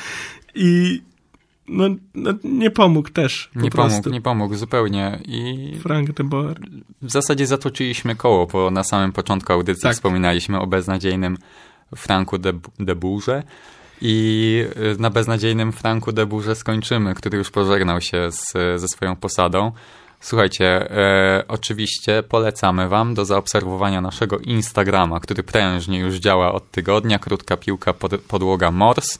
I 0.56 1.02
no, 1.68 1.86
no, 2.16 2.34
nie 2.44 2.72
pomógł 2.72 3.10
też. 3.10 3.50
Nie 3.56 3.72
prostu. 3.72 3.92
pomógł, 3.92 4.10
nie 4.10 4.22
pomógł 4.22 4.56
zupełnie 4.56 5.20
i 5.26 5.72
Frank 5.84 6.12
de 6.12 6.24
Boer. 6.24 6.60
w 7.02 7.12
zasadzie 7.12 7.48
zatoczyliśmy 7.48 8.16
koło, 8.16 8.48
bo 8.48 8.72
na 8.72 8.84
samym 8.84 9.12
początku 9.12 9.54
audycji 9.54 9.84
Tak. 9.84 9.94
wspominaliśmy 9.94 10.60
o 10.60 10.68
beznadziejnym 10.68 11.38
Franku 11.96 12.38
de, 12.38 12.54
de 12.80 12.96
Bourze 12.96 13.44
i 14.02 14.66
y, 14.96 15.02
na 15.02 15.10
beznadziejnym 15.10 15.72
Franku 15.72 16.12
de 16.12 16.26
Bourze 16.26 16.56
skończymy, 16.56 17.16
który 17.16 17.38
już 17.38 17.52
pożegnał 17.52 18.02
się 18.02 18.32
z, 18.32 18.54
ze 18.82 18.88
swoją 18.88 19.16
posadą. 19.16 19.72
Słuchajcie, 20.20 20.92
e, 20.92 21.44
oczywiście 21.48 22.24
polecamy 22.24 22.90
wam 22.90 23.14
do 23.14 23.26
zaobserwowania 23.26 24.02
naszego 24.02 24.38
Instagrama, 24.38 25.20
który 25.20 25.44
prężnie 25.44 26.00
już 26.00 26.16
działa 26.16 26.54
od 26.54 26.72
tygodnia, 26.72 27.20
krótka 27.20 27.58
piłka 27.58 27.94
pod, 27.94 28.22
podłoga 28.22 28.72
Mors. 28.72 29.20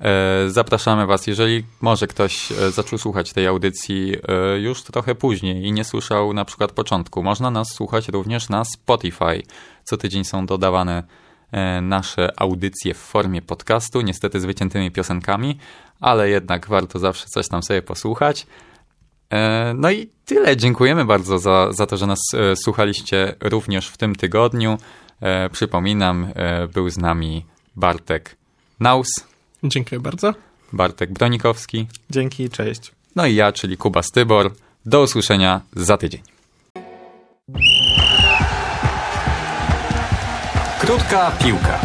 E, 0.00 0.50
Zapraszamy 0.50 1.06
Was, 1.06 1.26
jeżeli 1.26 1.64
może 1.80 2.06
ktoś 2.06 2.52
e, 2.52 2.70
zaczął 2.70 2.98
słuchać 2.98 3.32
tej 3.32 3.46
audycji 3.46 4.16
e, 4.28 4.58
już 4.58 4.82
trochę 4.82 5.14
później 5.14 5.64
i 5.64 5.72
nie 5.72 5.84
słyszał 5.84 6.32
na 6.32 6.44
przykład 6.44 6.72
początku, 6.72 7.22
można 7.22 7.50
nas 7.50 7.68
słuchać 7.74 8.08
również 8.08 8.48
na 8.48 8.64
Spotify. 8.64 9.42
Co 9.84 9.96
tydzień 9.96 10.24
są 10.24 10.46
dodawane 10.46 11.02
e, 11.52 11.80
nasze 11.80 12.40
audycje 12.40 12.94
w 12.94 12.98
formie 12.98 13.42
podcastu, 13.42 14.00
niestety 14.00 14.40
z 14.40 14.44
wyciętymi 14.44 14.90
piosenkami, 14.90 15.58
ale 16.00 16.28
jednak 16.28 16.68
warto 16.68 16.98
zawsze 16.98 17.26
coś 17.26 17.48
tam 17.48 17.62
sobie 17.62 17.82
posłuchać. 17.82 18.46
E, 19.30 19.72
No 19.76 19.90
i 19.90 20.08
tyle. 20.24 20.56
Dziękujemy 20.56 21.04
bardzo 21.04 21.38
za, 21.38 21.72
za 21.72 21.86
to, 21.86 21.96
że 21.96 22.06
nas 22.06 22.18
e, 22.34 22.56
słuchaliście 22.56 23.34
również 23.40 23.88
w 23.88 23.96
tym 23.96 24.14
tygodniu. 24.14 24.78
E, 25.20 25.50
Przypominam, 25.50 26.28
był 26.74 26.90
z 26.90 26.96
nami 26.98 27.44
Bartek 27.76 28.36
Naus. 28.80 29.08
Dziękuję 29.64 30.00
bardzo. 30.00 30.34
Bartek 30.72 31.12
Bronikowski, 31.12 31.86
Dzięki, 32.10 32.50
cześć. 32.50 32.92
no 33.16 33.26
i 33.26 33.34
ja, 33.34 33.52
czyli 33.52 33.76
Kuba 33.76 34.02
Stybor. 34.02 34.52
Do 34.86 35.02
usłyszenia 35.02 35.60
za 35.76 35.96
tydzień. 35.96 36.20
Krótka 40.80 41.30
piłka. 41.30 41.80